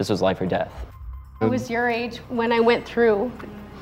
this 0.00 0.08
was 0.08 0.22
life 0.22 0.40
or 0.40 0.46
death. 0.46 0.72
I 1.42 1.44
was 1.44 1.68
your 1.68 1.90
age 1.90 2.16
when 2.30 2.52
I 2.52 2.60
went 2.60 2.86
through 2.86 3.30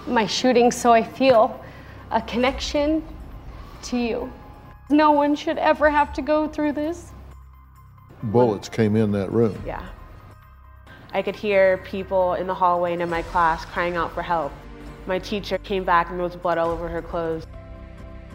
my 0.08 0.26
shooting, 0.26 0.72
so 0.72 0.92
I 0.92 1.00
feel 1.00 1.64
a 2.10 2.20
connection 2.22 3.06
to 3.82 3.96
you. 3.96 4.32
No 4.90 5.12
one 5.12 5.36
should 5.36 5.58
ever 5.58 5.88
have 5.88 6.12
to 6.14 6.22
go 6.22 6.48
through 6.48 6.72
this. 6.72 7.12
Bullets 8.24 8.68
came 8.68 8.96
in 8.96 9.12
that 9.12 9.30
room. 9.30 9.62
Yeah. 9.64 9.86
I 11.12 11.22
could 11.22 11.36
hear 11.36 11.78
people 11.84 12.34
in 12.34 12.48
the 12.48 12.54
hallway 12.54 12.94
and 12.94 13.02
in 13.02 13.08
my 13.08 13.22
class 13.22 13.64
crying 13.64 13.94
out 13.94 14.12
for 14.12 14.22
help. 14.22 14.52
My 15.06 15.20
teacher 15.20 15.58
came 15.58 15.84
back 15.84 16.10
and 16.10 16.18
there 16.18 16.26
was 16.26 16.34
blood 16.34 16.58
all 16.58 16.70
over 16.70 16.88
her 16.88 17.00
clothes. 17.00 17.46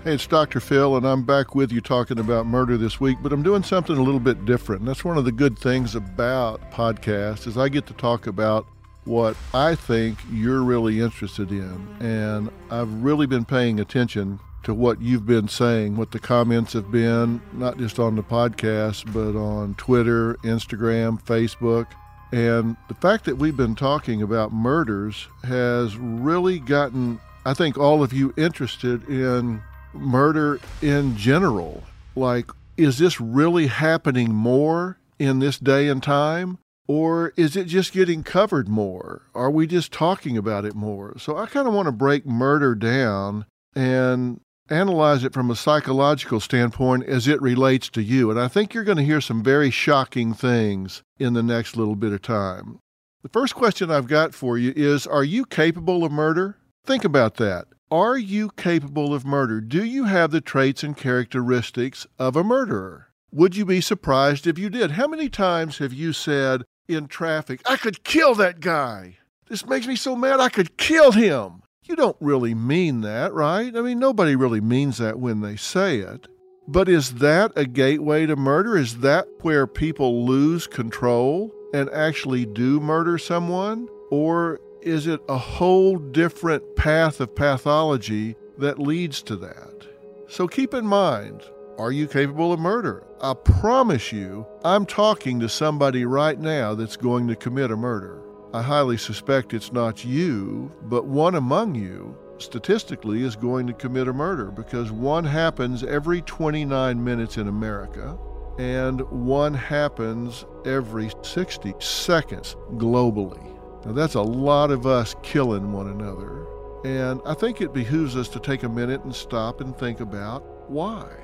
Hey, 0.03 0.15
it's 0.15 0.27
Dr. 0.27 0.59
Phil, 0.59 0.97
and 0.97 1.07
I'm 1.07 1.23
back 1.23 1.55
with 1.55 1.71
you 1.71 1.79
talking 1.79 2.19
about 2.19 2.45
murder 2.45 2.75
this 2.75 2.99
week, 2.99 3.19
but 3.23 3.31
I'm 3.31 3.41
doing 3.41 3.63
something 3.63 3.95
a 3.95 4.03
little 4.03 4.19
bit 4.19 4.43
different. 4.43 4.81
And 4.81 4.89
that's 4.89 5.05
one 5.05 5.17
of 5.17 5.23
the 5.23 5.31
good 5.31 5.57
things 5.57 5.95
about 5.95 6.59
podcasts 6.73 7.47
is 7.47 7.57
I 7.57 7.69
get 7.69 7.85
to 7.87 7.93
talk 7.93 8.27
about 8.27 8.67
what 9.05 9.37
I 9.53 9.75
think 9.75 10.19
you're 10.29 10.61
really 10.61 10.99
interested 10.99 11.51
in. 11.51 11.87
And 12.01 12.51
I've 12.69 12.91
really 13.01 13.27
been 13.27 13.45
paying 13.45 13.79
attention 13.79 14.41
to 14.63 14.73
what 14.73 15.01
you've 15.01 15.25
been 15.25 15.47
saying, 15.47 15.95
what 15.95 16.11
the 16.11 16.19
comments 16.19 16.73
have 16.73 16.91
been, 16.91 17.41
not 17.53 17.77
just 17.77 17.97
on 17.97 18.17
the 18.17 18.23
podcast, 18.23 19.05
but 19.13 19.39
on 19.39 19.73
Twitter, 19.75 20.33
Instagram, 20.43 21.23
Facebook. 21.23 21.87
And 22.33 22.75
the 22.89 22.95
fact 22.95 23.23
that 23.23 23.37
we've 23.37 23.55
been 23.55 23.75
talking 23.75 24.21
about 24.21 24.51
murders 24.51 25.29
has 25.45 25.95
really 25.95 26.59
gotten, 26.59 27.21
I 27.45 27.53
think, 27.53 27.77
all 27.77 28.03
of 28.03 28.11
you 28.11 28.33
interested 28.35 29.07
in 29.07 29.61
murder 29.93 30.59
in 30.81 31.15
general. 31.17 31.83
Like, 32.15 32.49
is 32.77 32.97
this 32.97 33.19
really 33.21 33.67
happening 33.67 34.33
more 34.33 34.97
in 35.19 35.39
this 35.39 35.57
day 35.57 35.87
and 35.87 36.01
time? 36.01 36.57
Or 36.87 37.31
is 37.37 37.55
it 37.55 37.65
just 37.65 37.93
getting 37.93 38.23
covered 38.23 38.67
more? 38.67 39.21
Are 39.33 39.49
we 39.49 39.67
just 39.67 39.91
talking 39.93 40.37
about 40.37 40.65
it 40.65 40.75
more? 40.75 41.17
So 41.17 41.37
I 41.37 41.45
kind 41.45 41.67
of 41.67 41.73
want 41.73 41.85
to 41.85 41.93
break 41.93 42.25
murder 42.25 42.75
down 42.75 43.45
and 43.73 44.41
analyze 44.69 45.23
it 45.23 45.33
from 45.33 45.49
a 45.49 45.55
psychological 45.55 46.39
standpoint 46.39 47.05
as 47.05 47.27
it 47.27 47.41
relates 47.41 47.89
to 47.89 48.01
you. 48.01 48.29
And 48.29 48.39
I 48.39 48.47
think 48.47 48.73
you're 48.73 48.83
going 48.83 48.97
to 48.97 49.03
hear 49.03 49.21
some 49.21 49.43
very 49.43 49.69
shocking 49.69 50.33
things 50.33 51.03
in 51.19 51.33
the 51.33 51.43
next 51.43 51.77
little 51.77 51.95
bit 51.95 52.11
of 52.11 52.21
time. 52.21 52.79
The 53.23 53.29
first 53.29 53.55
question 53.55 53.89
I've 53.89 54.07
got 54.07 54.33
for 54.33 54.57
you 54.57 54.73
is 54.75 55.07
Are 55.07 55.23
you 55.23 55.45
capable 55.45 56.03
of 56.03 56.11
murder? 56.11 56.57
Think 56.85 57.05
about 57.05 57.35
that. 57.35 57.67
Are 57.89 58.17
you 58.17 58.49
capable 58.49 59.13
of 59.13 59.25
murder? 59.25 59.61
Do 59.61 59.85
you 59.85 60.03
have 60.03 60.31
the 60.31 60.41
traits 60.41 60.83
and 60.83 60.97
characteristics 60.97 62.05
of 62.19 62.35
a 62.35 62.43
murderer? 62.43 63.07
Would 63.31 63.55
you 63.55 63.65
be 63.65 63.79
surprised 63.79 64.45
if 64.45 64.59
you 64.59 64.69
did? 64.69 64.91
How 64.91 65.07
many 65.07 65.29
times 65.29 65.77
have 65.77 65.93
you 65.93 66.11
said 66.11 66.63
in 66.89 67.07
traffic, 67.07 67.61
I 67.65 67.77
could 67.77 68.03
kill 68.03 68.35
that 68.35 68.59
guy? 68.59 69.17
This 69.47 69.65
makes 69.65 69.87
me 69.87 69.95
so 69.95 70.15
mad, 70.15 70.41
I 70.41 70.49
could 70.49 70.75
kill 70.75 71.13
him. 71.13 71.61
You 71.85 71.95
don't 71.95 72.17
really 72.19 72.53
mean 72.53 73.01
that, 73.01 73.33
right? 73.33 73.73
I 73.75 73.81
mean, 73.81 73.99
nobody 73.99 74.35
really 74.35 74.61
means 74.61 74.97
that 74.97 75.19
when 75.19 75.39
they 75.39 75.55
say 75.55 75.99
it. 75.99 76.27
But 76.67 76.89
is 76.89 77.15
that 77.15 77.53
a 77.55 77.65
gateway 77.65 78.25
to 78.25 78.35
murder? 78.35 78.77
Is 78.77 78.99
that 78.99 79.27
where 79.41 79.67
people 79.67 80.25
lose 80.25 80.67
control 80.67 81.53
and 81.73 81.89
actually 81.91 82.45
do 82.45 82.81
murder 82.81 83.17
someone? 83.17 83.87
Or 84.11 84.59
is 84.83 85.07
it 85.07 85.21
a 85.29 85.37
whole 85.37 85.97
different 85.97 86.75
path 86.75 87.19
of 87.19 87.35
pathology 87.35 88.35
that 88.57 88.79
leads 88.79 89.21
to 89.23 89.35
that? 89.37 89.87
So 90.27 90.47
keep 90.47 90.73
in 90.73 90.85
mind 90.85 91.43
are 91.79 91.91
you 91.91 92.07
capable 92.07 92.53
of 92.53 92.59
murder? 92.59 93.03
I 93.19 93.33
promise 93.33 94.11
you, 94.11 94.45
I'm 94.63 94.85
talking 94.85 95.39
to 95.39 95.49
somebody 95.49 96.05
right 96.05 96.39
now 96.39 96.75
that's 96.75 96.95
going 96.95 97.27
to 97.29 97.35
commit 97.35 97.71
a 97.71 97.75
murder. 97.75 98.21
I 98.53 98.61
highly 98.61 98.97
suspect 98.97 99.55
it's 99.55 99.73
not 99.73 100.05
you, 100.05 100.71
but 100.83 101.05
one 101.05 101.33
among 101.33 101.73
you 101.73 102.15
statistically 102.37 103.23
is 103.23 103.35
going 103.35 103.65
to 103.67 103.73
commit 103.73 104.07
a 104.07 104.13
murder 104.13 104.51
because 104.51 104.91
one 104.91 105.25
happens 105.25 105.83
every 105.83 106.21
29 106.21 107.03
minutes 107.03 107.37
in 107.37 107.47
America 107.47 108.17
and 108.59 109.01
one 109.09 109.53
happens 109.53 110.45
every 110.65 111.11
60 111.23 111.73
seconds 111.79 112.55
globally. 112.73 113.52
Now, 113.85 113.91
that's 113.91 114.15
a 114.15 114.21
lot 114.21 114.71
of 114.71 114.85
us 114.85 115.13
killing 115.23 115.73
one 115.73 115.87
another. 115.87 116.45
And 116.85 117.21
I 117.25 117.33
think 117.33 117.59
it 117.59 117.73
behooves 117.73 118.15
us 118.15 118.29
to 118.29 118.39
take 118.39 118.63
a 118.63 118.69
minute 118.69 119.03
and 119.03 119.13
stop 119.13 119.61
and 119.61 119.77
think 119.77 119.99
about 119.99 120.69
why. 120.69 121.23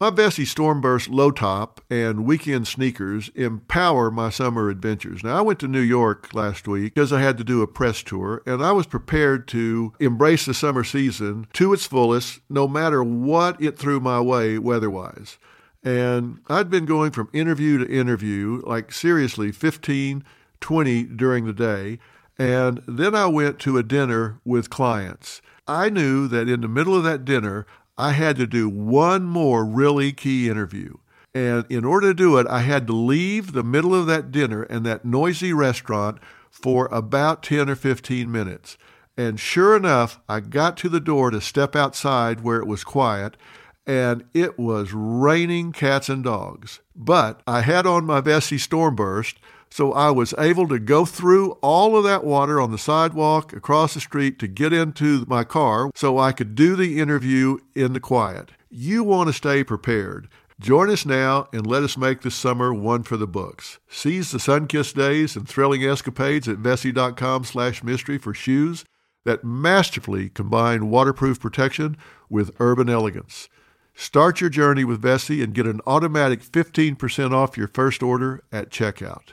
My 0.00 0.10
Vessi 0.10 0.44
Stormburst 0.44 1.08
low 1.10 1.32
top 1.32 1.80
and 1.90 2.24
weekend 2.24 2.68
sneakers 2.68 3.30
empower 3.34 4.12
my 4.12 4.30
summer 4.30 4.70
adventures. 4.70 5.24
Now, 5.24 5.36
I 5.36 5.40
went 5.40 5.58
to 5.58 5.66
New 5.66 5.80
York 5.80 6.32
last 6.34 6.68
week 6.68 6.94
because 6.94 7.12
I 7.12 7.20
had 7.20 7.36
to 7.38 7.44
do 7.44 7.62
a 7.62 7.66
press 7.66 8.04
tour, 8.04 8.42
and 8.46 8.62
I 8.62 8.70
was 8.70 8.86
prepared 8.86 9.48
to 9.48 9.92
embrace 9.98 10.46
the 10.46 10.54
summer 10.54 10.84
season 10.84 11.48
to 11.54 11.72
its 11.72 11.86
fullest, 11.86 12.40
no 12.48 12.68
matter 12.68 13.02
what 13.02 13.60
it 13.60 13.76
threw 13.76 13.98
my 13.98 14.20
way 14.20 14.56
weatherwise. 14.56 15.36
And 15.82 16.38
I'd 16.48 16.70
been 16.70 16.86
going 16.86 17.10
from 17.10 17.28
interview 17.32 17.78
to 17.78 17.92
interview, 17.92 18.62
like 18.64 18.92
seriously, 18.92 19.50
15 19.50 20.22
20 20.60 21.04
during 21.04 21.46
the 21.46 21.52
day. 21.52 21.98
And 22.38 22.82
then 22.86 23.14
I 23.14 23.26
went 23.26 23.58
to 23.60 23.78
a 23.78 23.82
dinner 23.82 24.40
with 24.44 24.70
clients. 24.70 25.42
I 25.66 25.88
knew 25.88 26.28
that 26.28 26.48
in 26.48 26.60
the 26.60 26.68
middle 26.68 26.94
of 26.94 27.04
that 27.04 27.24
dinner, 27.24 27.66
I 27.96 28.12
had 28.12 28.36
to 28.36 28.46
do 28.46 28.68
one 28.68 29.24
more 29.24 29.64
really 29.64 30.12
key 30.12 30.48
interview. 30.48 30.98
And 31.34 31.66
in 31.68 31.84
order 31.84 32.08
to 32.08 32.14
do 32.14 32.38
it, 32.38 32.46
I 32.46 32.60
had 32.60 32.86
to 32.86 32.92
leave 32.92 33.52
the 33.52 33.64
middle 33.64 33.94
of 33.94 34.06
that 34.06 34.30
dinner 34.30 34.62
and 34.62 34.86
that 34.86 35.04
noisy 35.04 35.52
restaurant 35.52 36.18
for 36.50 36.86
about 36.86 37.42
10 37.42 37.68
or 37.68 37.74
15 37.74 38.30
minutes. 38.30 38.78
And 39.16 39.38
sure 39.38 39.76
enough, 39.76 40.20
I 40.28 40.40
got 40.40 40.76
to 40.78 40.88
the 40.88 41.00
door 41.00 41.30
to 41.30 41.40
step 41.40 41.74
outside 41.74 42.40
where 42.40 42.60
it 42.60 42.66
was 42.66 42.84
quiet, 42.84 43.36
and 43.84 44.24
it 44.32 44.58
was 44.58 44.92
raining 44.92 45.72
cats 45.72 46.08
and 46.08 46.22
dogs. 46.22 46.80
But 46.94 47.42
I 47.46 47.62
had 47.62 47.84
on 47.84 48.04
my 48.04 48.20
Vessi 48.20 48.58
Stormburst, 48.58 49.34
so 49.70 49.92
I 49.92 50.10
was 50.10 50.34
able 50.38 50.68
to 50.68 50.78
go 50.78 51.04
through 51.04 51.52
all 51.62 51.96
of 51.96 52.04
that 52.04 52.24
water 52.24 52.60
on 52.60 52.70
the 52.70 52.78
sidewalk 52.78 53.52
across 53.52 53.94
the 53.94 54.00
street 54.00 54.38
to 54.38 54.48
get 54.48 54.72
into 54.72 55.24
my 55.28 55.44
car 55.44 55.90
so 55.94 56.18
I 56.18 56.32
could 56.32 56.54
do 56.54 56.76
the 56.76 56.98
interview 57.00 57.58
in 57.74 57.92
the 57.92 58.00
quiet. 58.00 58.50
You 58.70 59.04
want 59.04 59.28
to 59.28 59.32
stay 59.32 59.64
prepared. 59.64 60.28
Join 60.60 60.90
us 60.90 61.06
now 61.06 61.48
and 61.52 61.64
let 61.66 61.84
us 61.84 61.96
make 61.96 62.22
this 62.22 62.34
summer 62.34 62.74
one 62.74 63.04
for 63.04 63.16
the 63.16 63.28
books. 63.28 63.78
Seize 63.88 64.32
the 64.32 64.40
sun-kissed 64.40 64.96
days 64.96 65.36
and 65.36 65.48
thrilling 65.48 65.84
escapades 65.84 66.48
at 66.48 66.58
Vessi.com 66.58 67.44
slash 67.44 67.84
mystery 67.84 68.18
for 68.18 68.34
shoes 68.34 68.84
that 69.24 69.44
masterfully 69.44 70.28
combine 70.30 70.90
waterproof 70.90 71.38
protection 71.38 71.96
with 72.28 72.50
urban 72.58 72.88
elegance. 72.88 73.48
Start 73.94 74.40
your 74.40 74.50
journey 74.50 74.84
with 74.84 75.02
Vessi 75.02 75.42
and 75.42 75.54
get 75.54 75.66
an 75.66 75.80
automatic 75.86 76.40
15% 76.40 77.32
off 77.32 77.56
your 77.56 77.68
first 77.68 78.02
order 78.02 78.42
at 78.50 78.70
checkout. 78.70 79.32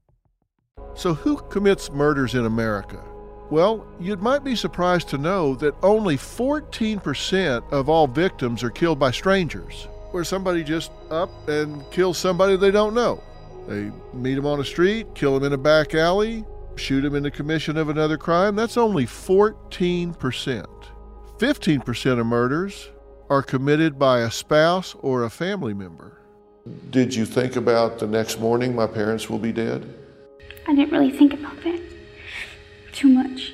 So, 0.95 1.13
who 1.13 1.37
commits 1.37 1.91
murders 1.91 2.35
in 2.35 2.45
America? 2.45 3.01
Well, 3.49 3.85
you 3.99 4.15
might 4.17 4.43
be 4.43 4.55
surprised 4.55 5.09
to 5.09 5.17
know 5.17 5.55
that 5.55 5.75
only 5.83 6.15
14% 6.15 7.69
of 7.71 7.89
all 7.89 8.07
victims 8.07 8.63
are 8.63 8.69
killed 8.69 8.97
by 8.97 9.11
strangers, 9.11 9.87
where 10.11 10.23
somebody 10.23 10.63
just 10.63 10.91
up 11.09 11.29
and 11.49 11.83
kills 11.91 12.17
somebody 12.17 12.55
they 12.55 12.71
don't 12.71 12.93
know. 12.93 13.21
They 13.67 13.91
meet 14.13 14.35
them 14.35 14.45
on 14.45 14.59
a 14.59 14.65
street, 14.65 15.07
kill 15.15 15.33
them 15.37 15.43
in 15.43 15.53
a 15.53 15.57
back 15.57 15.93
alley, 15.93 16.45
shoot 16.75 17.01
them 17.01 17.15
in 17.15 17.23
the 17.23 17.31
commission 17.31 17.77
of 17.77 17.89
another 17.89 18.17
crime. 18.17 18.55
That's 18.55 18.77
only 18.77 19.05
14%. 19.05 20.65
15% 21.37 22.19
of 22.19 22.25
murders 22.25 22.89
are 23.29 23.41
committed 23.41 23.97
by 23.97 24.19
a 24.21 24.31
spouse 24.31 24.95
or 24.99 25.23
a 25.23 25.29
family 25.29 25.73
member. 25.73 26.21
Did 26.89 27.15
you 27.15 27.25
think 27.25 27.55
about 27.55 27.99
the 27.99 28.07
next 28.07 28.39
morning 28.39 28.75
my 28.75 28.87
parents 28.87 29.29
will 29.29 29.39
be 29.39 29.51
dead? 29.51 30.00
I 30.67 30.75
didn't 30.75 30.91
really 30.91 31.11
think 31.11 31.33
about 31.33 31.61
that 31.63 31.81
too 32.91 33.07
much. 33.07 33.53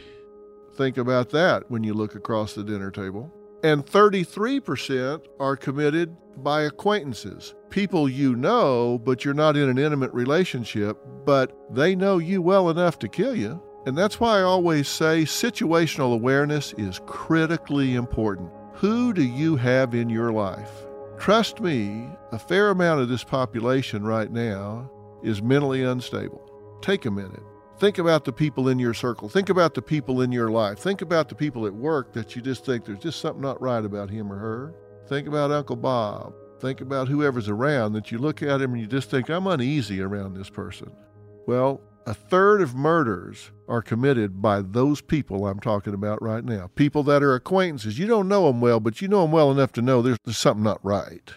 Think 0.75 0.98
about 0.98 1.30
that 1.31 1.69
when 1.71 1.83
you 1.83 1.94
look 1.94 2.15
across 2.15 2.54
the 2.54 2.63
dinner 2.63 2.92
table. 2.92 3.33
And 3.63 3.86
33% 3.86 5.25
are 5.39 5.56
committed 5.56 6.15
by 6.38 6.62
acquaintances, 6.62 7.56
people 7.71 8.07
you 8.07 8.36
know, 8.36 9.00
but 9.00 9.25
you're 9.25 9.33
not 9.33 9.57
in 9.57 9.69
an 9.69 9.80
intimate 9.80 10.13
relationship, 10.13 10.98
but 11.25 11.57
they 11.71 11.95
know 11.95 12.19
you 12.19 12.42
well 12.42 12.69
enough 12.69 13.00
to 13.00 13.07
kill 13.07 13.36
you. 13.36 13.62
And 13.88 13.98
that's 13.98 14.19
why 14.19 14.39
I 14.39 14.44
always 14.44 14.88
say 14.88 15.24
situational 15.24 16.13
awareness 16.13 16.74
is 16.74 17.01
critically 17.07 17.95
important. 17.95 18.51
Who 18.74 19.13
do 19.13 19.24
you 19.24 19.56
have 19.56 19.95
in 19.95 20.10
your 20.10 20.31
life? 20.31 20.71
Trust 21.18 21.62
me, 21.62 22.07
a 22.31 22.38
fair 22.38 22.69
amount 22.69 23.01
of 23.01 23.10
this 23.10 23.24
population 23.24 24.03
right 24.03 24.31
now 24.31 24.92
is 25.24 25.42
mentally 25.42 25.83
unstable. 25.83 26.47
Take 26.81 27.06
a 27.06 27.12
minute. 27.12 27.44
Think 27.79 27.97
about 28.00 28.25
the 28.25 28.33
people 28.33 28.69
in 28.69 28.79
your 28.79 28.94
circle. 28.94 29.29
Think 29.29 29.50
about 29.50 29.75
the 29.75 29.81
people 29.81 30.21
in 30.21 30.31
your 30.31 30.50
life. 30.50 30.79
Think 30.79 31.01
about 31.01 31.29
the 31.29 31.35
people 31.35 31.68
at 31.68 31.74
work 31.74 32.13
that 32.13 32.35
you 32.35 32.41
just 32.41 32.65
think 32.65 32.85
there's 32.85 33.00
just 33.00 33.19
something 33.19 33.41
not 33.41 33.62
right 33.62 33.85
about 33.85 34.09
him 34.09 34.31
or 34.31 34.38
her. 34.38 34.74
Think 35.07 35.27
about 35.27 35.51
Uncle 35.51 35.75
Bob. 35.75 36.33
Think 36.59 36.81
about 36.81 37.07
whoever's 37.07 37.47
around 37.47 37.94
that 37.94 38.12
you 38.12 38.18
look 38.18 38.41
at 38.41 38.62
him 38.62 38.74
and 38.74 38.81
you 38.81 38.88
just 38.88 39.12
think, 39.12 39.29
I'm 39.29 39.45
uneasy 39.45 40.01
around 40.01 40.33
this 40.33 40.50
person. 40.50 40.91
Well, 41.45 41.81
a 42.07 42.15
third 42.15 42.62
of 42.62 42.74
murders 42.74 43.51
are 43.68 43.81
committed 43.81 44.41
by 44.41 44.62
those 44.62 45.01
people 45.01 45.45
I'm 45.45 45.59
talking 45.59 45.94
about 45.94 46.21
right 46.21 46.44
now. 46.44 46.71
People 46.75 47.03
that 47.03 47.21
are 47.21 47.35
acquaintances. 47.35 48.00
You 48.00 48.07
don't 48.07 48.27
know 48.27 48.47
them 48.47 48.59
well, 48.59 48.79
but 48.79 49.01
you 49.01 49.07
know 49.07 49.21
them 49.21 49.31
well 49.31 49.51
enough 49.51 49.71
to 49.74 49.81
know 49.81 50.01
there's, 50.01 50.18
there's 50.25 50.38
something 50.38 50.63
not 50.63 50.83
right. 50.83 51.31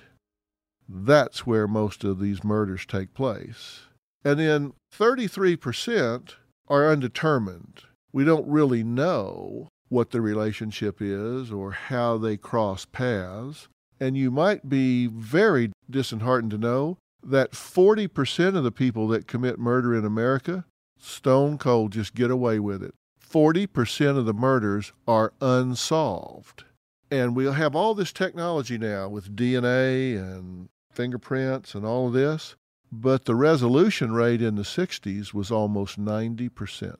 That's 0.89 1.47
where 1.47 1.69
most 1.69 2.03
of 2.03 2.19
these 2.19 2.43
murders 2.43 2.87
take 2.87 3.13
place. 3.13 3.81
And 4.25 4.39
then 4.39 4.73
33% 4.95 6.35
are 6.69 6.91
undetermined. 6.91 7.83
We 8.13 8.25
don't 8.25 8.49
really 8.49 8.83
know 8.85 9.69
what 9.89 10.11
the 10.11 10.21
relationship 10.21 11.01
is 11.01 11.51
or 11.51 11.73
how 11.73 12.17
they 12.17 12.37
cross 12.37 12.85
paths. 12.85 13.69
And 13.99 14.17
you 14.17 14.31
might 14.31 14.69
be 14.69 15.07
very 15.07 15.73
disheartened 15.91 16.53
to 16.53 16.59
know 16.59 16.99
that 17.23 17.53
40% 17.53 18.57
of 18.57 18.65
the 18.65 18.73
people 18.73 19.09
that 19.09 19.27
commit 19.27 19.59
murder 19.59 19.95
in 19.95 20.05
America, 20.05 20.65
stone 20.99 21.59
cold, 21.59 21.93
just 21.93 22.15
get 22.15 22.31
away 22.31 22.59
with 22.59 22.83
it. 22.83 22.95
40% 23.23 24.17
of 24.17 24.27
the 24.27 24.33
murders 24.33 24.93
are 25.07 25.33
unsolved. 25.41 26.65
And 27.11 27.37
we'll 27.37 27.53
have 27.53 27.75
all 27.75 27.95
this 27.95 28.13
technology 28.13 28.79
now 28.79 29.09
with 29.09 29.37
DNA 29.37 30.17
and 30.17 30.69
fingerprints 30.93 31.75
and 31.75 31.85
all 31.85 32.09
of 32.09 32.13
this, 32.13 32.57
but 32.93 33.25
the 33.25 33.35
resolution 33.35 34.13
rate 34.13 34.43
in 34.43 34.57
the 34.57 34.63
60s 34.63 35.33
was 35.33 35.51
almost 35.51 35.99
90%. 35.99 36.97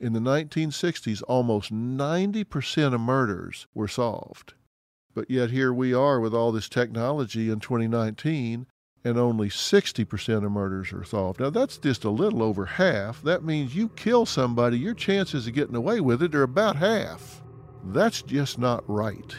In 0.00 0.12
the 0.12 0.20
1960s, 0.20 1.22
almost 1.26 1.72
90% 1.72 2.94
of 2.94 3.00
murders 3.00 3.66
were 3.74 3.88
solved. 3.88 4.54
But 5.14 5.28
yet 5.28 5.50
here 5.50 5.72
we 5.72 5.92
are 5.92 6.20
with 6.20 6.32
all 6.32 6.52
this 6.52 6.68
technology 6.68 7.50
in 7.50 7.58
2019, 7.58 8.66
and 9.04 9.18
only 9.18 9.48
60% 9.48 10.44
of 10.44 10.52
murders 10.52 10.92
are 10.92 11.04
solved. 11.04 11.40
Now, 11.40 11.50
that's 11.50 11.78
just 11.78 12.04
a 12.04 12.10
little 12.10 12.42
over 12.42 12.66
half. 12.66 13.20
That 13.22 13.42
means 13.42 13.74
you 13.74 13.88
kill 13.88 14.26
somebody, 14.26 14.78
your 14.78 14.94
chances 14.94 15.48
of 15.48 15.54
getting 15.54 15.74
away 15.74 16.00
with 16.00 16.22
it 16.22 16.34
are 16.36 16.44
about 16.44 16.76
half. 16.76 17.42
That's 17.86 18.22
just 18.22 18.58
not 18.58 18.88
right. 18.88 19.34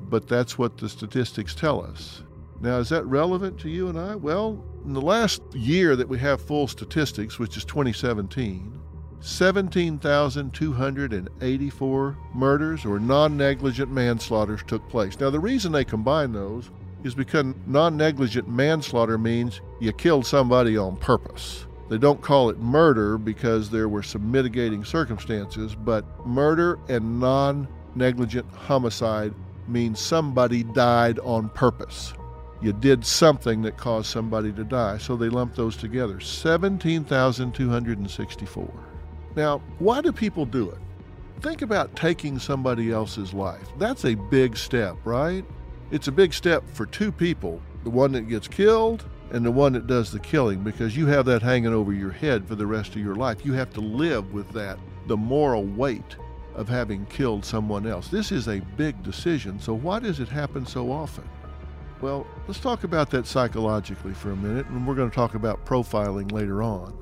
But 0.00 0.26
that's 0.26 0.56
what 0.56 0.78
the 0.78 0.88
statistics 0.88 1.54
tell 1.54 1.84
us. 1.84 2.22
Now, 2.60 2.78
is 2.78 2.88
that 2.88 3.04
relevant 3.04 3.58
to 3.60 3.68
you 3.68 3.88
and 3.88 3.98
I? 3.98 4.14
Well, 4.14 4.64
in 4.88 4.94
the 4.94 5.00
last 5.02 5.42
year 5.54 5.94
that 5.94 6.08
we 6.08 6.18
have 6.18 6.40
full 6.40 6.66
statistics, 6.66 7.38
which 7.38 7.58
is 7.58 7.64
2017, 7.66 8.80
17,284 9.20 12.16
murders 12.34 12.86
or 12.86 12.98
non 12.98 13.36
negligent 13.36 13.92
manslaughters 13.92 14.62
took 14.66 14.88
place. 14.88 15.20
Now, 15.20 15.28
the 15.28 15.38
reason 15.38 15.72
they 15.72 15.84
combine 15.84 16.32
those 16.32 16.70
is 17.04 17.14
because 17.14 17.54
non 17.66 17.98
negligent 17.98 18.48
manslaughter 18.48 19.18
means 19.18 19.60
you 19.78 19.92
killed 19.92 20.24
somebody 20.24 20.78
on 20.78 20.96
purpose. 20.96 21.66
They 21.90 21.98
don't 21.98 22.22
call 22.22 22.48
it 22.48 22.58
murder 22.58 23.18
because 23.18 23.68
there 23.68 23.90
were 23.90 24.02
some 24.02 24.32
mitigating 24.32 24.86
circumstances, 24.86 25.74
but 25.74 26.26
murder 26.26 26.78
and 26.88 27.20
non 27.20 27.68
negligent 27.94 28.50
homicide 28.54 29.34
means 29.66 30.00
somebody 30.00 30.64
died 30.64 31.18
on 31.18 31.50
purpose. 31.50 32.14
You 32.60 32.72
did 32.72 33.06
something 33.06 33.62
that 33.62 33.76
caused 33.76 34.08
somebody 34.08 34.50
to 34.52 34.64
die, 34.64 34.98
so 34.98 35.14
they 35.16 35.28
lump 35.28 35.54
those 35.54 35.76
together 35.76 36.18
17,264. 36.18 38.72
Now, 39.36 39.62
why 39.78 40.00
do 40.00 40.10
people 40.10 40.44
do 40.44 40.70
it? 40.70 40.78
Think 41.40 41.62
about 41.62 41.94
taking 41.94 42.40
somebody 42.40 42.90
else's 42.90 43.32
life. 43.32 43.68
That's 43.78 44.04
a 44.04 44.16
big 44.16 44.56
step, 44.56 44.96
right? 45.04 45.44
It's 45.92 46.08
a 46.08 46.12
big 46.12 46.34
step 46.34 46.68
for 46.68 46.84
two 46.86 47.12
people 47.12 47.62
the 47.84 47.90
one 47.90 48.10
that 48.12 48.28
gets 48.28 48.48
killed 48.48 49.04
and 49.30 49.44
the 49.44 49.50
one 49.50 49.72
that 49.72 49.86
does 49.86 50.10
the 50.10 50.18
killing 50.18 50.64
because 50.64 50.96
you 50.96 51.06
have 51.06 51.26
that 51.26 51.42
hanging 51.42 51.72
over 51.72 51.92
your 51.92 52.10
head 52.10 52.48
for 52.48 52.56
the 52.56 52.66
rest 52.66 52.96
of 52.96 53.02
your 53.02 53.14
life. 53.14 53.46
You 53.46 53.52
have 53.52 53.72
to 53.74 53.80
live 53.80 54.32
with 54.32 54.50
that, 54.50 54.80
the 55.06 55.16
moral 55.16 55.64
weight 55.64 56.16
of 56.54 56.68
having 56.68 57.06
killed 57.06 57.44
someone 57.44 57.86
else. 57.86 58.08
This 58.08 58.32
is 58.32 58.48
a 58.48 58.58
big 58.76 59.00
decision, 59.04 59.60
so 59.60 59.74
why 59.74 60.00
does 60.00 60.18
it 60.18 60.28
happen 60.28 60.66
so 60.66 60.90
often? 60.90 61.22
Well, 62.00 62.26
let's 62.46 62.60
talk 62.60 62.84
about 62.84 63.10
that 63.10 63.26
psychologically 63.26 64.14
for 64.14 64.30
a 64.30 64.36
minute, 64.36 64.66
and 64.66 64.86
we're 64.86 64.94
going 64.94 65.10
to 65.10 65.14
talk 65.14 65.34
about 65.34 65.66
profiling 65.66 66.30
later 66.30 66.62
on. 66.62 66.96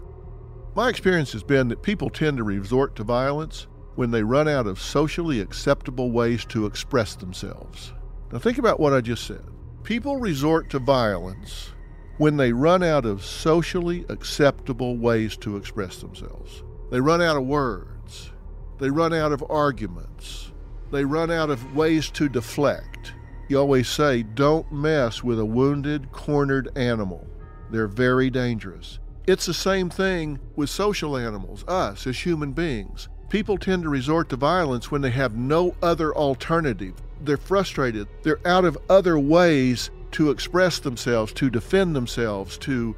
My 0.75 0.89
experience 0.89 1.33
has 1.33 1.43
been 1.43 1.69
that 1.69 1.83
people 1.83 2.09
tend 2.09 2.39
to 2.39 2.45
resort 2.45 2.97
to 2.97 3.05
violence 3.05 3.67
when 3.95 4.11
they 4.11 4.23
run 4.23 4.49
out 4.49 4.67
of 4.67 4.81
socially 4.81 5.41
acceptable 5.41 6.11
ways 6.11 6.47
to 6.47 6.65
express 6.65 7.15
themselves. 7.15 7.93
Now, 8.33 8.39
think 8.39 8.57
about 8.57 8.81
what 8.81 8.95
I 8.95 9.03
just 9.03 9.27
said. 9.27 9.45
People 9.83 10.17
resort 10.17 10.71
to 10.71 10.79
violence 10.79 11.73
when 12.17 12.39
they 12.39 12.53
run 12.53 12.83
out 12.83 13.05
of 13.05 13.23
socially 13.23 14.07
acceptable 14.09 14.97
ways 14.97 15.37
to 15.39 15.57
express 15.57 15.99
themselves. 15.99 16.63
They 16.91 17.01
run 17.01 17.21
out 17.21 17.37
of 17.37 17.45
words, 17.45 18.33
they 18.79 18.89
run 18.89 19.13
out 19.13 19.33
of 19.33 19.45
arguments, 19.51 20.53
they 20.91 21.05
run 21.05 21.31
out 21.31 21.51
of 21.51 21.77
ways 21.77 22.11
to 22.13 22.31
deflect. 22.31 23.13
You 23.49 23.59
always 23.61 23.89
say, 23.89 24.23
don't 24.23 24.71
mess 24.73 25.23
with 25.23 25.39
a 25.39 25.45
wounded, 25.45 26.11
cornered 26.11 26.77
animal. 26.77 27.27
They're 27.71 27.87
very 27.87 28.29
dangerous. 28.29 28.99
It's 29.27 29.47
the 29.47 29.55
same 29.55 29.91
thing 29.91 30.39
with 30.57 30.71
social 30.71 31.17
animals, 31.17 31.65
us 31.69 32.07
as 32.07 32.19
human 32.19 32.53
beings. 32.53 33.09
People 33.29 33.59
tend 33.59 33.83
to 33.83 33.89
resort 33.89 34.29
to 34.29 34.37
violence 34.37 34.91
when 34.91 35.01
they 35.01 35.11
have 35.11 35.37
no 35.37 35.75
other 35.83 36.15
alternative. 36.15 36.95
They're 37.21 37.37
frustrated. 37.37 38.09
They're 38.23 38.47
out 38.47 38.65
of 38.65 38.79
other 38.89 39.19
ways 39.19 39.91
to 40.13 40.31
express 40.31 40.79
themselves, 40.79 41.33
to 41.35 41.51
defend 41.51 41.95
themselves, 41.95 42.57
to 42.59 42.95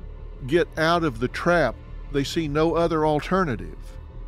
get 0.47 0.69
out 0.79 1.05
of 1.05 1.21
the 1.21 1.29
trap. 1.29 1.75
They 2.12 2.25
see 2.25 2.49
no 2.49 2.75
other 2.75 3.07
alternative. 3.07 3.76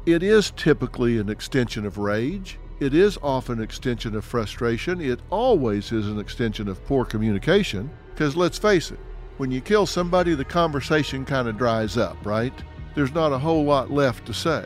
It 0.07 0.23
is 0.23 0.53
typically 0.53 1.19
an 1.19 1.29
extension 1.29 1.85
of 1.85 1.99
rage. 1.99 2.59
It 2.81 2.95
is 2.95 3.19
often 3.23 3.59
an 3.59 3.65
extension 3.65 4.17
of 4.17 4.25
frustration. 4.25 5.03
It 5.03 5.21
always 5.29 5.93
is 5.93 6.09
an 6.09 6.19
extension 6.19 6.67
of 6.67 6.83
poor 6.87 7.05
communication. 7.05 7.91
Because 8.15 8.37
let's 8.37 8.59
face 8.59 8.91
it, 8.91 8.99
when 9.37 9.51
you 9.51 9.61
kill 9.61 9.85
somebody, 9.85 10.35
the 10.35 10.47
conversation 10.47 11.27
kind 11.27 11.47
of 11.47 11.59
dries 11.59 11.99
up, 11.99 12.17
right? 12.25 12.55
There's 12.95 13.13
not 13.13 13.35
a 13.35 13.39
whole 13.39 13.65
lot 13.65 13.91
left 13.91 14.25
to 14.27 14.35
say. 14.35 14.65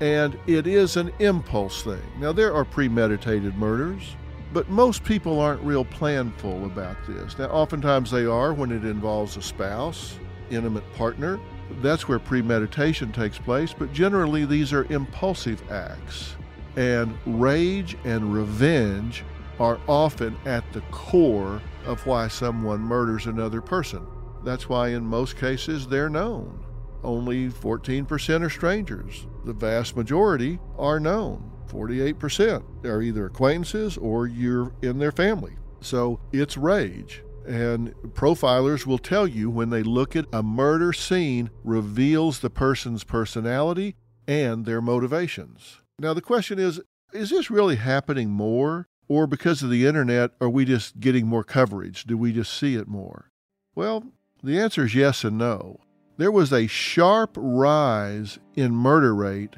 And 0.00 0.38
it 0.46 0.66
is 0.66 0.98
an 0.98 1.10
impulse 1.20 1.82
thing. 1.82 2.02
Now, 2.18 2.32
there 2.32 2.52
are 2.54 2.66
premeditated 2.66 3.56
murders, 3.56 4.14
but 4.52 4.68
most 4.68 5.02
people 5.02 5.40
aren't 5.40 5.62
real 5.62 5.86
planful 5.86 6.66
about 6.66 6.98
this. 7.06 7.38
Now, 7.38 7.46
oftentimes 7.46 8.10
they 8.10 8.26
are 8.26 8.52
when 8.52 8.70
it 8.70 8.84
involves 8.84 9.38
a 9.38 9.42
spouse, 9.42 10.18
intimate 10.50 10.84
partner. 10.94 11.40
That's 11.80 12.08
where 12.08 12.18
premeditation 12.18 13.10
takes 13.10 13.38
place, 13.38 13.72
but 13.72 13.94
generally 13.94 14.44
these 14.44 14.74
are 14.74 14.84
impulsive 14.92 15.62
acts. 15.72 16.36
And 16.78 17.18
rage 17.26 17.96
and 18.04 18.32
revenge 18.32 19.24
are 19.58 19.80
often 19.88 20.36
at 20.46 20.62
the 20.72 20.80
core 20.92 21.60
of 21.84 22.06
why 22.06 22.28
someone 22.28 22.80
murders 22.80 23.26
another 23.26 23.60
person. 23.60 24.06
That's 24.44 24.68
why, 24.68 24.90
in 24.90 25.04
most 25.04 25.36
cases, 25.36 25.88
they're 25.88 26.08
known. 26.08 26.64
Only 27.02 27.48
14% 27.48 28.42
are 28.42 28.50
strangers. 28.50 29.26
The 29.44 29.54
vast 29.54 29.96
majority 29.96 30.60
are 30.78 31.00
known. 31.00 31.50
48% 31.66 32.84
are 32.84 33.02
either 33.02 33.26
acquaintances 33.26 33.96
or 33.98 34.28
you're 34.28 34.72
in 34.80 35.00
their 35.00 35.10
family. 35.10 35.56
So 35.80 36.20
it's 36.32 36.56
rage. 36.56 37.24
And 37.44 37.92
profilers 38.12 38.86
will 38.86 38.98
tell 38.98 39.26
you 39.26 39.50
when 39.50 39.70
they 39.70 39.82
look 39.82 40.14
at 40.14 40.26
a 40.32 40.44
murder 40.44 40.92
scene 40.92 41.50
reveals 41.64 42.38
the 42.38 42.50
person's 42.50 43.02
personality 43.02 43.96
and 44.28 44.64
their 44.64 44.80
motivations. 44.80 45.77
Now, 46.00 46.14
the 46.14 46.20
question 46.20 46.58
is 46.58 46.80
is 47.12 47.30
this 47.30 47.50
really 47.50 47.76
happening 47.76 48.30
more? 48.30 48.88
Or 49.08 49.26
because 49.26 49.62
of 49.62 49.70
the 49.70 49.86
internet, 49.86 50.32
are 50.38 50.50
we 50.50 50.66
just 50.66 51.00
getting 51.00 51.26
more 51.26 51.42
coverage? 51.42 52.04
Do 52.04 52.18
we 52.18 52.30
just 52.30 52.52
see 52.52 52.74
it 52.74 52.86
more? 52.86 53.30
Well, 53.74 54.04
the 54.42 54.58
answer 54.58 54.84
is 54.84 54.94
yes 54.94 55.24
and 55.24 55.38
no. 55.38 55.80
There 56.18 56.30
was 56.30 56.52
a 56.52 56.66
sharp 56.66 57.30
rise 57.34 58.38
in 58.54 58.74
murder 58.74 59.14
rate 59.14 59.54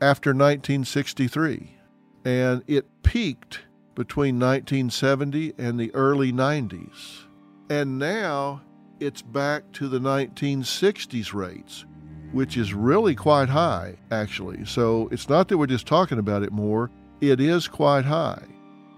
after 0.00 0.30
1963, 0.30 1.76
and 2.24 2.62
it 2.68 2.86
peaked 3.02 3.62
between 3.94 4.38
1970 4.38 5.54
and 5.58 5.80
the 5.80 5.92
early 5.94 6.32
90s. 6.32 7.24
And 7.68 7.98
now 7.98 8.62
it's 9.00 9.22
back 9.22 9.72
to 9.72 9.88
the 9.88 9.98
1960s 9.98 11.34
rates, 11.34 11.84
which 12.32 12.56
is 12.56 12.74
really 12.74 13.14
quite 13.14 13.48
high, 13.48 13.94
actually. 14.10 14.64
So 14.64 15.08
it's 15.12 15.28
not 15.28 15.48
that 15.48 15.58
we're 15.58 15.66
just 15.66 15.86
talking 15.86 16.18
about 16.18 16.42
it 16.42 16.52
more, 16.52 16.90
it 17.20 17.40
is 17.40 17.68
quite 17.68 18.04
high. 18.04 18.42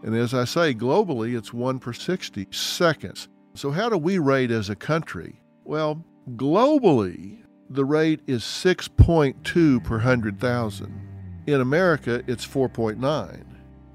And 0.02 0.14
as 0.14 0.34
I 0.34 0.44
say, 0.44 0.74
globally, 0.74 1.36
it's 1.36 1.52
1 1.52 1.78
per 1.78 1.92
60 1.92 2.48
seconds. 2.50 3.28
So, 3.54 3.70
how 3.70 3.88
do 3.88 3.96
we 3.96 4.18
rate 4.18 4.50
as 4.50 4.68
a 4.68 4.76
country? 4.76 5.40
Well, 5.64 6.04
globally, 6.36 7.38
the 7.70 7.84
rate 7.84 8.20
is 8.26 8.42
6.2 8.42 9.82
per 9.84 9.96
100,000. 9.96 11.08
In 11.46 11.60
America, 11.60 12.22
it's 12.26 12.46
4.9 12.46 13.44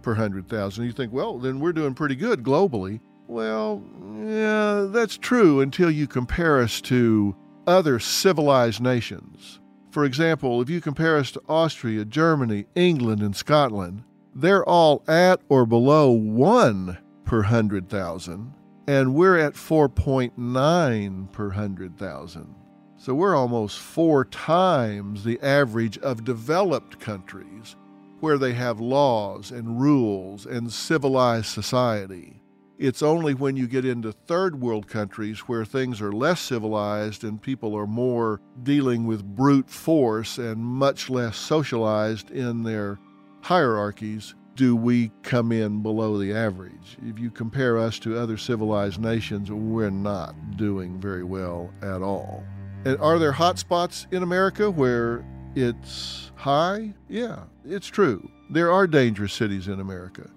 per 0.01 0.11
100,000. 0.11 0.85
You 0.85 0.91
think, 0.91 1.13
well, 1.13 1.37
then 1.37 1.59
we're 1.59 1.73
doing 1.73 1.93
pretty 1.93 2.15
good 2.15 2.43
globally. 2.43 3.01
Well, 3.27 3.83
yeah, 4.23 4.87
that's 4.89 5.17
true 5.17 5.61
until 5.61 5.91
you 5.91 6.07
compare 6.07 6.59
us 6.59 6.81
to 6.81 7.35
other 7.69 7.99
civilized 7.99 8.81
nations. 8.81 9.59
For 9.91 10.05
example, 10.05 10.61
if 10.61 10.69
you 10.69 10.81
compare 10.81 11.17
us 11.17 11.31
to 11.31 11.41
Austria, 11.47 12.05
Germany, 12.05 12.65
England, 12.75 13.21
and 13.21 13.35
Scotland, 13.35 14.03
they're 14.35 14.65
all 14.65 15.03
at 15.07 15.41
or 15.49 15.65
below 15.65 16.11
1 16.11 16.97
per 17.25 17.37
100,000, 17.37 18.53
and 18.87 19.13
we're 19.13 19.37
at 19.37 19.53
4.9 19.53 21.31
per 21.31 21.47
100,000. 21.47 22.55
So 22.97 23.15
we're 23.15 23.35
almost 23.35 23.79
four 23.79 24.25
times 24.25 25.23
the 25.23 25.39
average 25.41 25.97
of 25.99 26.25
developed 26.25 26.99
countries 26.99 27.75
where 28.19 28.37
they 28.37 28.53
have 28.53 28.81
laws 28.81 29.51
and 29.51 29.79
rules 29.79 30.45
and 30.45 30.71
civilized 30.71 31.45
society. 31.45 32.38
It's 32.79 33.03
only 33.03 33.33
when 33.33 33.57
you 33.57 33.67
get 33.67 33.83
into 33.83 34.13
third 34.13 34.61
world 34.61 34.87
countries 34.87 35.39
where 35.39 35.65
things 35.65 35.99
are 35.99 36.13
less 36.13 36.39
civilized 36.39 37.25
and 37.25 37.41
people 37.41 37.75
are 37.75 37.85
more 37.85 38.39
dealing 38.63 39.05
with 39.05 39.35
brute 39.35 39.69
force 39.69 40.37
and 40.37 40.63
much 40.63 41.09
less 41.09 41.35
socialized 41.35 42.31
in 42.31 42.63
their 42.63 42.97
hierarchies 43.41 44.33
do 44.55 44.77
we 44.77 45.11
come 45.23 45.51
in 45.51 45.81
below 45.83 46.17
the 46.17 46.31
average. 46.31 46.97
If 47.05 47.19
you 47.19 47.29
compare 47.31 47.77
us 47.77 47.99
to 47.99 48.17
other 48.17 48.37
civilized 48.37 49.01
nations, 49.01 49.51
we're 49.51 49.89
not 49.89 50.33
doing 50.55 51.01
very 51.01 51.25
well 51.25 51.73
at 51.81 52.01
all. 52.01 52.45
And 52.85 52.97
are 53.01 53.19
there 53.19 53.33
hot 53.33 53.59
spots 53.59 54.07
in 54.11 54.23
America 54.23 54.71
where 54.71 55.25
it's 55.53 56.31
high? 56.35 56.93
Yeah, 57.09 57.43
it's 57.65 57.87
true. 57.87 58.31
There 58.49 58.71
are 58.71 58.87
dangerous 58.87 59.33
cities 59.33 59.67
in 59.67 59.81
America 59.81 60.29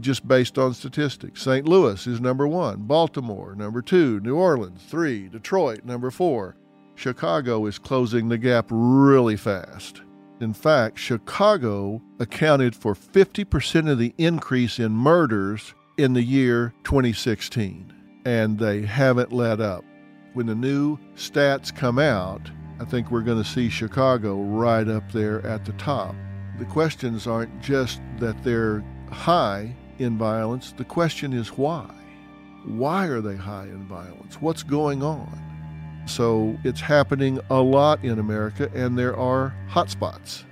just 0.00 0.26
based 0.26 0.58
on 0.58 0.74
statistics. 0.74 1.42
St. 1.42 1.66
Louis 1.66 2.06
is 2.06 2.20
number 2.20 2.46
one, 2.46 2.82
Baltimore, 2.82 3.54
number 3.54 3.82
two, 3.82 4.20
New 4.20 4.36
Orleans, 4.36 4.82
three, 4.88 5.28
Detroit, 5.28 5.84
number 5.84 6.10
four. 6.10 6.56
Chicago 6.94 7.66
is 7.66 7.78
closing 7.78 8.28
the 8.28 8.38
gap 8.38 8.66
really 8.70 9.36
fast. 9.36 10.02
In 10.40 10.52
fact, 10.52 10.98
Chicago 10.98 12.02
accounted 12.18 12.74
for 12.74 12.94
50% 12.94 13.90
of 13.90 13.98
the 13.98 14.14
increase 14.18 14.78
in 14.78 14.92
murders 14.92 15.74
in 15.96 16.12
the 16.12 16.22
year 16.22 16.74
2016, 16.84 17.92
and 18.24 18.58
they 18.58 18.82
haven't 18.82 19.32
let 19.32 19.60
up. 19.60 19.84
When 20.32 20.46
the 20.46 20.54
new 20.54 20.98
stats 21.14 21.74
come 21.74 21.98
out, 21.98 22.50
I 22.80 22.84
think 22.84 23.10
we're 23.10 23.20
going 23.20 23.42
to 23.42 23.48
see 23.48 23.68
Chicago 23.68 24.42
right 24.42 24.88
up 24.88 25.12
there 25.12 25.44
at 25.46 25.64
the 25.64 25.72
top. 25.74 26.16
The 26.58 26.64
questions 26.64 27.26
aren't 27.26 27.62
just 27.62 28.00
that 28.18 28.42
they're 28.42 28.84
high, 29.10 29.74
in 29.98 30.18
violence. 30.18 30.72
The 30.72 30.84
question 30.84 31.32
is 31.32 31.48
why? 31.48 31.88
Why 32.64 33.06
are 33.06 33.20
they 33.20 33.36
high 33.36 33.64
in 33.64 33.84
violence? 33.84 34.40
What's 34.40 34.62
going 34.62 35.02
on? 35.02 35.40
So 36.06 36.56
it's 36.64 36.80
happening 36.80 37.40
a 37.50 37.60
lot 37.60 38.04
in 38.04 38.18
America, 38.18 38.70
and 38.74 38.98
there 38.98 39.16
are 39.16 39.54
hotspots. 39.70 40.44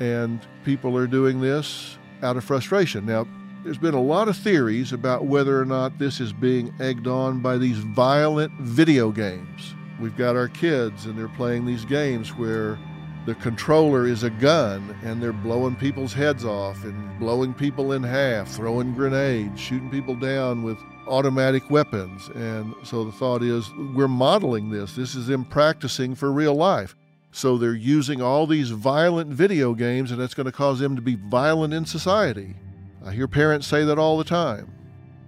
And 0.00 0.40
people 0.64 0.96
are 0.96 1.06
doing 1.06 1.40
this 1.40 1.98
out 2.22 2.36
of 2.36 2.44
frustration. 2.44 3.06
Now, 3.06 3.26
there's 3.64 3.78
been 3.78 3.94
a 3.94 4.02
lot 4.02 4.28
of 4.28 4.36
theories 4.36 4.92
about 4.92 5.26
whether 5.26 5.60
or 5.60 5.64
not 5.64 5.98
this 5.98 6.20
is 6.20 6.32
being 6.32 6.74
egged 6.80 7.06
on 7.06 7.40
by 7.40 7.58
these 7.58 7.78
violent 7.78 8.52
video 8.60 9.10
games. 9.10 9.74
We've 10.00 10.16
got 10.16 10.34
our 10.34 10.48
kids, 10.48 11.06
and 11.06 11.16
they're 11.16 11.28
playing 11.28 11.64
these 11.64 11.84
games 11.84 12.30
where 12.30 12.78
the 13.24 13.34
controller 13.36 14.06
is 14.06 14.24
a 14.24 14.30
gun 14.30 14.96
and 15.04 15.22
they're 15.22 15.32
blowing 15.32 15.76
people's 15.76 16.12
heads 16.12 16.44
off 16.44 16.82
and 16.84 17.18
blowing 17.20 17.54
people 17.54 17.92
in 17.92 18.02
half, 18.02 18.48
throwing 18.48 18.94
grenades, 18.94 19.60
shooting 19.60 19.90
people 19.90 20.16
down 20.16 20.64
with 20.64 20.78
automatic 21.06 21.70
weapons. 21.70 22.28
And 22.34 22.74
so 22.82 23.04
the 23.04 23.12
thought 23.12 23.42
is 23.42 23.70
we're 23.94 24.08
modeling 24.08 24.70
this. 24.70 24.96
This 24.96 25.14
is 25.14 25.28
them 25.28 25.44
practicing 25.44 26.16
for 26.16 26.32
real 26.32 26.54
life. 26.54 26.96
So 27.30 27.56
they're 27.56 27.74
using 27.74 28.20
all 28.20 28.46
these 28.46 28.70
violent 28.70 29.30
video 29.30 29.72
games 29.74 30.10
and 30.10 30.20
that's 30.20 30.34
going 30.34 30.46
to 30.46 30.52
cause 30.52 30.80
them 30.80 30.96
to 30.96 31.02
be 31.02 31.14
violent 31.14 31.72
in 31.72 31.86
society. 31.86 32.56
I 33.04 33.12
hear 33.12 33.28
parents 33.28 33.68
say 33.68 33.84
that 33.84 33.98
all 33.98 34.18
the 34.18 34.24
time. 34.24 34.72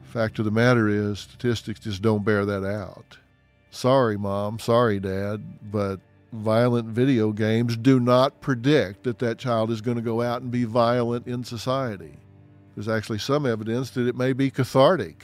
Fact 0.02 0.38
of 0.40 0.44
the 0.44 0.50
matter 0.50 0.88
is, 0.88 1.20
statistics 1.20 1.80
just 1.80 2.02
don't 2.02 2.24
bear 2.24 2.44
that 2.44 2.64
out. 2.64 3.18
Sorry, 3.70 4.16
mom. 4.16 4.58
Sorry, 4.58 5.00
dad. 5.00 5.42
But 5.70 6.00
violent 6.34 6.88
video 6.88 7.32
games 7.32 7.76
do 7.76 8.00
not 8.00 8.40
predict 8.40 9.04
that 9.04 9.18
that 9.20 9.38
child 9.38 9.70
is 9.70 9.80
going 9.80 9.96
to 9.96 10.02
go 10.02 10.20
out 10.22 10.42
and 10.42 10.50
be 10.50 10.64
violent 10.64 11.26
in 11.26 11.44
society. 11.44 12.18
There's 12.74 12.88
actually 12.88 13.18
some 13.18 13.46
evidence 13.46 13.90
that 13.90 14.08
it 14.08 14.16
may 14.16 14.32
be 14.32 14.50
cathartic, 14.50 15.22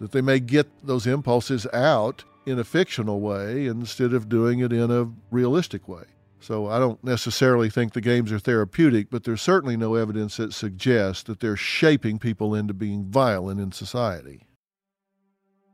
that 0.00 0.12
they 0.12 0.20
may 0.20 0.40
get 0.40 0.68
those 0.84 1.06
impulses 1.06 1.66
out 1.72 2.24
in 2.46 2.58
a 2.58 2.64
fictional 2.64 3.20
way 3.20 3.66
instead 3.66 4.12
of 4.12 4.28
doing 4.28 4.60
it 4.60 4.72
in 4.72 4.90
a 4.90 5.10
realistic 5.30 5.88
way. 5.88 6.04
So 6.40 6.68
I 6.68 6.78
don't 6.78 7.02
necessarily 7.04 7.68
think 7.68 7.92
the 7.92 8.00
games 8.00 8.32
are 8.32 8.38
therapeutic, 8.38 9.10
but 9.10 9.24
there's 9.24 9.42
certainly 9.42 9.76
no 9.76 9.94
evidence 9.94 10.38
that 10.38 10.54
suggests 10.54 11.22
that 11.24 11.40
they're 11.40 11.56
shaping 11.56 12.18
people 12.18 12.54
into 12.54 12.72
being 12.72 13.04
violent 13.04 13.60
in 13.60 13.72
society. 13.72 14.46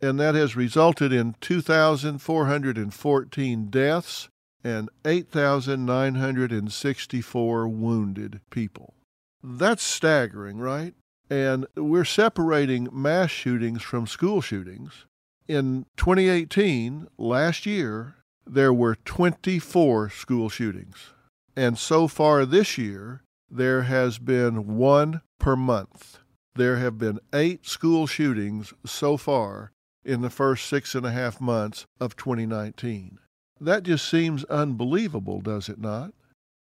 And 0.00 0.18
that 0.18 0.34
has 0.34 0.56
resulted 0.56 1.12
in 1.12 1.36
2,414 1.40 3.66
deaths 3.66 4.28
and 4.64 4.88
8,964 5.04 7.68
wounded 7.68 8.40
people. 8.50 8.94
That's 9.42 9.82
staggering, 9.82 10.58
right? 10.58 10.94
And 11.28 11.66
we're 11.76 12.04
separating 12.04 12.88
mass 12.92 13.30
shootings 13.30 13.82
from 13.82 14.06
school 14.06 14.40
shootings. 14.40 15.06
in 15.48 15.84
2018, 15.96 17.08
last 17.18 17.66
year, 17.66 18.14
there 18.46 18.72
were 18.72 18.96
24 19.04 20.10
school 20.10 20.48
shootings. 20.48 21.10
And 21.56 21.78
so 21.78 22.08
far 22.08 22.46
this 22.46 22.78
year, 22.78 23.22
there 23.50 23.82
has 23.82 24.18
been 24.18 24.76
one 24.76 25.20
per 25.38 25.56
month. 25.56 26.18
There 26.54 26.76
have 26.76 26.98
been 26.98 27.18
eight 27.34 27.66
school 27.66 28.06
shootings 28.06 28.72
so 28.86 29.16
far 29.16 29.72
in 30.04 30.20
the 30.22 30.30
first 30.30 30.66
six 30.66 30.94
and 30.94 31.06
a 31.06 31.10
half 31.10 31.40
months 31.40 31.86
of 32.00 32.16
2019. 32.16 33.18
That 33.62 33.84
just 33.84 34.08
seems 34.08 34.42
unbelievable, 34.46 35.40
does 35.40 35.68
it 35.68 35.78
not? 35.78 36.12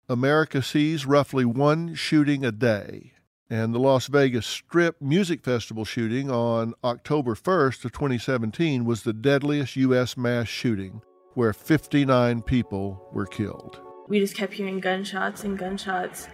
America 0.08 0.62
sees 0.62 1.06
roughly 1.06 1.44
one 1.44 1.94
shooting 1.94 2.46
a 2.46 2.54
day. 2.54 3.12
And 3.50 3.76
the 3.76 3.80
Las 3.80 4.08
Vegas 4.08 4.48
Strip 4.48 5.02
Music 5.02 5.44
Festival 5.44 5.84
shooting 5.84 6.32
on 6.32 6.74
October 6.86 7.36
1st 7.36 7.84
of 7.84 7.92
2017 7.92 8.86
was 8.86 9.04
the 9.04 9.12
deadliest 9.12 9.76
U.S. 9.76 10.16
mass 10.16 10.48
shooting, 10.48 11.02
where 11.34 11.52
59 11.52 12.42
people 12.44 13.06
were 13.12 13.26
killed. 13.26 13.78
We 14.08 14.22
just 14.22 14.38
kept 14.38 14.54
hearing 14.54 14.80
gunshots 14.80 15.44
and 15.44 15.58
gunshots. 15.58 16.30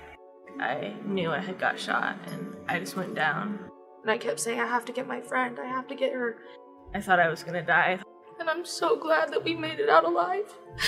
I 0.59 0.93
knew 1.07 1.31
I 1.31 1.39
had 1.39 1.57
got 1.57 1.79
shot, 1.79 2.19
and 2.27 2.55
I 2.67 2.77
just 2.77 2.95
went 2.95 3.15
down. 3.15 3.57
And 4.03 4.11
I 4.11 4.19
kept 4.19 4.39
saying, 4.39 4.59
I 4.59 4.67
have 4.67 4.85
to 4.85 4.93
get 4.93 5.07
my 5.07 5.21
friend, 5.21 5.57
I 5.59 5.65
have 5.65 5.87
to 5.87 5.95
get 5.95 6.13
her. 6.13 6.37
I 6.93 7.01
thought 7.01 7.19
I 7.19 7.29
was 7.29 7.41
gonna 7.41 7.65
die. 7.65 7.99
And 8.41 8.49
I'm 8.49 8.65
so 8.65 8.97
glad 8.97 9.29
that 9.33 9.43
we 9.43 9.53
made 9.53 9.79
it 9.79 9.87
out 9.87 10.03
alive. 10.03 10.51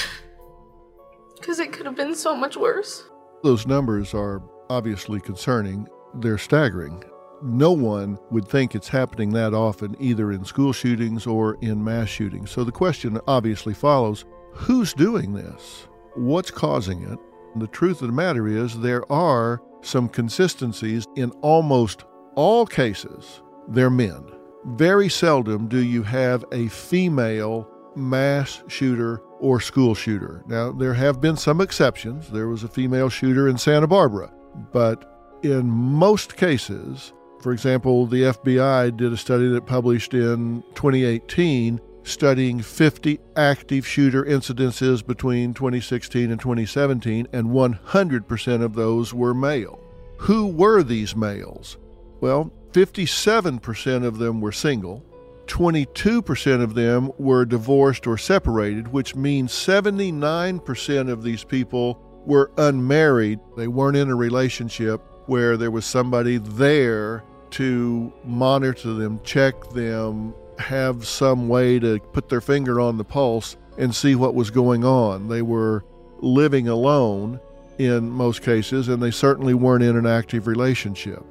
Because 1.36 1.60
it 1.60 1.74
could 1.74 1.86
have 1.86 1.98
been 1.98 2.15
so 2.15 2.38
much 2.38 2.55
worse. 2.55 3.03
Those 3.43 3.67
numbers 3.67 4.13
are 4.13 4.41
obviously 4.69 5.19
concerning. 5.19 5.89
They're 6.13 6.38
staggering. 6.38 7.03
No 7.41 7.74
one 7.74 8.17
would 8.31 8.48
think 8.48 8.74
it's 8.74 8.88
happening 8.88 9.33
that 9.33 9.53
often, 9.53 9.98
either 10.00 10.31
in 10.31 10.45
school 10.45 10.72
shootings 10.72 11.27
or 11.27 11.57
in 11.60 11.83
mass 11.83 12.07
shootings. 12.07 12.50
So 12.50 12.63
the 12.63 12.72
question 12.72 13.19
obviously 13.27 13.74
follows 13.74 14.24
who's 14.53 14.93
doing 14.93 15.33
this? 15.33 15.86
What's 16.13 16.50
causing 16.50 17.03
it? 17.03 17.19
The 17.57 17.67
truth 17.67 18.01
of 18.01 18.07
the 18.07 18.13
matter 18.13 18.48
is, 18.48 18.79
there 18.79 19.12
are 19.12 19.62
some 19.81 20.07
consistencies 20.07 21.05
in 21.17 21.31
almost 21.41 22.05
all 22.36 22.65
cases. 22.65 23.41
They're 23.67 23.89
men. 23.89 24.24
Very 24.65 25.10
seldom 25.10 25.67
do 25.67 25.84
you 25.84 26.03
have 26.03 26.46
a 26.51 26.67
female 26.70 27.67
mass 27.96 28.63
shooter 28.67 29.22
or 29.39 29.60
school 29.60 29.93
shooter. 29.93 30.41
Now, 30.48 30.72
there 30.72 30.93
have 30.93 31.20
been 31.20 31.36
some 31.36 31.60
exceptions. 31.60 32.29
There 32.29 32.48
was 32.48 32.63
a 32.63 32.70
female 32.70 33.10
shooter 33.10 33.50
in 33.50 33.58
Santa 33.58 33.88
Barbara, 33.88 34.34
but 34.72 35.39
in 35.43 35.70
most 35.70 36.38
cases, 36.38 37.12
for 37.41 37.51
example, 37.51 38.05
the 38.05 38.24
FBI 38.24 38.96
did 38.96 39.12
a 39.12 39.17
study 39.17 39.50
that 39.50 39.65
published 39.65 40.13
in 40.13 40.63
2018 40.75 41.82
studying 42.03 42.62
50 42.62 43.20
active 43.36 43.88
shooter 43.88 44.24
incidences 44.24 45.05
between 45.05 45.53
2016 45.53 46.32
and 46.32 46.39
2017, 46.39 47.27
and 47.34 47.48
100% 47.48 48.62
of 48.62 48.75
those 48.75 49.13
were 49.13 49.34
male. 49.34 49.79
Who 50.17 50.48
were 50.48 50.84
these 50.84 51.15
males? 51.15 51.77
Well, 52.22 52.51
57% 52.74 54.03
of 54.03 54.18
them 54.18 54.42
were 54.42 54.51
single, 54.51 55.06
22% 55.46 56.63
of 56.63 56.74
them 56.74 57.12
were 57.18 57.46
divorced 57.46 58.08
or 58.08 58.18
separated, 58.18 58.88
which 58.88 59.15
means 59.15 59.51
79% 59.51 61.10
of 61.10 61.24
these 61.24 61.44
people 61.44 62.00
were 62.25 62.51
unmarried. 62.58 63.39
They 63.56 63.68
weren't 63.68 63.98
in 63.98 64.10
a 64.10 64.15
relationship 64.15 65.01
where 65.27 65.56
there 65.58 65.72
was 65.72 65.86
somebody 65.86 66.38
there 66.38 67.24
to 67.51 68.12
monitor 68.24 68.94
them, 68.94 69.20
check 69.24 69.70
them, 69.70 70.34
have 70.58 71.06
some 71.06 71.48
way 71.48 71.77
to 71.80 72.00
put 72.00 72.30
their 72.30 72.42
finger 72.42 72.80
on 72.80 72.98
the 72.98 73.03
pulse 73.03 73.58
and 73.77 73.94
see 73.94 74.15
what 74.15 74.36
was 74.36 74.50
going 74.50 74.84
on. 74.84 75.27
They 75.27 75.42
were 75.42 75.84
living 76.20 76.68
alone 76.68 77.39
in 77.77 78.10
most 78.10 78.42
cases, 78.42 78.88
and 78.88 79.01
they 79.01 79.12
certainly 79.12 79.53
weren't 79.53 79.84
in 79.84 79.98
an 79.98 80.06
active 80.06 80.48
relationship. 80.48 81.24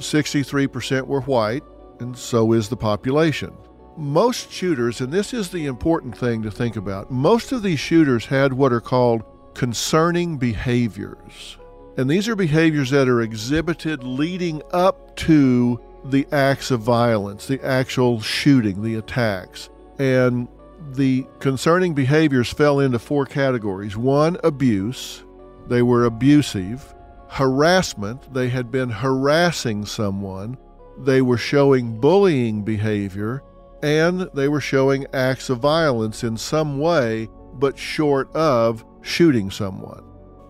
63% 0.00 1.06
were 1.06 1.20
white, 1.22 1.64
and 2.00 2.16
so 2.16 2.52
is 2.52 2.68
the 2.68 2.76
population. 2.76 3.52
Most 3.96 4.50
shooters, 4.50 5.00
and 5.00 5.12
this 5.12 5.34
is 5.34 5.50
the 5.50 5.66
important 5.66 6.16
thing 6.16 6.42
to 6.42 6.50
think 6.50 6.76
about, 6.76 7.10
most 7.10 7.52
of 7.52 7.62
these 7.62 7.80
shooters 7.80 8.26
had 8.26 8.52
what 8.52 8.72
are 8.72 8.80
called 8.80 9.22
concerning 9.54 10.38
behaviors. 10.38 11.58
And 11.96 12.08
these 12.08 12.28
are 12.28 12.36
behaviors 12.36 12.90
that 12.90 13.08
are 13.08 13.20
exhibited 13.20 14.04
leading 14.04 14.62
up 14.72 15.16
to 15.16 15.80
the 16.04 16.26
acts 16.32 16.70
of 16.70 16.80
violence, 16.80 17.46
the 17.46 17.62
actual 17.64 18.20
shooting, 18.20 18.82
the 18.82 18.94
attacks. 18.94 19.68
And 19.98 20.48
the 20.92 21.26
concerning 21.40 21.92
behaviors 21.94 22.50
fell 22.50 22.80
into 22.80 22.98
four 22.98 23.26
categories 23.26 23.96
one, 23.96 24.38
abuse, 24.42 25.22
they 25.68 25.82
were 25.82 26.04
abusive, 26.04 26.94
harassment, 27.30 28.34
they 28.34 28.48
had 28.48 28.70
been 28.72 28.90
harassing 28.90 29.86
someone, 29.86 30.58
they 30.98 31.22
were 31.22 31.36
showing 31.38 32.00
bullying 32.00 32.62
behavior, 32.64 33.42
and 33.82 34.28
they 34.34 34.48
were 34.48 34.60
showing 34.60 35.06
acts 35.14 35.48
of 35.48 35.58
violence 35.60 36.24
in 36.24 36.36
some 36.36 36.78
way, 36.80 37.28
but 37.54 37.78
short 37.78 38.34
of 38.34 38.84
shooting 39.00 39.48
someone. 39.50 40.02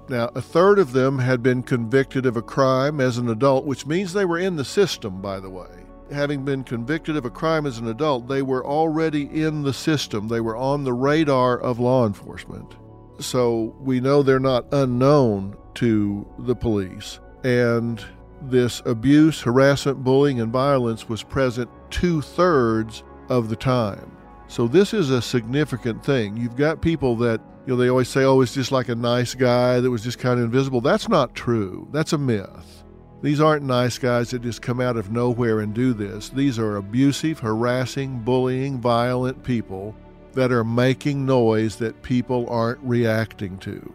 Now, 0.09 0.31
a 0.35 0.41
third 0.41 0.79
of 0.79 0.93
them 0.93 1.19
had 1.19 1.43
been 1.43 1.63
convicted 1.63 2.25
of 2.25 2.39
a 2.39 2.43
crime 2.43 2.99
as 2.99 3.19
an 3.19 3.29
adult, 3.29 3.67
which 3.67 3.87
means 3.87 4.13
they 4.13 4.25
were 4.25 4.39
in 4.39 4.57
the 4.57 4.65
system, 4.65 5.21
by 5.21 5.39
the 5.39 5.51
way. 5.51 5.85
Having 6.11 6.45
been 6.47 6.65
convicted 6.65 7.15
of 7.15 7.27
a 7.27 7.31
crime 7.31 7.67
as 7.67 7.79
an 7.79 7.89
adult, 7.89 8.27
they 8.27 8.43
were 8.43 8.67
already 8.67 9.25
in 9.43 9.63
the 9.63 9.73
system. 9.73 10.27
They 10.27 10.41
were 10.41 10.57
on 10.57 10.83
the 10.83 10.95
radar 10.95 11.59
of 11.61 11.79
law 11.79 12.07
enforcement. 12.07 12.75
So 13.21 13.77
we 13.79 14.01
know 14.01 14.23
they're 14.23 14.41
not 14.41 14.73
unknown 14.73 15.57
to 15.81 16.27
the 16.41 16.55
police. 16.55 17.21
And 17.43 18.05
this 18.43 18.83
abuse, 18.85 19.41
harassment, 19.41 20.05
bullying, 20.05 20.43
and 20.43 20.53
violence 20.53 21.09
was 21.09 21.23
present 21.23 21.71
two 21.89 22.21
thirds 22.21 23.03
of 23.31 23.49
the 23.49 23.57
time. 23.57 24.15
So 24.47 24.69
this 24.69 24.93
is 24.93 25.09
a 25.09 25.23
significant 25.23 26.05
thing. 26.05 26.37
You've 26.37 26.57
got 26.57 26.83
people 26.83 27.17
that, 27.17 27.41
you 27.67 27.73
know, 27.73 27.77
they 27.81 27.89
always 27.89 28.11
say, 28.11 28.25
oh, 28.25 28.43
it's 28.43 28.53
just 28.53 28.73
like 28.73 28.91
a 28.91 28.95
nice 28.95 29.35
guy 29.35 29.81
that 29.81 29.91
was 29.91 30.05
just 30.05 30.19
kind 30.19 30.39
of 30.39 30.45
invisible. 30.45 30.83
That's 30.83 31.09
not 31.09 31.35
true. 31.35 31.89
That's 31.93 32.13
a 32.13 32.19
myth. 32.19 32.85
These 33.23 33.41
aren't 33.41 33.65
nice 33.65 33.97
guys 33.97 34.31
that 34.31 34.43
just 34.43 34.61
come 34.61 34.83
out 34.83 34.99
of 34.99 35.11
nowhere 35.11 35.61
and 35.61 35.73
do 35.73 35.95
this. 35.95 36.29
These 36.29 36.59
are 36.59 36.77
abusive, 36.77 37.39
harassing, 37.39 38.19
bullying, 38.19 38.81
violent 38.83 39.43
people 39.45 39.97
that 40.35 40.53
are 40.53 40.65
making 40.65 41.25
noise 41.25 41.77
that 41.77 42.03
people 42.03 42.47
aren't 42.51 42.81
reacting 42.83 43.57
to. 43.59 43.95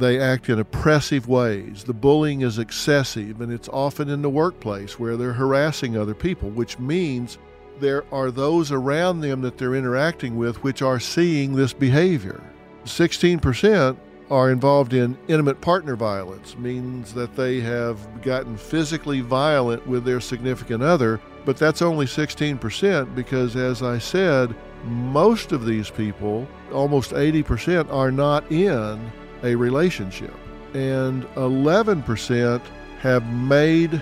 They 0.00 0.18
act 0.18 0.48
in 0.48 0.58
oppressive 0.58 1.28
ways. 1.28 1.84
The 1.84 1.92
bullying 1.92 2.40
is 2.40 2.58
excessive, 2.58 3.42
and 3.42 3.52
it's 3.52 3.68
often 3.68 4.08
in 4.08 4.22
the 4.22 4.30
workplace 4.30 4.98
where 4.98 5.18
they're 5.18 5.34
harassing 5.34 5.94
other 5.94 6.14
people, 6.14 6.48
which 6.48 6.78
means 6.78 7.36
there 7.80 8.04
are 8.10 8.30
those 8.30 8.72
around 8.72 9.20
them 9.20 9.42
that 9.42 9.58
they're 9.58 9.74
interacting 9.74 10.38
with 10.38 10.62
which 10.62 10.80
are 10.80 10.98
seeing 10.98 11.54
this 11.54 11.74
behavior. 11.74 12.40
16% 12.86 13.94
are 14.30 14.50
involved 14.50 14.94
in 14.94 15.18
intimate 15.28 15.60
partner 15.60 15.96
violence, 15.96 16.56
means 16.56 17.12
that 17.12 17.36
they 17.36 17.60
have 17.60 18.22
gotten 18.22 18.56
physically 18.56 19.20
violent 19.20 19.86
with 19.86 20.06
their 20.06 20.20
significant 20.20 20.82
other, 20.82 21.20
but 21.44 21.58
that's 21.58 21.82
only 21.82 22.06
16% 22.06 23.14
because, 23.14 23.54
as 23.54 23.82
I 23.82 23.98
said, 23.98 24.56
most 24.86 25.52
of 25.52 25.66
these 25.66 25.90
people, 25.90 26.48
almost 26.72 27.10
80%, 27.10 27.92
are 27.92 28.10
not 28.10 28.50
in 28.50 29.12
a 29.42 29.54
relationship. 29.54 30.34
And 30.74 31.24
11% 31.34 32.60
have 33.00 33.26
made 33.32 34.00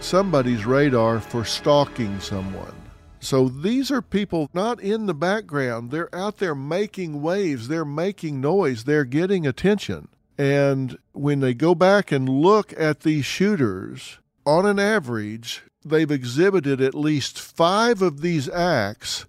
somebody's 0.00 0.66
radar 0.66 1.20
for 1.20 1.44
stalking 1.44 2.20
someone. 2.20 2.74
So 3.20 3.48
these 3.48 3.90
are 3.90 4.02
people 4.02 4.48
not 4.54 4.80
in 4.80 5.06
the 5.06 5.14
background. 5.14 5.90
They're 5.90 6.14
out 6.14 6.38
there 6.38 6.54
making 6.54 7.20
waves, 7.20 7.68
they're 7.68 7.84
making 7.84 8.40
noise, 8.40 8.84
they're 8.84 9.04
getting 9.04 9.46
attention. 9.46 10.08
And 10.38 10.96
when 11.12 11.40
they 11.40 11.52
go 11.52 11.74
back 11.74 12.10
and 12.10 12.28
look 12.28 12.72
at 12.78 13.00
these 13.00 13.26
shooters, 13.26 14.18
on 14.46 14.64
an 14.64 14.78
average, 14.78 15.62
they've 15.84 16.10
exhibited 16.10 16.80
at 16.80 16.94
least 16.94 17.38
five 17.38 18.00
of 18.00 18.22
these 18.22 18.48
acts 18.48 19.26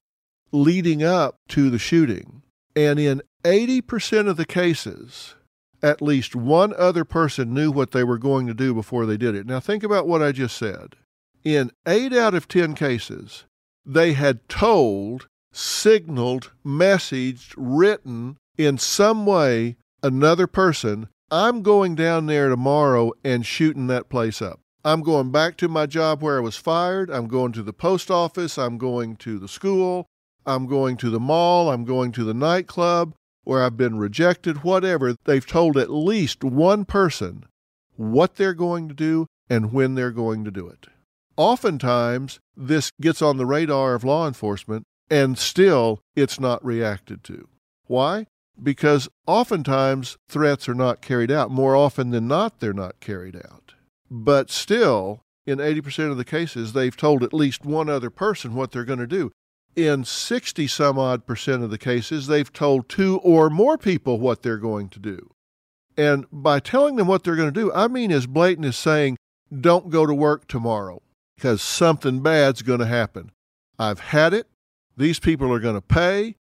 leading 0.54 1.04
up 1.04 1.36
to 1.50 1.70
the 1.70 1.80
shooting. 1.80 2.42
And 2.76 2.98
in 2.98 3.22
80% 3.44 4.30
of 4.30 4.38
the 4.38 4.46
cases, 4.46 5.36
at 5.84 6.02
least 6.02 6.36
one 6.36 6.74
other 6.78 7.04
person 7.06 7.54
knew 7.54 7.72
what 7.72 7.92
they 7.92 8.04
were 8.04 8.18
going 8.18 8.48
to 8.48 8.54
do 8.54 8.74
before 8.74 9.06
they 9.06 9.18
did 9.18 9.36
it. 9.36 9.46
Now, 9.46 9.60
think 9.60 9.84
about 9.84 10.08
what 10.08 10.22
I 10.22 10.32
just 10.32 10.58
said. 10.58 10.96
In 11.44 11.72
eight 11.88 12.14
out 12.14 12.34
of 12.34 12.48
10 12.48 12.76
cases, 12.76 13.46
they 13.86 14.14
had 14.14 14.48
told, 14.48 15.28
signaled, 15.52 16.52
messaged, 16.66 17.54
written 17.58 18.38
in 18.58 18.78
some 18.78 19.26
way 19.26 19.78
another 20.04 20.48
person, 20.48 21.08
I'm 21.32 21.62
going 21.64 21.96
down 21.96 22.28
there 22.28 22.50
tomorrow 22.50 23.14
and 23.24 23.46
shooting 23.46 23.88
that 23.88 24.10
place 24.10 24.42
up. 24.42 24.60
I'm 24.84 25.02
going 25.02 25.32
back 25.32 25.58
to 25.58 25.68
my 25.68 25.86
job 25.86 26.22
where 26.22 26.38
I 26.38 26.42
was 26.42 26.58
fired. 26.58 27.10
I'm 27.10 27.28
going 27.28 27.52
to 27.54 27.64
the 27.64 27.74
post 27.74 28.12
office. 28.12 28.58
I'm 28.58 28.78
going 28.78 29.16
to 29.18 29.40
the 29.40 29.48
school. 29.48 30.08
I'm 30.46 30.66
going 30.66 30.98
to 30.98 31.10
the 31.10 31.20
mall, 31.20 31.70
I'm 31.70 31.86
going 31.86 32.12
to 32.14 32.24
the 32.24 32.34
nightclub, 32.34 33.14
or 33.52 33.62
I've 33.62 33.76
been 33.76 33.98
rejected, 33.98 34.64
whatever. 34.64 35.14
They've 35.26 35.46
told 35.46 35.76
at 35.76 35.90
least 35.90 36.42
one 36.42 36.86
person 36.86 37.44
what 37.98 38.36
they're 38.36 38.54
going 38.54 38.88
to 38.88 38.94
do 38.94 39.28
and 39.50 39.74
when 39.74 39.96
they're 39.96 40.12
going 40.12 40.46
to 40.46 40.52
do 40.52 40.70
it. 40.70 40.88
Oftentimes, 41.36 42.40
this 42.56 42.92
gets 43.02 43.22
on 43.22 43.36
the 43.36 43.46
radar 43.46 43.94
of 43.94 44.06
law 44.06 44.26
enforcement 44.26 44.84
and 45.10 45.38
still 45.38 46.00
it's 46.16 46.40
not 46.40 46.64
reacted 46.64 47.26
to. 47.26 47.50
Why? 47.88 48.28
Because 48.62 49.10
oftentimes 49.28 50.16
threats 50.30 50.70
are 50.70 50.74
not 50.74 51.02
carried 51.02 51.30
out. 51.30 51.52
More 51.52 51.76
often 51.76 52.12
than 52.12 52.30
not, 52.30 52.62
they're 52.62 52.72
not 52.72 53.02
carried 53.02 53.36
out. 53.36 53.74
But 54.10 54.50
still, 54.50 55.24
in 55.46 55.58
80% 55.58 56.10
of 56.10 56.16
the 56.16 56.24
cases, 56.24 56.72
they've 56.72 56.96
told 56.96 57.22
at 57.22 57.34
least 57.34 57.66
one 57.66 57.90
other 57.90 58.10
person 58.10 58.56
what 58.56 58.72
they're 58.72 58.86
going 58.86 59.00
to 59.00 59.08
do. 59.08 59.34
In 59.76 60.04
60 60.04 60.68
some 60.68 61.00
odd 61.00 61.26
percent 61.26 61.64
of 61.64 61.70
the 61.70 61.78
cases, 61.78 62.28
they've 62.28 62.52
told 62.52 62.90
two 62.90 63.20
or 63.20 63.50
more 63.50 63.78
people 63.78 64.20
what 64.20 64.42
they're 64.42 64.58
going 64.58 64.90
to 64.90 65.00
do. 65.00 65.32
And 65.98 66.26
by 66.32 66.60
telling 66.60 66.96
them 66.96 67.08
what 67.08 67.24
they're 67.24 67.36
going 67.36 67.54
to 67.54 67.60
do, 67.60 67.72
I 67.74 67.88
mean 67.88 68.12
as 68.12 68.28
blatant 68.28 68.66
as 68.66 68.76
saying, 68.76 69.18
don't 69.60 69.90
go 69.90 70.06
to 70.06 70.14
work 70.14 70.48
tomorrow 70.48 71.02
because 71.36 71.62
something 71.62 72.22
bad's 72.22 72.62
going 72.62 72.80
to 72.80 72.86
happen. 72.86 73.32
I've 73.78 74.00
had 74.00 74.34
it. 74.34 74.48
These 74.96 75.20
people 75.20 75.52
are 75.52 75.60
going 75.60 75.76
to 75.76 75.82
pay. 75.82 76.36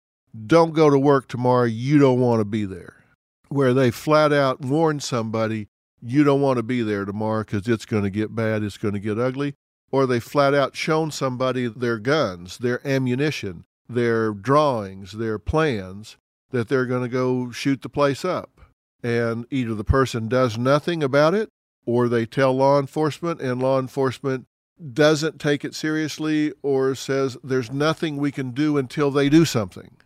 Don't 0.45 0.73
go 0.73 0.89
to 0.89 0.99
work 0.99 1.27
tomorrow. 1.27 1.65
You 1.65 1.99
don't 1.99 2.19
want 2.19 2.39
to 2.39 2.45
be 2.45 2.65
there. 2.65 3.03
Where 3.49 3.73
they 3.73 3.91
flat 3.91 4.31
out 4.31 4.61
warn 4.61 4.99
somebody, 4.99 5.67
you 6.01 6.23
don't 6.23 6.41
want 6.41 6.57
to 6.57 6.63
be 6.63 6.81
there 6.81 7.05
tomorrow 7.05 7.43
because 7.43 7.67
it's 7.67 7.85
going 7.85 8.03
to 8.03 8.09
get 8.09 8.33
bad, 8.33 8.63
it's 8.63 8.77
going 8.77 8.93
to 8.93 8.99
get 8.99 9.19
ugly. 9.19 9.55
Or 9.91 10.05
they 10.05 10.19
flat 10.19 10.53
out 10.53 10.75
shown 10.75 11.11
somebody 11.11 11.67
their 11.67 11.99
guns, 11.99 12.57
their 12.57 12.85
ammunition, 12.87 13.65
their 13.89 14.31
drawings, 14.31 15.13
their 15.13 15.37
plans 15.37 16.17
that 16.51 16.69
they're 16.69 16.85
going 16.85 17.03
to 17.03 17.09
go 17.09 17.51
shoot 17.51 17.81
the 17.81 17.89
place 17.89 18.23
up. 18.23 18.61
And 19.03 19.45
either 19.49 19.73
the 19.73 19.83
person 19.83 20.27
does 20.27 20.57
nothing 20.57 21.03
about 21.03 21.33
it 21.33 21.49
or 21.85 22.07
they 22.07 22.25
tell 22.25 22.53
law 22.53 22.79
enforcement 22.79 23.41
and 23.41 23.61
law 23.61 23.79
enforcement 23.79 24.45
doesn't 24.93 25.39
take 25.39 25.65
it 25.65 25.75
seriously 25.75 26.53
or 26.61 26.95
says 26.95 27.37
there's 27.43 27.71
nothing 27.71 28.17
we 28.17 28.31
can 28.31 28.51
do 28.51 28.77
until 28.77 29.11
they 29.11 29.29
do 29.29 29.45
something 29.45 29.97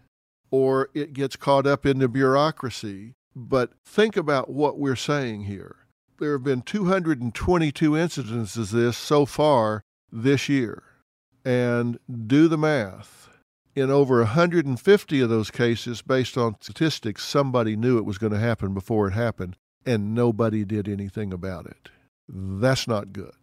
or 0.52 0.90
it 0.94 1.14
gets 1.14 1.36
caught 1.36 1.68
up 1.68 1.86
in 1.86 2.00
the 2.00 2.08
bureaucracy. 2.08 3.14
But 3.36 3.74
think 3.86 4.16
about 4.16 4.50
what 4.50 4.80
we're 4.80 4.96
saying 4.96 5.44
here. 5.44 5.76
There 6.18 6.32
have 6.32 6.44
been 6.44 6.62
222 6.62 7.98
incidents 7.98 8.56
of 8.56 8.70
this 8.70 8.98
so 8.98 9.26
far 9.26 9.84
this 10.12 10.48
year. 10.48 10.84
And 11.44 12.00
do 12.28 12.48
the 12.48 12.58
math. 12.58 13.30
In 13.76 13.92
over 13.92 14.20
150 14.20 15.20
of 15.20 15.30
those 15.30 15.52
cases, 15.52 16.02
based 16.02 16.38
on 16.38 16.56
statistics, 16.62 17.26
somebody 17.26 17.76
knew 17.76 17.98
it 17.98 18.06
was 18.06 18.18
going 18.18 18.32
to 18.32 18.40
happen 18.40 18.74
before 18.74 19.10
it 19.10 19.14
happened, 19.14 19.58
and 19.86 20.16
nobody 20.16 20.64
did 20.64 20.88
anything 20.88 21.34
about 21.34 21.66
it. 21.66 21.90
That's 22.30 22.88
not 22.88 23.12
good. 23.12 23.36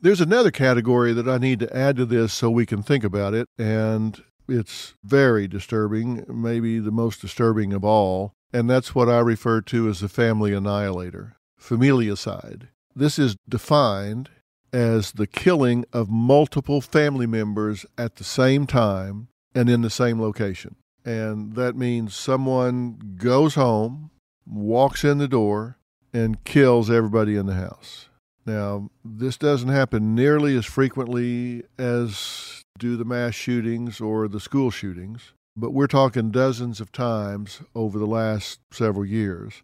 There's 0.00 0.20
another 0.20 0.50
category 0.50 1.12
that 1.12 1.28
I 1.28 1.38
need 1.38 1.60
to 1.60 1.74
add 1.74 1.96
to 1.96 2.04
this 2.04 2.32
so 2.32 2.50
we 2.50 2.66
can 2.66 2.82
think 2.82 3.04
about 3.04 3.32
it, 3.32 3.46
and 3.56 4.20
it's 4.48 4.94
very 5.04 5.46
disturbing, 5.46 6.24
maybe 6.28 6.80
the 6.80 6.90
most 6.90 7.20
disturbing 7.20 7.72
of 7.72 7.84
all, 7.84 8.32
and 8.52 8.68
that's 8.68 8.94
what 8.94 9.08
I 9.08 9.20
refer 9.20 9.60
to 9.62 9.88
as 9.88 10.00
the 10.00 10.08
family 10.08 10.52
annihilator, 10.52 11.36
familicide. 11.60 12.68
This 12.94 13.18
is 13.18 13.36
defined 13.48 14.30
as 14.72 15.12
the 15.12 15.26
killing 15.26 15.84
of 15.92 16.10
multiple 16.10 16.80
family 16.80 17.26
members 17.26 17.86
at 17.96 18.16
the 18.16 18.24
same 18.24 18.66
time 18.66 19.28
and 19.54 19.68
in 19.68 19.82
the 19.82 19.90
same 19.90 20.20
location. 20.20 20.76
And 21.04 21.54
that 21.54 21.76
means 21.76 22.14
someone 22.14 23.16
goes 23.16 23.54
home, 23.54 24.10
walks 24.44 25.04
in 25.04 25.18
the 25.18 25.28
door, 25.28 25.78
and 26.12 26.42
kills 26.44 26.90
everybody 26.90 27.36
in 27.36 27.46
the 27.46 27.54
house. 27.54 28.08
Now, 28.44 28.90
this 29.04 29.36
doesn't 29.36 29.68
happen 29.68 30.14
nearly 30.14 30.56
as 30.56 30.66
frequently 30.66 31.64
as 31.78 32.64
do 32.78 32.96
the 32.96 33.04
mass 33.04 33.34
shootings 33.34 34.00
or 34.00 34.28
the 34.28 34.40
school 34.40 34.70
shootings, 34.70 35.32
but 35.56 35.72
we're 35.72 35.86
talking 35.86 36.30
dozens 36.30 36.80
of 36.80 36.92
times 36.92 37.62
over 37.74 37.98
the 37.98 38.06
last 38.06 38.60
several 38.72 39.04
years. 39.04 39.62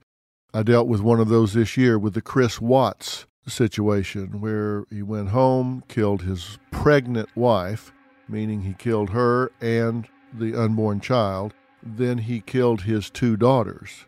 I 0.55 0.63
dealt 0.63 0.87
with 0.87 1.01
one 1.01 1.19
of 1.19 1.31
those 1.31 1.55
this 1.55 1.79
year 1.79 1.99
with 1.99 2.13
the 2.13 2.21
Chris 2.21 2.61
Watts 2.61 3.25
situation 3.49 4.39
where 4.43 4.85
he 4.91 5.03
went 5.03 5.31
home, 5.31 5.83
killed 5.89 6.21
his 6.21 6.59
pregnant 6.71 7.35
wife, 7.35 7.91
meaning 8.29 8.61
he 8.61 8.75
killed 8.75 9.11
her 9.11 9.51
and 9.63 10.07
the 10.31 10.55
unborn 10.55 11.01
child. 11.01 11.55
Then 11.83 12.19
he 12.19 12.43
killed 12.43 12.83
his 12.83 13.09
two 13.09 13.39
daughters. 13.39 14.05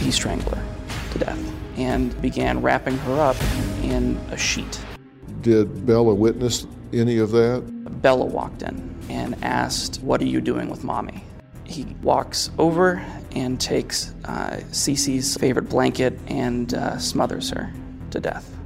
He 0.00 0.10
strangled 0.10 0.56
her 0.56 0.66
to 1.12 1.18
death 1.20 1.52
and 1.78 2.20
began 2.20 2.60
wrapping 2.60 2.98
her 2.98 3.18
up 3.18 3.36
in 3.82 4.18
a 4.30 4.36
sheet. 4.36 4.78
Did 5.40 5.86
Bella 5.86 6.14
witness 6.14 6.66
any 6.92 7.16
of 7.16 7.30
that? 7.30 7.62
Bella 8.02 8.26
walked 8.26 8.60
in 8.60 8.94
and 9.08 9.42
asked, 9.42 10.02
What 10.02 10.20
are 10.20 10.26
you 10.26 10.42
doing 10.42 10.68
with 10.68 10.84
mommy? 10.84 11.24
He 11.64 11.86
walks 12.02 12.50
over 12.58 13.02
and 13.32 13.60
takes 13.60 14.14
uh, 14.24 14.60
Cece's 14.70 15.36
favorite 15.36 15.68
blanket 15.68 16.18
and 16.26 16.74
uh, 16.74 16.98
smothers 16.98 17.50
her 17.50 17.72
to 18.10 18.20
death. 18.20 18.56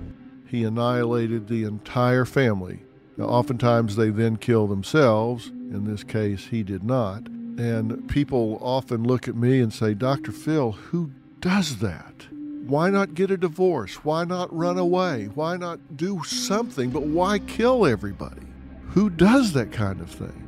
He 0.46 0.64
annihilated 0.64 1.48
the 1.48 1.64
entire 1.64 2.24
family. 2.24 2.82
Now, 3.16 3.26
oftentimes 3.26 3.96
they 3.96 4.10
then 4.10 4.36
kill 4.36 4.66
themselves. 4.66 5.48
In 5.48 5.84
this 5.84 6.04
case, 6.04 6.46
he 6.46 6.62
did 6.62 6.84
not. 6.84 7.26
And 7.26 8.08
people 8.08 8.58
often 8.60 9.04
look 9.04 9.28
at 9.28 9.36
me 9.36 9.60
and 9.60 9.72
say, 9.72 9.94
Dr. 9.94 10.32
Phil, 10.32 10.72
who 10.72 11.12
does 11.40 11.78
that? 11.78 12.26
Why 12.66 12.90
not 12.90 13.14
get 13.14 13.30
a 13.30 13.36
divorce? 13.36 14.04
Why 14.04 14.24
not 14.24 14.54
run 14.56 14.78
away? 14.78 15.28
Why 15.34 15.56
not 15.56 15.96
do 15.96 16.22
something? 16.24 16.90
But 16.90 17.02
why 17.02 17.38
kill 17.40 17.86
everybody? 17.86 18.42
Who 18.88 19.10
does 19.10 19.52
that 19.52 19.70
kind 19.70 20.00
of 20.00 20.10
thing? 20.10 20.43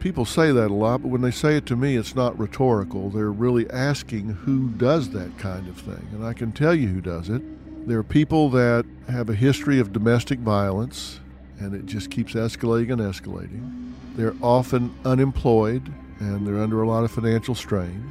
People 0.00 0.24
say 0.24 0.52
that 0.52 0.70
a 0.70 0.74
lot, 0.74 1.02
but 1.02 1.08
when 1.08 1.22
they 1.22 1.32
say 1.32 1.56
it 1.56 1.66
to 1.66 1.76
me, 1.76 1.96
it's 1.96 2.14
not 2.14 2.38
rhetorical. 2.38 3.10
They're 3.10 3.32
really 3.32 3.68
asking 3.70 4.28
who 4.28 4.68
does 4.68 5.10
that 5.10 5.36
kind 5.38 5.68
of 5.68 5.76
thing. 5.76 6.06
And 6.12 6.24
I 6.24 6.32
can 6.32 6.52
tell 6.52 6.72
you 6.74 6.86
who 6.86 7.00
does 7.00 7.28
it. 7.28 7.42
There 7.88 7.98
are 7.98 8.04
people 8.04 8.48
that 8.50 8.86
have 9.08 9.28
a 9.28 9.34
history 9.34 9.80
of 9.80 9.92
domestic 9.92 10.38
violence, 10.38 11.18
and 11.58 11.74
it 11.74 11.86
just 11.86 12.10
keeps 12.10 12.34
escalating 12.34 12.92
and 12.92 13.00
escalating. 13.00 13.92
They're 14.14 14.36
often 14.40 14.94
unemployed, 15.04 15.92
and 16.20 16.46
they're 16.46 16.60
under 16.60 16.82
a 16.82 16.88
lot 16.88 17.02
of 17.02 17.10
financial 17.10 17.56
strain. 17.56 18.08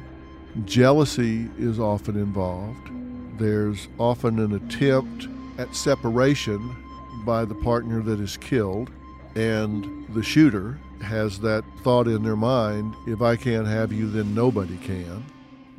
Jealousy 0.66 1.48
is 1.58 1.80
often 1.80 2.16
involved. 2.16 2.90
There's 3.38 3.88
often 3.98 4.40
an 4.40 4.54
attempt 4.54 5.28
at 5.58 5.74
separation 5.74 6.76
by 7.24 7.44
the 7.44 7.54
partner 7.54 8.02
that 8.02 8.20
is 8.20 8.36
killed, 8.36 8.90
and 9.38 10.04
the 10.16 10.22
shooter 10.22 10.80
has 11.00 11.38
that 11.38 11.62
thought 11.84 12.08
in 12.08 12.24
their 12.24 12.34
mind 12.34 12.92
if 13.06 13.22
I 13.22 13.36
can't 13.36 13.68
have 13.68 13.92
you, 13.92 14.10
then 14.10 14.34
nobody 14.34 14.76
can. 14.78 15.24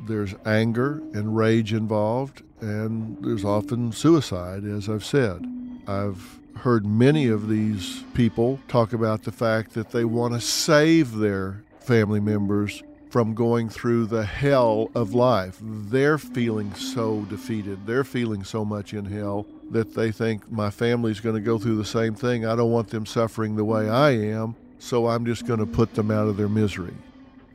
There's 0.06 0.34
anger 0.46 1.02
and 1.12 1.36
rage 1.36 1.74
involved, 1.74 2.42
and 2.62 3.22
there's 3.22 3.44
often 3.44 3.92
suicide, 3.92 4.64
as 4.64 4.88
I've 4.88 5.04
said. 5.04 5.46
I've 5.86 6.38
heard 6.56 6.86
many 6.86 7.26
of 7.26 7.48
these 7.48 8.02
people 8.14 8.58
talk 8.66 8.94
about 8.94 9.24
the 9.24 9.32
fact 9.32 9.74
that 9.74 9.90
they 9.90 10.06
want 10.06 10.32
to 10.32 10.40
save 10.40 11.16
their 11.16 11.62
family 11.80 12.20
members 12.20 12.82
from 13.10 13.34
going 13.34 13.68
through 13.68 14.06
the 14.06 14.24
hell 14.24 14.90
of 14.94 15.14
life. 15.14 15.58
They're 15.60 16.16
feeling 16.16 16.72
so 16.74 17.22
defeated. 17.22 17.84
They're 17.84 18.04
feeling 18.04 18.44
so 18.44 18.64
much 18.64 18.94
in 18.94 19.04
hell 19.04 19.46
that 19.70 19.94
they 19.94 20.12
think 20.12 20.50
my 20.50 20.70
family's 20.70 21.20
going 21.20 21.34
to 21.34 21.40
go 21.40 21.58
through 21.58 21.76
the 21.76 21.84
same 21.84 22.14
thing. 22.14 22.46
I 22.46 22.54
don't 22.54 22.70
want 22.70 22.88
them 22.88 23.04
suffering 23.04 23.56
the 23.56 23.64
way 23.64 23.88
I 23.88 24.10
am, 24.10 24.54
so 24.78 25.08
I'm 25.08 25.26
just 25.26 25.46
going 25.46 25.58
to 25.58 25.66
put 25.66 25.94
them 25.94 26.10
out 26.10 26.28
of 26.28 26.36
their 26.36 26.48
misery. 26.48 26.94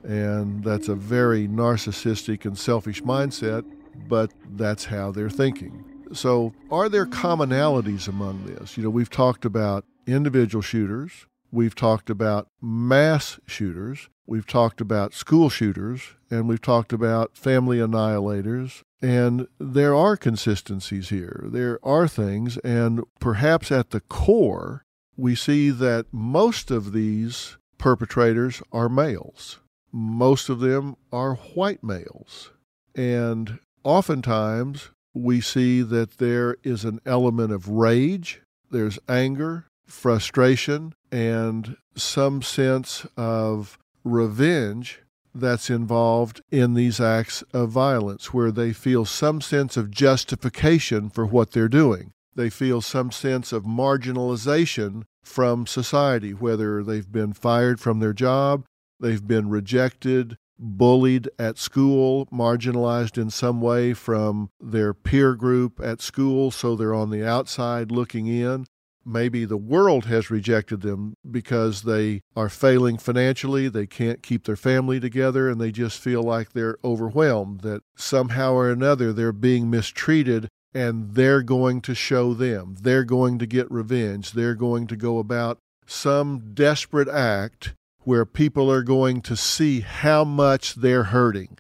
And 0.04 0.64
that's 0.64 0.90
a 0.90 0.96
very 0.96 1.48
narcissistic 1.48 2.46
and 2.46 2.58
selfish 2.58 3.02
mindset, 3.02 3.66
but 4.08 4.32
that's 4.52 4.86
how 4.86 5.12
they're 5.12 5.30
thinking. 5.30 5.84
So, 6.14 6.54
are 6.70 6.88
there 6.88 7.08
commonalities 7.08 8.08
among 8.08 8.46
this? 8.46 8.78
You 8.78 8.84
know, 8.84 8.92
we've 8.92 9.10
talked 9.10 9.44
about 9.44 9.86
individual 10.06 10.62
shooters, 10.62 11.26
we've 11.52 11.74
talked 11.74 12.12
about 12.12 12.48
mass 12.62 13.40
shooters, 13.48 14.10
we've 14.28 14.48
talked 14.48 14.82
about 14.82 15.14
school 15.14 15.50
shooters, 15.50 16.14
and 16.30 16.48
we've 16.48 16.62
talked 16.62 16.94
about 16.94 17.38
family 17.38 17.78
annihilators. 17.78 18.82
And 19.02 19.48
there 19.60 19.94
are 19.94 20.18
consistencies 20.18 21.10
here. 21.10 21.44
There 21.46 21.80
are 21.84 22.08
things, 22.08 22.58
and 22.60 23.04
perhaps 23.20 23.72
at 23.72 23.92
the 23.92 24.02
core, 24.02 24.84
we 25.16 25.36
see 25.36 25.70
that 25.70 26.08
most 26.12 26.72
of 26.72 26.92
these 26.92 27.58
perpetrators 27.78 28.62
are 28.72 28.90
males. 28.90 29.60
Most 29.92 30.50
of 30.50 30.60
them 30.60 30.96
are 31.12 31.36
white 31.36 31.84
males. 31.84 32.52
And 32.96 33.60
oftentimes 33.84 34.92
we 35.14 35.40
see 35.40 35.82
that 35.82 36.18
there 36.18 36.58
is 36.64 36.84
an 36.84 37.00
element 37.06 37.52
of 37.52 37.70
rage, 37.70 38.42
there's 38.72 39.00
anger, 39.08 39.66
frustration, 39.86 40.94
and 41.12 41.78
some 41.96 42.42
sense 42.42 43.06
of 43.16 43.78
revenge 44.06 45.02
that's 45.34 45.70
involved 45.70 46.42
in 46.50 46.76
these 46.76 47.02
acts 47.02 47.44
of 47.54 47.70
violence, 47.70 48.34
where 48.34 48.52
they 48.52 48.72
feel 48.72 49.04
some 49.04 49.42
sense 49.42 49.76
of 49.76 49.92
justification 49.92 51.10
for 51.10 51.26
what 51.26 51.52
they're 51.52 51.68
doing. 51.68 52.14
They 52.36 52.50
feel 52.50 52.82
some 52.82 53.12
sense 53.12 53.52
of 53.52 53.64
marginalization 53.64 55.04
from 55.24 55.66
society, 55.66 56.34
whether 56.34 56.84
they've 56.84 57.12
been 57.12 57.34
fired 57.34 57.82
from 57.82 58.00
their 58.00 58.14
job, 58.14 58.66
they've 59.00 59.26
been 59.26 59.50
rejected, 59.50 60.38
bullied 60.58 61.30
at 61.38 61.58
school, 61.58 62.28
marginalized 62.28 63.18
in 63.18 63.30
some 63.30 63.60
way 63.60 63.94
from 63.94 64.50
their 64.60 64.94
peer 64.94 65.36
group 65.36 65.82
at 65.84 66.02
school, 66.02 66.52
so 66.52 66.76
they're 66.76 66.94
on 66.94 67.10
the 67.10 67.28
outside 67.28 67.92
looking 67.92 68.28
in. 68.28 68.66
Maybe 69.06 69.46
the 69.46 69.58
world 69.58 70.06
has 70.06 70.32
rejected 70.32 70.82
them 70.82 71.16
because 71.30 71.84
they 71.84 72.22
are 72.36 72.50
failing 72.50 72.98
financially, 72.98 73.70
they 73.70 73.86
can't 73.86 74.24
keep 74.24 74.46
their 74.46 74.56
family 74.56 75.00
together, 75.00 75.48
and 75.48 75.62
they 75.62 75.72
just 75.72 76.00
feel 76.00 76.24
like 76.24 76.54
they're 76.54 76.78
overwhelmed, 76.84 77.62
that 77.62 77.84
somehow 77.96 78.54
or 78.54 78.70
another 78.70 79.14
they're 79.14 79.32
being 79.32 79.70
mistreated 79.70 80.50
and 80.74 81.14
they're 81.14 81.44
going 81.44 81.82
to 81.82 81.96
show 81.96 82.34
them. 82.34 82.76
They're 82.82 83.06
going 83.06 83.40
to 83.40 83.46
get 83.46 83.72
revenge. 83.72 84.32
They're 84.34 84.56
going 84.56 84.88
to 84.88 84.96
go 84.96 85.20
about 85.20 85.60
some 85.86 86.54
desperate 86.54 87.08
act 87.08 87.74
where 88.00 88.26
people 88.26 88.72
are 88.72 88.84
going 88.84 89.22
to 89.22 89.36
see 89.36 89.82
how 89.82 90.24
much 90.24 90.76
they're 90.76 91.06
hurting. 91.06 91.58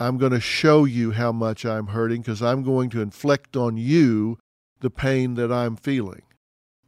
I'm 0.00 0.18
going 0.18 0.32
to 0.32 0.40
show 0.40 0.84
you 0.84 1.12
how 1.12 1.32
much 1.32 1.64
I'm 1.64 1.88
hurting 1.88 2.22
because 2.22 2.42
I'm 2.42 2.62
going 2.62 2.90
to 2.90 3.00
inflict 3.00 3.56
on 3.56 3.76
you 3.76 4.38
the 4.80 4.90
pain 4.90 5.34
that 5.34 5.50
I'm 5.50 5.76
feeling. 5.76 6.22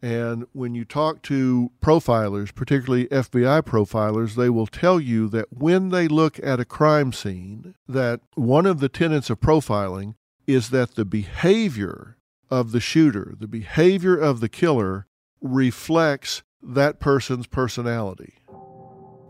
And 0.03 0.47
when 0.53 0.75
you 0.75 0.85
talk 0.85 1.23
to 1.23 1.71
profilers, 1.83 2.55
particularly 2.55 3.07
FBI 3.09 3.63
profilers, 3.63 4.35
they 4.35 4.49
will 4.49 4.67
tell 4.67 4.99
you 4.99 5.29
that 5.29 5.53
when 5.53 5.91
they 5.91 6.09
look 6.09 6.41
at 6.43 6.61
a 6.61 6.65
crime 6.65 7.13
scene, 7.13 7.75
that 7.87 8.21
one 8.35 8.65
of 8.65 8.81
the 8.81 8.89
tenets 8.89 9.29
of 9.29 9.41
profiling 9.41 10.15
is 10.47 10.71
that 10.71 10.95
the 10.95 11.05
behavior 11.05 12.17
of 12.51 12.73
the 12.73 12.81
shooter, 12.81 13.35
the 13.39 13.47
behavior 13.47 14.17
of 14.17 14.41
the 14.41 14.49
killer 14.49 15.07
reflects 15.41 16.43
that 16.63 16.99
person's 16.99 17.47
personality. 17.47 18.35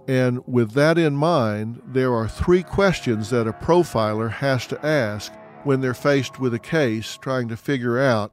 And 0.09 0.41
with 0.47 0.73
that 0.73 0.99
in 0.99 1.15
mind, 1.15 1.83
there 1.87 2.15
are 2.15 2.27
three 2.27 2.63
questions 2.63 3.31
that 3.31 3.47
a 3.47 3.53
profiler 3.53 4.31
has 4.31 4.67
to 4.69 4.87
ask 4.87 5.33
when 5.65 5.81
they're 5.81 5.95
faced 5.95 6.41
with 6.41 6.55
a 6.55 6.59
case 6.59 7.19
trying 7.21 7.49
to 7.49 7.57
figure 7.57 7.99
out 7.99 8.33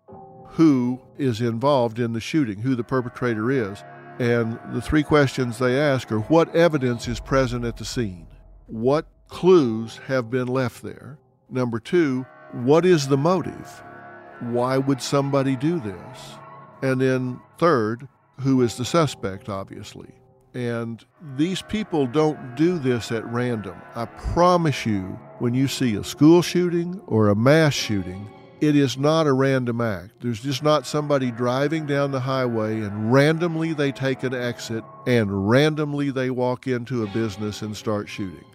who 0.57 0.99
is 1.19 1.39
involved 1.39 1.99
in 1.99 2.13
the 2.13 2.19
shooting, 2.19 2.57
who 2.57 2.73
the 2.73 2.83
perpetrator 2.83 3.51
is. 3.51 3.83
And 4.17 4.59
the 4.73 4.81
three 4.81 5.03
questions 5.03 5.59
they 5.59 5.79
ask 5.79 6.11
are 6.11 6.21
what 6.21 6.53
evidence 6.55 7.07
is 7.07 7.19
present 7.19 7.63
at 7.63 7.77
the 7.77 7.85
scene? 7.85 8.25
What 8.65 9.05
clues 9.27 9.97
have 10.07 10.31
been 10.31 10.47
left 10.47 10.81
there? 10.81 11.19
Number 11.47 11.79
two, 11.79 12.25
what 12.53 12.87
is 12.87 13.07
the 13.07 13.17
motive? 13.17 13.83
Why 14.39 14.79
would 14.79 14.99
somebody 14.99 15.55
do 15.55 15.79
this? 15.79 16.17
And 16.81 16.99
then, 16.99 17.39
third, 17.59 18.07
who 18.39 18.63
is 18.63 18.77
the 18.77 18.85
suspect, 18.85 19.49
obviously. 19.49 20.09
And 20.55 21.05
these 21.35 21.61
people 21.61 22.07
don't 22.07 22.55
do 22.55 22.79
this 22.79 23.11
at 23.11 23.31
random. 23.31 23.79
I 23.93 24.05
promise 24.05 24.87
you, 24.87 25.19
when 25.37 25.53
you 25.53 25.67
see 25.67 25.97
a 25.97 26.03
school 26.03 26.41
shooting 26.41 26.99
or 27.05 27.29
a 27.29 27.35
mass 27.35 27.75
shooting, 27.75 28.27
it 28.59 28.75
is 28.75 28.97
not 28.97 29.27
a 29.27 29.33
random 29.33 29.81
act. 29.81 30.21
There's 30.21 30.41
just 30.41 30.63
not 30.63 30.87
somebody 30.87 31.31
driving 31.31 31.85
down 31.85 32.11
the 32.11 32.19
highway 32.19 32.81
and 32.81 33.11
randomly 33.11 33.73
they 33.73 33.91
take 33.91 34.23
an 34.23 34.33
exit 34.33 34.83
and 35.05 35.49
randomly 35.49 36.09
they 36.09 36.29
walk 36.29 36.67
into 36.67 37.03
a 37.03 37.07
business 37.07 37.61
and 37.61 37.75
start 37.77 38.09
shooting. 38.09 38.45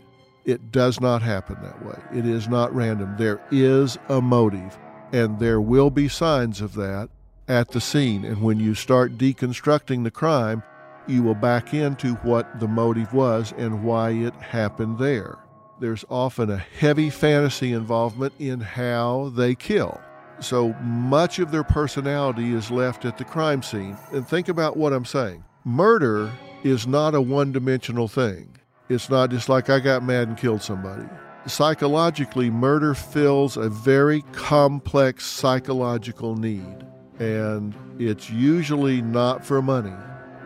It 0.45 0.73
does 0.73 1.01
not 1.01 1.23
happen 1.23 1.59
that 1.63 1.85
way. 1.85 1.99
It 2.13 2.27
is 2.27 2.49
not 2.49 2.75
random. 2.75 3.15
There 3.17 3.41
is 3.53 3.97
a 4.09 4.21
motive, 4.21 4.77
and 5.13 5.39
there 5.39 5.61
will 5.61 5.91
be 5.91 6.09
signs 6.09 6.61
of 6.61 6.75
that 6.75 7.11
at 7.47 7.71
the 7.71 7.81
scene. 7.81 8.25
And 8.25 8.43
when 8.43 8.59
you 8.59 8.75
start 8.75 9.19
deconstructing 9.19 10.03
the 10.03 10.11
crime, 10.11 10.65
you 11.07 11.23
will 11.23 11.37
back 11.37 11.75
into 11.75 12.15
what 12.17 12.59
the 12.59 12.67
motive 12.67 13.13
was 13.13 13.53
and 13.57 13.85
why 13.85 14.11
it 14.11 14.35
happened 14.35 14.99
there 14.99 15.39
there's 15.83 16.05
often 16.09 16.49
a 16.49 16.57
heavy 16.57 17.11
fantasy 17.11 17.73
involvement 17.73 18.33
in 18.39 18.61
how 18.61 19.33
they 19.35 19.55
kill. 19.55 20.01
So 20.41 20.73
much 20.75 21.41
of 21.41 21.51
their 21.51 21.65
personality 21.65 22.53
is 22.53 22.71
left 22.71 23.05
at 23.05 23.19
the 23.19 23.25
crime 23.25 23.63
scene. 23.63 23.97
And 24.13 24.27
think 24.27 24.49
about 24.49 24.77
what 24.77 24.93
I'm 24.93 25.05
saying 25.05 25.45
murder 25.65 26.33
is 26.63 26.87
not 26.87 27.15
a 27.17 27.21
one 27.21 27.51
dimensional 27.51 28.07
thing. 28.07 28.57
It's 28.89 29.11
not 29.11 29.31
just 29.31 29.49
like 29.49 29.71
I 29.71 29.81
got 29.81 30.05
mad 30.05 30.29
and 30.29 30.39
killed 30.39 30.63
somebody. 30.63 31.05
Psychologically, 31.47 32.49
murder 32.49 32.95
fills 32.95 33.57
a 33.57 33.69
very 33.69 34.23
complex 34.33 35.27
psychological 35.27 36.37
need. 36.37 36.87
And 37.19 37.75
it's 37.99 38.31
usually 38.31 39.03
not 39.03 39.45
for 39.45 39.61
money. 39.61 39.95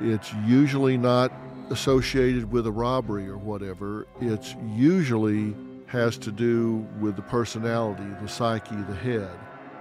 It's 0.00 0.32
usually 0.46 0.96
not 0.96 1.30
associated 1.70 2.52
with 2.52 2.66
a 2.66 2.72
robbery 2.72 3.28
or 3.28 3.38
whatever, 3.38 4.06
it's 4.20 4.54
usually 4.74 5.54
has 5.86 6.18
to 6.18 6.32
do 6.32 6.86
with 7.00 7.16
the 7.16 7.22
personality, 7.22 8.06
the 8.20 8.28
psyche, 8.28 8.76
the 8.88 8.94
head. 8.94 9.30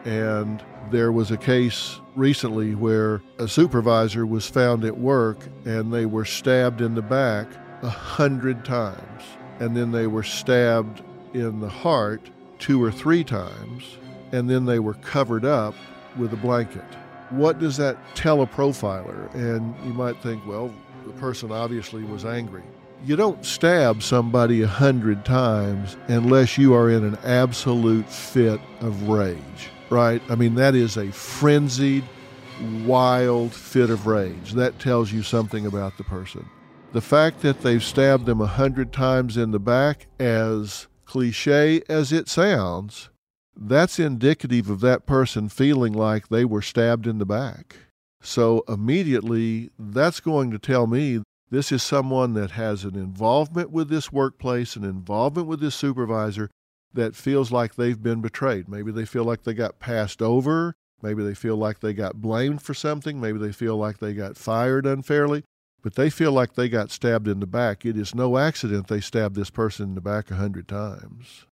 And 0.06 0.63
there 0.91 1.12
was 1.12 1.32
a 1.32 1.38
case 1.38 2.00
recently 2.15 2.76
where 2.76 3.21
a 3.39 3.48
supervisor 3.48 4.26
was 4.26 4.48
found 4.48 4.86
at 4.86 4.98
work 4.98 5.39
and 5.65 5.91
they 5.91 6.06
were 6.06 6.26
stabbed 6.26 6.82
in 6.82 6.93
the 6.93 7.02
back 7.02 7.48
a 7.82 7.89
hundred 7.89 8.63
times. 8.63 9.24
And 9.60 9.76
then 9.76 9.91
they 9.91 10.06
were 10.06 10.24
stabbed 10.24 11.02
in 11.34 11.60
the 11.60 11.69
heart 11.69 12.30
two 12.60 12.84
or 12.84 12.91
three 12.91 13.24
times. 13.24 13.98
And 14.32 14.50
then 14.50 14.65
they 14.65 14.80
were 14.80 14.93
covered 14.95 15.45
up 15.45 15.74
with 16.17 16.34
a 16.34 16.38
blanket. 16.38 16.86
What 17.32 17.58
does 17.58 17.78
that 17.78 17.98
tell 18.13 18.43
a 18.43 18.48
profiler? 18.48 19.34
And 19.34 19.76
you 19.86 19.93
might 19.93 20.21
think, 20.21 20.45
well, 20.45 20.71
the 21.05 21.13
person 21.13 21.51
obviously 21.51 22.03
was 22.03 22.25
angry. 22.25 22.63
You 23.05 23.15
don't 23.15 23.45
stab 23.45 24.01
somebody 24.01 24.61
a 24.61 24.67
hundred 24.67 25.25
times 25.25 25.97
unless 26.07 26.57
you 26.57 26.73
are 26.73 26.89
in 26.89 27.03
an 27.03 27.17
absolute 27.23 28.09
fit 28.09 28.59
of 28.79 29.09
rage, 29.09 29.69
right? 29.89 30.21
I 30.29 30.35
mean, 30.35 30.55
that 30.55 30.73
is 30.73 30.97
a 30.97 31.11
frenzied, 31.11 32.03
wild 32.83 33.53
fit 33.53 33.89
of 33.89 34.07
rage. 34.07 34.53
That 34.53 34.79
tells 34.79 35.11
you 35.11 35.21
something 35.21 35.65
about 35.65 35.97
the 35.97 36.03
person. 36.03 36.49
The 36.93 37.01
fact 37.01 37.41
that 37.41 37.61
they've 37.61 37.83
stabbed 37.83 38.25
them 38.25 38.41
a 38.41 38.47
hundred 38.47 38.93
times 38.93 39.37
in 39.37 39.51
the 39.51 39.59
back, 39.59 40.07
as 40.19 40.87
cliche 41.05 41.83
as 41.89 42.11
it 42.11 42.27
sounds, 42.29 43.09
that's 43.55 43.99
indicative 43.99 44.69
of 44.69 44.79
that 44.81 45.05
person 45.05 45.49
feeling 45.49 45.93
like 45.93 46.29
they 46.29 46.45
were 46.45 46.61
stabbed 46.61 47.05
in 47.05 47.19
the 47.19 47.25
back. 47.25 47.75
So 48.21 48.63
immediately, 48.67 49.69
that's 49.78 50.19
going 50.19 50.51
to 50.51 50.60
tell 50.60 50.88
me 50.88 51.21
this 51.51 51.71
is 51.71 51.84
someone 51.84 52.34
that 52.34 52.51
has 52.51 52.84
an 52.84 52.95
involvement 52.95 53.69
with 53.69 53.89
this 53.89 54.12
workplace, 54.12 54.75
an 54.75 54.84
involvement 54.84 55.47
with 55.47 55.60
this 55.60 55.75
supervisor 55.75 56.49
that 56.93 57.15
feels 57.15 57.51
like 57.51 57.75
they've 57.75 58.01
been 58.01 58.21
betrayed. 58.21 58.67
Maybe 58.67 58.91
they 58.91 59.06
feel 59.06 59.23
like 59.23 59.43
they 59.43 59.54
got 59.54 59.80
passed 59.80 60.21
over. 60.21 60.75
Maybe 61.01 61.23
they 61.23 61.36
feel 61.36 61.58
like 61.58 61.82
they 61.82 61.93
got 61.93 62.21
blamed 62.21 62.62
for 62.62 62.73
something. 62.73 63.21
Maybe 63.21 63.38
they 63.38 63.51
feel 63.51 63.78
like 63.78 63.99
they 63.99 64.13
got 64.13 64.38
fired 64.38 64.86
unfairly. 64.86 65.43
But 65.84 65.93
they 65.95 66.10
feel 66.10 66.32
like 66.32 66.56
they 66.56 66.67
got 66.67 66.89
stabbed 66.89 67.28
in 67.28 67.41
the 67.41 67.45
back. 67.45 67.86
It 67.86 67.95
is 67.95 68.15
no 68.15 68.38
accident 68.38 68.88
they 68.88 69.01
stabbed 69.01 69.36
this 69.36 69.51
person 69.51 69.89
in 69.89 69.95
the 69.95 70.01
back 70.01 70.32
a 70.32 70.36
hundred 70.36 70.67
times. 70.67 71.45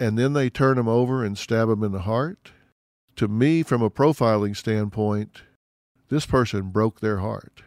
And 0.00 0.18
then 0.18 0.32
they 0.32 0.48
turn 0.48 0.76
them 0.76 0.88
over 0.88 1.22
and 1.22 1.36
stab 1.36 1.68
them 1.68 1.82
in 1.82 1.92
the 1.92 2.00
heart. 2.00 2.52
To 3.16 3.28
me, 3.28 3.62
from 3.62 3.82
a 3.82 3.90
profiling 3.90 4.56
standpoint, 4.56 5.42
this 6.08 6.26
person 6.26 6.70
broke 6.70 7.00
their 7.00 7.18
heart, 7.18 7.62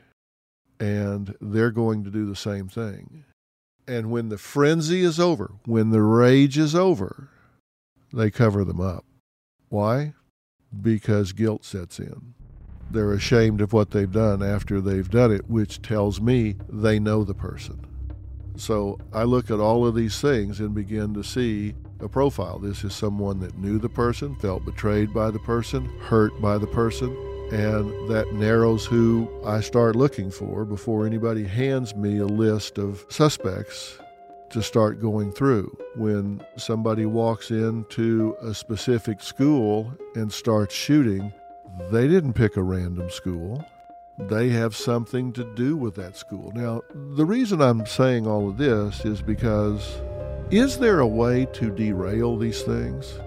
and 0.79 1.35
they're 1.41 1.71
going 1.71 2.03
to 2.03 2.11
do 2.11 2.25
the 2.25 2.35
same 2.35 2.67
thing. 2.67 3.25
And 3.87 4.11
when 4.11 4.29
the 4.29 4.37
frenzy 4.37 5.01
is 5.01 5.19
over, 5.19 5.51
when 5.65 5.91
the 5.91 6.01
rage 6.01 6.57
is 6.57 6.75
over, 6.75 7.29
they 8.11 8.29
cover 8.29 8.63
them 8.63 8.81
up. 8.81 9.05
Why? 9.69 10.13
Because 10.81 11.31
guilt 11.33 11.63
sets 11.63 11.99
in. 11.99 12.33
They're 12.91 13.13
ashamed 13.13 13.61
of 13.61 13.73
what 13.73 13.91
they've 13.91 14.11
done 14.11 14.41
after 14.41 14.79
they've 14.79 15.09
done 15.09 15.31
it, 15.31 15.49
which 15.49 15.81
tells 15.81 16.21
me 16.21 16.55
they 16.69 16.99
know 16.99 17.23
the 17.23 17.33
person. 17.33 17.85
So 18.55 18.97
I 19.13 19.23
look 19.23 19.51
at 19.51 19.59
all 19.59 19.85
of 19.85 19.95
these 19.95 20.19
things 20.19 20.59
and 20.59 20.73
begin 20.73 21.13
to 21.13 21.23
see 21.23 21.75
a 21.99 22.07
profile. 22.07 22.59
This 22.59 22.83
is 22.83 22.93
someone 22.93 23.39
that 23.41 23.57
knew 23.57 23.77
the 23.77 23.89
person, 23.89 24.35
felt 24.35 24.65
betrayed 24.65 25.13
by 25.13 25.31
the 25.31 25.39
person, 25.39 25.85
hurt 25.99 26.39
by 26.41 26.57
the 26.57 26.67
person, 26.67 27.15
and 27.51 28.09
that 28.09 28.33
narrows 28.33 28.85
who 28.85 29.29
I 29.45 29.61
start 29.61 29.95
looking 29.95 30.31
for 30.31 30.65
before 30.65 31.05
anybody 31.05 31.45
hands 31.45 31.95
me 31.95 32.17
a 32.17 32.25
list 32.25 32.77
of 32.77 33.05
suspects 33.09 33.97
to 34.49 34.61
start 34.61 35.01
going 35.01 35.31
through. 35.31 35.77
When 35.95 36.41
somebody 36.57 37.05
walks 37.05 37.51
into 37.51 38.35
a 38.41 38.53
specific 38.53 39.21
school 39.21 39.93
and 40.15 40.31
starts 40.31 40.73
shooting, 40.73 41.33
they 41.91 42.07
didn't 42.07 42.33
pick 42.33 42.57
a 42.57 42.63
random 42.63 43.09
school. 43.09 43.65
they 44.17 44.49
have 44.49 44.75
something 44.75 45.31
to 45.31 45.43
do 45.53 45.77
with 45.77 45.93
that 45.93 46.17
school. 46.17 46.51
Now, 46.55 46.81
the 47.15 47.25
reason 47.25 47.61
I'm 47.61 47.85
saying 47.85 48.25
all 48.25 48.49
of 48.49 48.57
this 48.57 49.05
is 49.05 49.21
because 49.21 50.01
is 50.49 50.79
there 50.79 51.01
a 51.01 51.07
way 51.07 51.45
to 51.53 51.69
derail 51.69 52.35
these 52.35 52.63
things? 52.63 53.19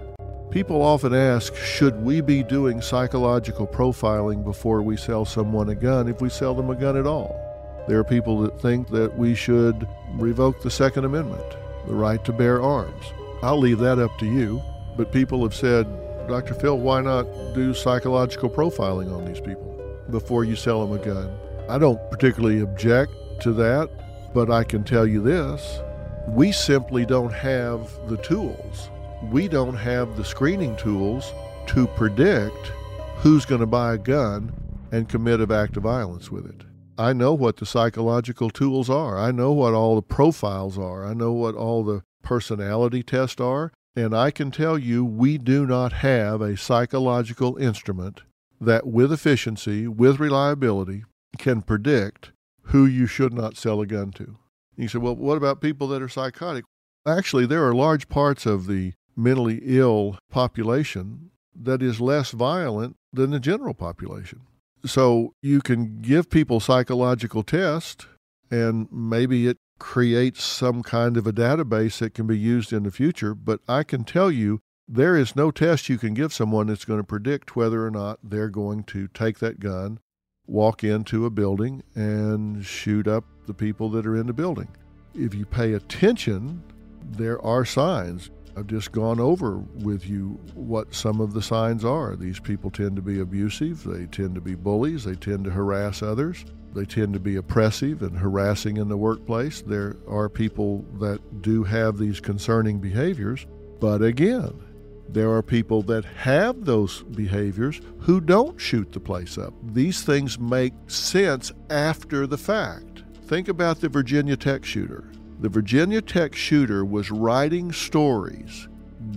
People 0.51 0.81
often 0.81 1.13
ask, 1.13 1.55
should 1.55 2.03
we 2.03 2.19
be 2.19 2.43
doing 2.43 2.81
psychological 2.81 3.65
profiling 3.65 4.43
before 4.43 4.81
we 4.81 4.97
sell 4.97 5.23
someone 5.23 5.69
a 5.69 5.75
gun 5.75 6.09
if 6.09 6.19
we 6.19 6.27
sell 6.27 6.53
them 6.53 6.69
a 6.69 6.75
gun 6.75 6.97
at 6.97 7.07
all? 7.07 7.39
There 7.87 7.97
are 7.97 8.03
people 8.03 8.41
that 8.41 8.59
think 8.59 8.89
that 8.89 9.17
we 9.17 9.33
should 9.33 9.87
revoke 10.15 10.61
the 10.61 10.69
Second 10.69 11.05
Amendment, 11.05 11.55
the 11.87 11.93
right 11.93 12.21
to 12.25 12.33
bear 12.33 12.61
arms. 12.61 13.05
I'll 13.41 13.59
leave 13.59 13.79
that 13.79 13.97
up 13.97 14.11
to 14.19 14.25
you, 14.25 14.61
but 14.97 15.13
people 15.13 15.41
have 15.43 15.55
said, 15.55 15.87
Dr. 16.27 16.53
Phil, 16.53 16.77
why 16.77 16.99
not 16.99 17.23
do 17.55 17.73
psychological 17.73 18.49
profiling 18.49 19.15
on 19.15 19.23
these 19.23 19.39
people 19.39 19.81
before 20.09 20.43
you 20.43 20.57
sell 20.57 20.85
them 20.85 20.99
a 20.99 21.01
gun? 21.01 21.33
I 21.69 21.77
don't 21.77 22.11
particularly 22.11 22.59
object 22.59 23.13
to 23.43 23.53
that, 23.53 23.89
but 24.33 24.51
I 24.51 24.65
can 24.65 24.83
tell 24.83 25.07
you 25.07 25.21
this 25.21 25.79
we 26.27 26.51
simply 26.51 27.05
don't 27.05 27.31
have 27.31 27.89
the 28.09 28.17
tools 28.17 28.89
we 29.29 29.47
don't 29.47 29.75
have 29.75 30.17
the 30.17 30.25
screening 30.25 30.75
tools 30.77 31.31
to 31.67 31.87
predict 31.87 32.71
who's 33.17 33.45
going 33.45 33.61
to 33.61 33.67
buy 33.67 33.93
a 33.93 33.97
gun 33.97 34.51
and 34.91 35.07
commit 35.07 35.39
an 35.39 35.51
act 35.51 35.77
of 35.77 35.83
violence 35.83 36.31
with 36.31 36.45
it. 36.45 36.63
I 36.97 37.13
know 37.13 37.33
what 37.33 37.57
the 37.57 37.65
psychological 37.65 38.49
tools 38.49 38.89
are. 38.89 39.17
I 39.17 39.31
know 39.31 39.51
what 39.51 39.73
all 39.73 39.95
the 39.95 40.01
profiles 40.01 40.77
are. 40.77 41.05
I 41.05 41.13
know 41.13 41.31
what 41.31 41.55
all 41.55 41.83
the 41.83 42.03
personality 42.23 43.03
tests 43.03 43.39
are. 43.39 43.71
And 43.95 44.15
I 44.15 44.31
can 44.31 44.51
tell 44.51 44.77
you, 44.77 45.03
we 45.03 45.37
do 45.37 45.65
not 45.65 45.93
have 45.93 46.41
a 46.41 46.57
psychological 46.57 47.57
instrument 47.57 48.21
that, 48.59 48.87
with 48.87 49.11
efficiency, 49.11 49.87
with 49.87 50.19
reliability, 50.19 51.03
can 51.37 51.61
predict 51.61 52.31
who 52.63 52.85
you 52.85 53.07
should 53.07 53.33
not 53.33 53.57
sell 53.57 53.81
a 53.81 53.85
gun 53.85 54.11
to. 54.11 54.37
You 54.77 54.87
say, 54.87 54.99
well, 54.99 55.15
what 55.15 55.37
about 55.37 55.61
people 55.61 55.87
that 55.89 56.01
are 56.01 56.09
psychotic? 56.09 56.65
Actually, 57.05 57.45
there 57.45 57.67
are 57.67 57.73
large 57.73 58.07
parts 58.07 58.45
of 58.45 58.67
the 58.67 58.93
mentally 59.21 59.59
ill 59.63 60.17
population 60.29 61.31
that 61.55 61.81
is 61.81 61.99
less 61.99 62.31
violent 62.31 62.95
than 63.13 63.31
the 63.31 63.39
general 63.39 63.73
population. 63.73 64.41
So 64.85 65.33
you 65.41 65.61
can 65.61 66.01
give 66.01 66.29
people 66.29 66.59
psychological 66.59 67.43
tests 67.43 68.07
and 68.49 68.87
maybe 68.91 69.47
it 69.47 69.57
creates 69.79 70.43
some 70.43 70.83
kind 70.83 71.17
of 71.17 71.25
a 71.25 71.33
database 71.33 71.99
that 71.99 72.13
can 72.13 72.27
be 72.27 72.37
used 72.37 72.71
in 72.71 72.83
the 72.83 72.91
future, 72.91 73.33
but 73.33 73.59
I 73.67 73.83
can 73.83 74.03
tell 74.03 74.31
you 74.31 74.59
there 74.87 75.15
is 75.15 75.35
no 75.35 75.51
test 75.51 75.89
you 75.89 75.97
can 75.97 76.13
give 76.13 76.33
someone 76.33 76.67
that's 76.67 76.85
going 76.85 76.99
to 76.99 77.05
predict 77.05 77.55
whether 77.55 77.85
or 77.85 77.91
not 77.91 78.19
they're 78.23 78.49
going 78.49 78.83
to 78.85 79.07
take 79.07 79.39
that 79.39 79.59
gun, 79.59 79.99
walk 80.47 80.83
into 80.83 81.25
a 81.25 81.29
building 81.29 81.81
and 81.95 82.65
shoot 82.65 83.07
up 83.07 83.23
the 83.47 83.53
people 83.53 83.89
that 83.91 84.05
are 84.05 84.17
in 84.17 84.27
the 84.27 84.33
building. 84.33 84.67
If 85.15 85.33
you 85.33 85.45
pay 85.45 85.73
attention, 85.73 86.61
there 87.03 87.41
are 87.41 87.65
signs. 87.65 88.29
I've 88.55 88.67
just 88.67 88.91
gone 88.91 89.19
over 89.19 89.57
with 89.57 90.05
you 90.05 90.39
what 90.53 90.93
some 90.93 91.21
of 91.21 91.33
the 91.33 91.41
signs 91.41 91.85
are. 91.85 92.15
These 92.15 92.39
people 92.39 92.69
tend 92.69 92.95
to 92.97 93.01
be 93.01 93.19
abusive, 93.19 93.83
they 93.83 94.05
tend 94.07 94.35
to 94.35 94.41
be 94.41 94.55
bullies, 94.55 95.05
they 95.05 95.15
tend 95.15 95.45
to 95.45 95.51
harass 95.51 96.01
others, 96.01 96.43
they 96.73 96.85
tend 96.85 97.13
to 97.13 97.19
be 97.19 97.37
oppressive 97.37 98.01
and 98.01 98.17
harassing 98.17 98.77
in 98.77 98.89
the 98.89 98.97
workplace. 98.97 99.61
There 99.61 99.95
are 100.07 100.29
people 100.29 100.85
that 100.99 101.41
do 101.41 101.63
have 101.63 101.97
these 101.97 102.19
concerning 102.19 102.79
behaviors, 102.79 103.47
but 103.79 104.01
again, 104.01 104.61
there 105.09 105.31
are 105.31 105.41
people 105.41 105.81
that 105.83 106.05
have 106.05 106.63
those 106.65 107.03
behaviors 107.03 107.81
who 107.99 108.21
don't 108.21 108.59
shoot 108.59 108.91
the 108.91 108.99
place 108.99 109.37
up. 109.37 109.53
These 109.73 110.03
things 110.03 110.39
make 110.39 110.73
sense 110.87 111.51
after 111.69 112.27
the 112.27 112.37
fact. 112.37 113.03
Think 113.25 113.47
about 113.47 113.81
the 113.81 113.89
Virginia 113.89 114.37
Tech 114.37 114.63
shooter. 114.63 115.05
The 115.41 115.49
Virginia 115.49 116.01
Tech 116.01 116.35
shooter 116.35 116.85
was 116.85 117.09
writing 117.09 117.71
stories, 117.71 118.67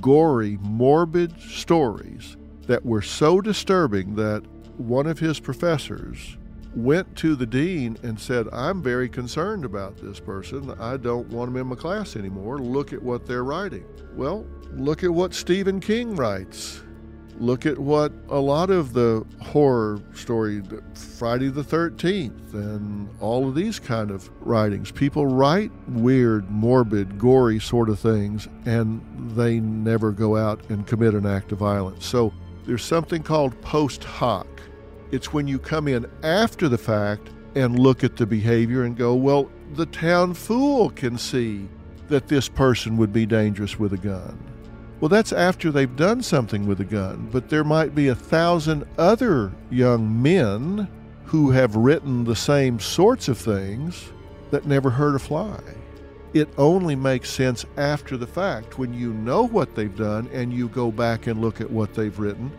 gory, 0.01 0.57
morbid 0.63 1.39
stories, 1.39 2.39
that 2.67 2.83
were 2.83 3.03
so 3.03 3.43
disturbing 3.43 4.15
that 4.15 4.43
one 4.79 5.07
of 5.07 5.19
his 5.19 5.39
professors 5.39 6.39
went 6.75 7.15
to 7.17 7.37
the 7.37 7.45
dean 7.45 7.99
and 8.03 8.19
said, 8.19 8.49
I'm 8.55 8.83
very 8.83 9.07
concerned 9.07 9.67
about 9.67 9.99
this 9.99 10.19
person. 10.19 10.71
I 10.81 10.97
don't 10.97 11.29
want 11.29 11.51
him 11.51 11.59
in 11.59 11.67
my 11.67 11.77
class 11.77 12.17
anymore. 12.17 12.59
Look 12.59 12.95
at 12.95 13.03
what 13.03 13.27
they're 13.27 13.45
writing. 13.45 13.85
Well, 14.15 14.47
look 14.73 15.05
at 15.05 15.11
what 15.11 15.35
Stephen 15.35 15.79
King 15.79 16.17
writes. 16.17 16.84
Look 17.39 17.67
at 17.67 17.79
what 17.79 18.13
a 18.29 18.39
lot 18.39 18.71
of 18.71 18.93
the 18.93 19.27
horror 19.41 20.01
story, 20.15 20.63
Friday 20.95 21.49
the 21.49 21.65
13th, 21.65 22.55
and 22.55 23.09
all 23.21 23.49
of 23.49 23.57
these 23.57 23.81
kind 23.81 24.11
of 24.13 24.31
writings. 24.41 24.93
People 24.93 25.27
write 25.27 25.73
weird, 25.89 26.49
morbid, 26.49 27.19
gory 27.19 27.59
sort 27.59 27.89
of 27.89 27.99
things, 27.99 28.47
and 28.67 29.03
they 29.35 29.59
never 29.59 30.13
go 30.13 30.37
out 30.37 30.61
and 30.71 30.87
commit 30.87 31.15
an 31.15 31.27
act 31.27 31.51
of 31.51 31.59
violence. 31.59 32.07
So 32.07 32.33
there's 32.67 32.85
something 32.85 33.23
called 33.23 33.61
post 33.63 34.05
hoc. 34.05 34.47
It's 35.11 35.33
when 35.33 35.49
you 35.49 35.59
come 35.59 35.89
in 35.89 36.07
after 36.23 36.69
the 36.69 36.79
fact 36.79 37.31
and 37.57 37.79
look 37.79 38.05
at 38.05 38.17
the 38.17 38.27
behavior 38.27 38.85
and 38.85 38.97
go, 38.97 39.15
well, 39.15 39.51
the 39.75 39.87
town 39.87 40.35
fool 40.35 40.91
can 40.91 41.19
see 41.19 41.69
that 42.09 42.29
this 42.29 42.49
person 42.49 42.97
would 42.97 43.13
be 43.13 43.27
dangerous 43.27 43.79
with 43.79 43.93
a 43.93 43.99
gun 43.99 44.54
well, 45.01 45.09
that's 45.09 45.33
after 45.33 45.71
they've 45.71 45.97
done 45.97 46.23
something 46.23 46.67
with 46.67 46.81
a 46.81 46.85
gun, 46.85 47.29
but 47.33 47.49
there 47.49 47.65
might 47.65 47.95
be 47.95 48.09
a 48.09 48.15
thousand 48.15 48.85
other 48.97 49.53
young 49.71 50.23
men 50.23 50.89
who 51.25 51.51
have 51.51 51.77
written 51.77 52.25
the 52.25 52.37
same 52.37 52.79
sorts 52.79 53.29
of 53.29 53.37
things 53.37 54.13
that 54.51 54.67
never 54.67 54.91
hurt 54.91 55.17
a 55.17 55.19
fly. 55.19 55.61
It 56.33 56.49
only 56.59 56.97
makes 56.97 57.31
sense 57.31 57.65
after 57.77 58.17
the 58.17 58.27
fact 58.27 58.79
when 58.79 58.93
you 58.95 59.13
know 59.13 59.47
what 59.47 59.75
they've 59.75 59.97
done 59.97 60.29
and 60.33 60.53
you 60.53 60.69
go 60.69 60.91
back 60.91 61.27
and 61.27 61.41
look 61.41 61.61
at 61.61 61.71
what 61.71 61.95
they've 61.95 62.19
written 62.19 62.51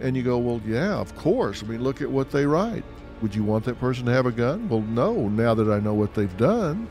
and 0.00 0.16
you 0.16 0.22
go, 0.22 0.38
well, 0.38 0.60
yeah, 0.66 0.94
of 0.94 1.14
course. 1.16 1.62
I 1.62 1.66
mean, 1.66 1.82
look 1.82 2.02
at 2.02 2.10
what 2.10 2.30
they 2.30 2.46
write. 2.46 2.84
Would 3.22 3.34
you 3.34 3.42
want 3.42 3.64
that 3.64 3.80
person 3.80 4.04
to 4.06 4.12
have 4.12 4.26
a 4.26 4.32
gun? 4.32 4.68
Well, 4.68 4.82
no, 4.82 5.28
now 5.28 5.54
that 5.54 5.70
I 5.70 5.80
know 5.80 5.94
what 5.94 6.14
they've 6.14 6.36
done. 6.36 6.88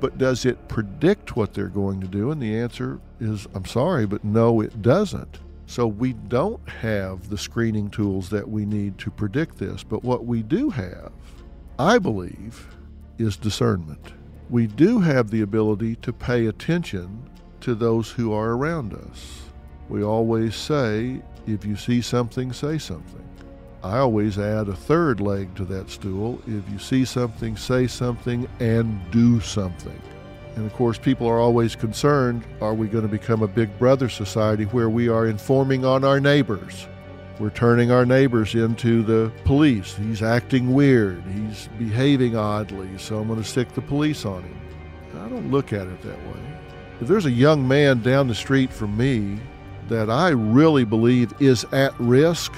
But 0.00 0.18
does 0.18 0.44
it 0.44 0.68
predict 0.68 1.36
what 1.36 1.54
they're 1.54 1.68
going 1.68 2.00
to 2.00 2.06
do? 2.06 2.30
And 2.30 2.40
the 2.40 2.58
answer 2.58 3.00
is 3.20 3.46
I'm 3.54 3.64
sorry, 3.64 4.06
but 4.06 4.24
no, 4.24 4.60
it 4.60 4.82
doesn't. 4.82 5.38
So 5.66 5.86
we 5.86 6.12
don't 6.12 6.68
have 6.68 7.30
the 7.30 7.38
screening 7.38 7.88
tools 7.90 8.28
that 8.30 8.48
we 8.48 8.66
need 8.66 8.98
to 8.98 9.10
predict 9.10 9.58
this. 9.58 9.82
But 9.82 10.04
what 10.04 10.26
we 10.26 10.42
do 10.42 10.68
have, 10.70 11.12
I 11.78 11.98
believe, 11.98 12.68
is 13.18 13.36
discernment. 13.36 14.12
We 14.50 14.66
do 14.66 15.00
have 15.00 15.30
the 15.30 15.40
ability 15.40 15.96
to 15.96 16.12
pay 16.12 16.46
attention 16.46 17.30
to 17.60 17.74
those 17.74 18.10
who 18.10 18.32
are 18.32 18.50
around 18.50 18.92
us. 18.92 19.40
We 19.88 20.02
always 20.02 20.54
say, 20.54 21.22
if 21.46 21.64
you 21.64 21.76
see 21.76 22.02
something, 22.02 22.52
say 22.52 22.76
something. 22.78 23.26
I 23.84 23.98
always 23.98 24.38
add 24.38 24.68
a 24.68 24.74
third 24.74 25.20
leg 25.20 25.54
to 25.56 25.64
that 25.66 25.90
stool. 25.90 26.40
If 26.46 26.68
you 26.70 26.78
see 26.78 27.04
something, 27.04 27.54
say 27.54 27.86
something 27.86 28.48
and 28.58 28.98
do 29.10 29.40
something. 29.40 30.00
And 30.56 30.64
of 30.64 30.72
course, 30.72 30.96
people 30.96 31.26
are 31.26 31.38
always 31.38 31.76
concerned 31.76 32.46
are 32.62 32.72
we 32.72 32.88
going 32.88 33.02
to 33.04 33.10
become 33.10 33.42
a 33.42 33.48
big 33.48 33.78
brother 33.78 34.08
society 34.08 34.64
where 34.64 34.88
we 34.88 35.08
are 35.10 35.26
informing 35.26 35.84
on 35.84 36.02
our 36.02 36.18
neighbors? 36.18 36.88
We're 37.38 37.50
turning 37.50 37.90
our 37.90 38.06
neighbors 38.06 38.54
into 38.54 39.02
the 39.02 39.30
police. 39.44 39.94
He's 39.96 40.22
acting 40.22 40.72
weird. 40.72 41.22
He's 41.24 41.68
behaving 41.78 42.36
oddly, 42.36 42.96
so 42.96 43.18
I'm 43.18 43.28
going 43.28 43.42
to 43.42 43.46
stick 43.46 43.74
the 43.74 43.82
police 43.82 44.24
on 44.24 44.44
him. 44.44 44.60
I 45.16 45.28
don't 45.28 45.50
look 45.50 45.74
at 45.74 45.86
it 45.86 46.00
that 46.00 46.18
way. 46.18 46.40
If 47.02 47.08
there's 47.08 47.26
a 47.26 47.30
young 47.30 47.68
man 47.68 48.00
down 48.00 48.28
the 48.28 48.34
street 48.34 48.72
from 48.72 48.96
me 48.96 49.38
that 49.88 50.08
I 50.08 50.30
really 50.30 50.84
believe 50.84 51.34
is 51.38 51.64
at 51.64 51.92
risk, 52.00 52.54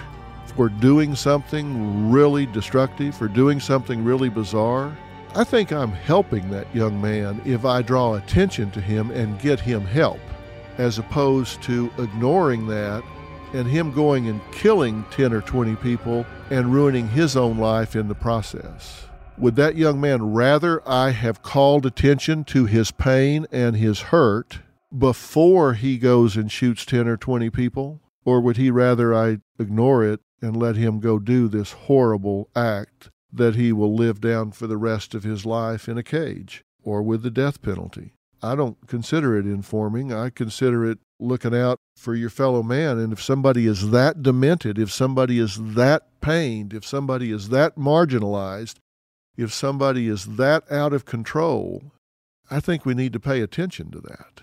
for 0.52 0.68
doing 0.68 1.14
something 1.14 2.10
really 2.10 2.46
destructive, 2.46 3.14
for 3.14 3.28
doing 3.28 3.60
something 3.60 4.04
really 4.04 4.28
bizarre, 4.28 4.96
I 5.34 5.44
think 5.44 5.72
I'm 5.72 5.92
helping 5.92 6.50
that 6.50 6.74
young 6.74 7.00
man 7.00 7.42
if 7.44 7.64
I 7.64 7.82
draw 7.82 8.14
attention 8.14 8.70
to 8.70 8.80
him 8.80 9.10
and 9.10 9.38
get 9.38 9.60
him 9.60 9.82
help, 9.82 10.20
as 10.78 10.98
opposed 10.98 11.62
to 11.64 11.90
ignoring 11.98 12.66
that 12.68 13.04
and 13.52 13.66
him 13.66 13.92
going 13.92 14.28
and 14.28 14.40
killing 14.52 15.04
10 15.10 15.32
or 15.32 15.40
20 15.40 15.76
people 15.76 16.24
and 16.50 16.72
ruining 16.72 17.08
his 17.08 17.36
own 17.36 17.58
life 17.58 17.96
in 17.96 18.08
the 18.08 18.14
process. 18.14 19.06
Would 19.38 19.56
that 19.56 19.76
young 19.76 20.00
man 20.00 20.32
rather 20.32 20.86
I 20.88 21.10
have 21.10 21.42
called 21.42 21.84
attention 21.84 22.44
to 22.44 22.64
his 22.64 22.90
pain 22.90 23.46
and 23.52 23.76
his 23.76 24.00
hurt 24.00 24.60
before 24.96 25.74
he 25.74 25.98
goes 25.98 26.36
and 26.36 26.50
shoots 26.50 26.86
10 26.86 27.06
or 27.06 27.16
20 27.16 27.50
people? 27.50 28.00
Or 28.24 28.40
would 28.40 28.56
he 28.56 28.70
rather 28.70 29.14
I 29.14 29.38
ignore 29.58 30.02
it 30.02 30.20
and 30.40 30.56
let 30.56 30.76
him 30.76 31.00
go 31.00 31.18
do 31.18 31.48
this 31.48 31.72
horrible 31.72 32.48
act 32.54 33.10
that 33.32 33.54
he 33.54 33.72
will 33.72 33.94
live 33.94 34.20
down 34.20 34.52
for 34.52 34.66
the 34.66 34.76
rest 34.76 35.14
of 35.14 35.24
his 35.24 35.44
life 35.44 35.88
in 35.88 35.98
a 35.98 36.02
cage 36.02 36.62
or 36.82 37.02
with 37.02 37.22
the 37.22 37.30
death 37.30 37.62
penalty. 37.62 38.12
I 38.42 38.54
don't 38.54 38.76
consider 38.86 39.36
it 39.36 39.46
informing. 39.46 40.12
I 40.12 40.30
consider 40.30 40.88
it 40.88 40.98
looking 41.18 41.54
out 41.54 41.78
for 41.96 42.14
your 42.14 42.30
fellow 42.30 42.62
man. 42.62 42.98
And 42.98 43.12
if 43.12 43.22
somebody 43.22 43.66
is 43.66 43.90
that 43.90 44.22
demented, 44.22 44.78
if 44.78 44.92
somebody 44.92 45.38
is 45.38 45.58
that 45.74 46.20
pained, 46.20 46.72
if 46.72 46.84
somebody 46.84 47.32
is 47.32 47.48
that 47.48 47.76
marginalized, 47.76 48.76
if 49.36 49.52
somebody 49.52 50.08
is 50.08 50.24
that 50.36 50.70
out 50.70 50.92
of 50.92 51.04
control, 51.04 51.92
I 52.50 52.60
think 52.60 52.84
we 52.84 52.94
need 52.94 53.12
to 53.14 53.20
pay 53.20 53.40
attention 53.40 53.90
to 53.90 54.00
that. 54.00 54.42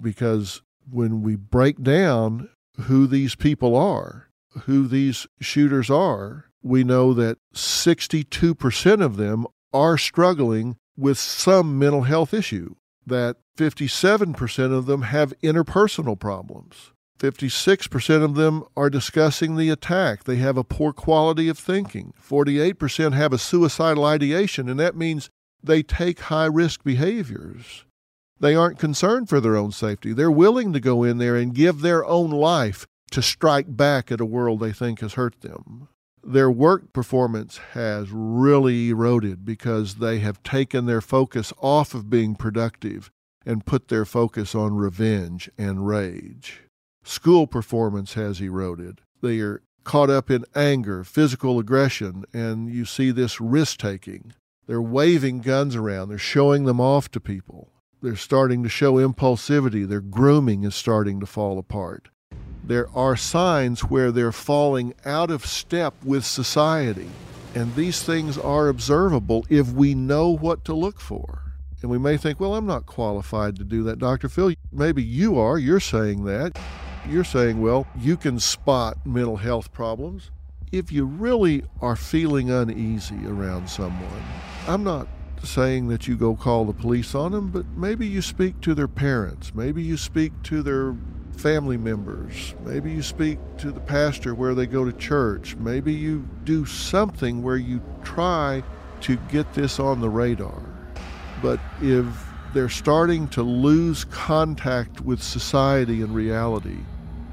Because 0.00 0.62
when 0.90 1.22
we 1.22 1.36
break 1.36 1.82
down 1.82 2.48
who 2.82 3.06
these 3.06 3.34
people 3.34 3.74
are, 3.76 4.28
who 4.60 4.86
these 4.86 5.26
shooters 5.40 5.90
are, 5.90 6.46
we 6.62 6.84
know 6.84 7.12
that 7.14 7.38
62% 7.54 9.04
of 9.04 9.16
them 9.16 9.46
are 9.72 9.98
struggling 9.98 10.76
with 10.96 11.18
some 11.18 11.78
mental 11.78 12.02
health 12.02 12.32
issue, 12.34 12.74
that 13.06 13.36
57% 13.56 14.72
of 14.72 14.86
them 14.86 15.02
have 15.02 15.38
interpersonal 15.42 16.18
problems. 16.18 16.92
56% 17.18 18.24
of 18.24 18.34
them 18.34 18.64
are 18.76 18.90
discussing 18.90 19.56
the 19.56 19.70
attack. 19.70 20.24
They 20.24 20.36
have 20.36 20.56
a 20.56 20.64
poor 20.64 20.92
quality 20.92 21.48
of 21.48 21.58
thinking. 21.58 22.12
48% 22.20 23.12
have 23.12 23.32
a 23.32 23.38
suicidal 23.38 24.04
ideation, 24.04 24.68
and 24.68 24.80
that 24.80 24.96
means 24.96 25.30
they 25.62 25.82
take 25.82 26.20
high 26.20 26.46
risk 26.46 26.82
behaviors. 26.82 27.84
They 28.40 28.56
aren't 28.56 28.80
concerned 28.80 29.28
for 29.28 29.40
their 29.40 29.56
own 29.56 29.70
safety. 29.70 30.12
They're 30.12 30.30
willing 30.30 30.72
to 30.72 30.80
go 30.80 31.04
in 31.04 31.18
there 31.18 31.36
and 31.36 31.54
give 31.54 31.80
their 31.80 32.04
own 32.04 32.30
life 32.30 32.88
to 33.12 33.22
strike 33.22 33.76
back 33.76 34.10
at 34.10 34.20
a 34.20 34.26
world 34.26 34.60
they 34.60 34.72
think 34.72 35.00
has 35.00 35.14
hurt 35.14 35.40
them. 35.40 35.88
Their 36.24 36.50
work 36.50 36.92
performance 36.92 37.58
has 37.72 38.10
really 38.10 38.90
eroded 38.90 39.44
because 39.44 39.96
they 39.96 40.20
have 40.20 40.42
taken 40.42 40.86
their 40.86 41.00
focus 41.00 41.52
off 41.60 41.94
of 41.94 42.10
being 42.10 42.36
productive 42.36 43.10
and 43.44 43.66
put 43.66 43.88
their 43.88 44.04
focus 44.04 44.54
on 44.54 44.76
revenge 44.76 45.50
and 45.58 45.86
rage. 45.86 46.62
School 47.02 47.46
performance 47.46 48.14
has 48.14 48.40
eroded. 48.40 49.00
They 49.20 49.40
are 49.40 49.62
caught 49.82 50.10
up 50.10 50.30
in 50.30 50.44
anger, 50.54 51.02
physical 51.02 51.58
aggression, 51.58 52.24
and 52.32 52.72
you 52.72 52.84
see 52.84 53.10
this 53.10 53.40
risk 53.40 53.78
taking. 53.78 54.32
They're 54.66 54.80
waving 54.80 55.40
guns 55.40 55.74
around, 55.74 56.08
they're 56.08 56.18
showing 56.18 56.64
them 56.64 56.80
off 56.80 57.10
to 57.10 57.20
people. 57.20 57.72
They're 58.00 58.16
starting 58.16 58.62
to 58.62 58.68
show 58.68 58.94
impulsivity. 58.94 59.86
Their 59.86 60.00
grooming 60.00 60.64
is 60.64 60.74
starting 60.74 61.20
to 61.20 61.26
fall 61.26 61.58
apart. 61.58 62.08
There 62.64 62.88
are 62.94 63.16
signs 63.16 63.80
where 63.80 64.12
they're 64.12 64.32
falling 64.32 64.94
out 65.04 65.30
of 65.30 65.44
step 65.44 65.94
with 66.04 66.24
society. 66.24 67.10
And 67.54 67.74
these 67.74 68.02
things 68.02 68.38
are 68.38 68.68
observable 68.68 69.44
if 69.50 69.72
we 69.72 69.94
know 69.94 70.30
what 70.30 70.64
to 70.66 70.74
look 70.74 71.00
for. 71.00 71.42
And 71.82 71.90
we 71.90 71.98
may 71.98 72.16
think, 72.16 72.38
well, 72.38 72.54
I'm 72.54 72.66
not 72.66 72.86
qualified 72.86 73.56
to 73.56 73.64
do 73.64 73.82
that, 73.84 73.98
Dr. 73.98 74.28
Phil. 74.28 74.54
Maybe 74.70 75.02
you 75.02 75.38
are. 75.38 75.58
You're 75.58 75.80
saying 75.80 76.24
that. 76.24 76.58
You're 77.08 77.24
saying, 77.24 77.60
well, 77.60 77.86
you 77.98 78.16
can 78.16 78.38
spot 78.38 79.04
mental 79.04 79.36
health 79.36 79.72
problems. 79.72 80.30
If 80.70 80.92
you 80.92 81.04
really 81.04 81.64
are 81.80 81.96
feeling 81.96 82.50
uneasy 82.50 83.26
around 83.26 83.68
someone, 83.68 84.22
I'm 84.68 84.84
not 84.84 85.08
saying 85.42 85.88
that 85.88 86.06
you 86.06 86.16
go 86.16 86.36
call 86.36 86.64
the 86.64 86.72
police 86.72 87.14
on 87.16 87.32
them, 87.32 87.50
but 87.50 87.66
maybe 87.76 88.06
you 88.06 88.22
speak 88.22 88.60
to 88.60 88.74
their 88.74 88.88
parents. 88.88 89.52
Maybe 89.54 89.82
you 89.82 89.96
speak 89.96 90.32
to 90.44 90.62
their 90.62 90.94
family 91.42 91.76
members. 91.76 92.54
Maybe 92.64 92.92
you 92.92 93.02
speak 93.02 93.38
to 93.58 93.72
the 93.72 93.80
pastor 93.80 94.32
where 94.32 94.54
they 94.54 94.66
go 94.66 94.84
to 94.84 94.92
church. 94.92 95.56
Maybe 95.56 95.92
you 95.92 96.28
do 96.44 96.64
something 96.64 97.42
where 97.42 97.56
you 97.56 97.82
try 98.04 98.62
to 99.00 99.16
get 99.28 99.52
this 99.52 99.80
on 99.80 100.00
the 100.00 100.08
radar. 100.08 100.62
But 101.42 101.58
if 101.80 102.06
they're 102.54 102.68
starting 102.68 103.26
to 103.28 103.42
lose 103.42 104.04
contact 104.04 105.00
with 105.00 105.20
society 105.20 106.02
and 106.02 106.14
reality, 106.14 106.78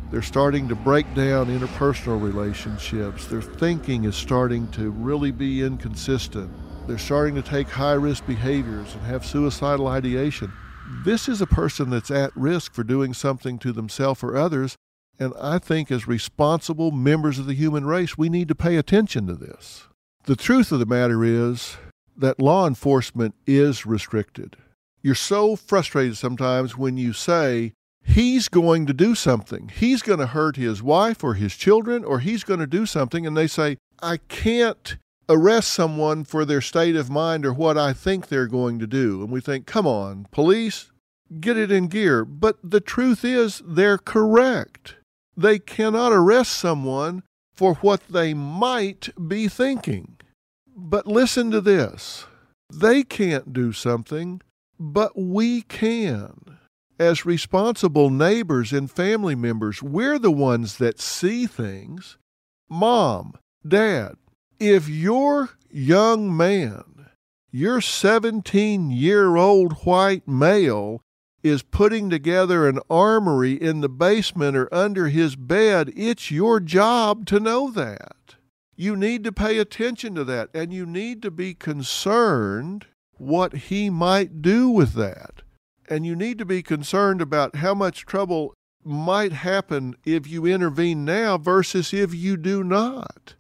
they're 0.09 0.23
starting 0.23 0.67
to 0.69 0.75
break 0.75 1.05
down 1.13 1.45
interpersonal 1.47 2.19
relationships. 2.19 3.27
Their 3.27 3.43
thinking 3.43 4.05
is 4.05 4.15
starting 4.15 4.67
to 4.71 4.89
really 4.89 5.29
be 5.29 5.61
inconsistent. 5.61 6.51
They're 6.87 6.97
starting 6.97 7.35
to 7.35 7.43
take 7.43 7.69
high 7.69 7.93
risk 7.93 8.25
behaviors 8.25 8.91
and 8.95 9.03
have 9.03 9.23
suicidal 9.23 9.85
ideation. 9.85 10.51
This 11.05 11.29
is 11.29 11.39
a 11.39 11.47
person 11.47 11.91
that's 11.91 12.09
at 12.09 12.35
risk 12.35 12.73
for 12.73 12.83
doing 12.83 13.13
something 13.13 13.59
to 13.59 13.71
themselves 13.71 14.23
or 14.23 14.35
others. 14.35 14.75
And 15.19 15.33
I 15.39 15.59
think, 15.59 15.91
as 15.91 16.07
responsible 16.07 16.91
members 16.91 17.37
of 17.37 17.45
the 17.45 17.53
human 17.53 17.85
race, 17.85 18.17
we 18.17 18.29
need 18.29 18.47
to 18.47 18.55
pay 18.55 18.75
attention 18.75 19.27
to 19.27 19.35
this. 19.35 19.87
The 20.25 20.35
truth 20.35 20.71
of 20.71 20.79
the 20.79 20.85
matter 20.85 21.23
is 21.23 21.77
that 22.17 22.41
law 22.41 22.65
enforcement 22.65 23.35
is 23.45 23.85
restricted. 23.85 24.57
You're 25.01 25.15
so 25.15 25.55
frustrated 25.55 26.17
sometimes 26.17 26.77
when 26.77 26.97
you 26.97 27.13
say, 27.13 27.73
he's 28.03 28.47
going 28.47 28.85
to 28.87 28.93
do 28.93 29.13
something. 29.13 29.69
He's 29.73 30.01
going 30.01 30.19
to 30.19 30.27
hurt 30.27 30.55
his 30.55 30.81
wife 30.81 31.23
or 31.23 31.35
his 31.35 31.55
children, 31.55 32.03
or 32.03 32.19
he's 32.19 32.43
going 32.43 32.59
to 32.59 32.67
do 32.67 32.85
something. 32.85 33.27
And 33.27 33.37
they 33.37 33.47
say, 33.47 33.77
I 34.01 34.17
can't 34.17 34.97
arrest 35.29 35.71
someone 35.71 36.23
for 36.23 36.43
their 36.43 36.61
state 36.61 36.95
of 36.95 37.09
mind 37.09 37.45
or 37.45 37.53
what 37.53 37.77
I 37.77 37.93
think 37.93 38.27
they're 38.27 38.47
going 38.47 38.79
to 38.79 38.87
do. 38.87 39.21
And 39.21 39.31
we 39.31 39.39
think, 39.39 39.67
come 39.67 39.85
on, 39.85 40.27
police, 40.31 40.91
get 41.39 41.55
it 41.55 41.71
in 41.71 41.87
gear. 41.87 42.25
But 42.25 42.57
the 42.63 42.81
truth 42.81 43.23
is, 43.23 43.61
they're 43.63 43.99
correct. 43.99 44.95
They 45.37 45.59
cannot 45.59 46.11
arrest 46.11 46.53
someone 46.53 47.23
for 47.53 47.75
what 47.75 48.07
they 48.09 48.33
might 48.33 49.09
be 49.27 49.47
thinking. 49.47 50.17
But 50.75 51.07
listen 51.07 51.51
to 51.51 51.61
this 51.61 52.25
they 52.71 53.03
can't 53.03 53.51
do 53.53 53.73
something, 53.73 54.41
but 54.79 55.17
we 55.17 55.61
can. 55.63 56.57
As 56.99 57.25
responsible 57.25 58.09
neighbors 58.09 58.73
and 58.73 58.91
family 58.91 59.35
members, 59.35 59.81
we're 59.81 60.19
the 60.19 60.31
ones 60.31 60.77
that 60.77 60.99
see 60.99 61.47
things. 61.47 62.17
Mom, 62.69 63.33
Dad, 63.67 64.15
if 64.59 64.89
your 64.89 65.51
young 65.71 66.35
man, 66.35 66.83
your 67.49 67.79
17 67.79 68.91
year 68.91 69.37
old 69.37 69.85
white 69.85 70.27
male, 70.27 71.01
is 71.41 71.63
putting 71.63 72.09
together 72.09 72.67
an 72.67 72.79
armory 72.89 73.53
in 73.53 73.79
the 73.79 73.87
basement 73.87 74.57
or 74.57 74.73
under 74.73 75.07
his 75.07 75.37
bed, 75.37 75.93
it's 75.95 76.29
your 76.29 76.59
job 76.59 77.25
to 77.25 77.39
know 77.39 77.71
that. 77.71 78.35
You 78.75 78.97
need 78.97 79.23
to 79.23 79.31
pay 79.31 79.57
attention 79.57 80.15
to 80.15 80.25
that 80.25 80.49
and 80.53 80.73
you 80.73 80.85
need 80.85 81.21
to 81.21 81.31
be 81.31 81.53
concerned 81.53 82.87
what 83.17 83.53
he 83.53 83.89
might 83.89 84.41
do 84.41 84.69
with 84.69 84.93
that. 84.93 85.41
And 85.89 86.05
you 86.05 86.15
need 86.15 86.37
to 86.39 86.45
be 86.45 86.61
concerned 86.61 87.21
about 87.21 87.57
how 87.57 87.73
much 87.73 88.05
trouble 88.05 88.53
might 88.83 89.31
happen 89.31 89.95
if 90.05 90.27
you 90.27 90.45
intervene 90.45 91.05
now 91.05 91.37
versus 91.37 91.93
if 91.93 92.13
you 92.13 92.37
do 92.37 92.63
not 92.63 93.35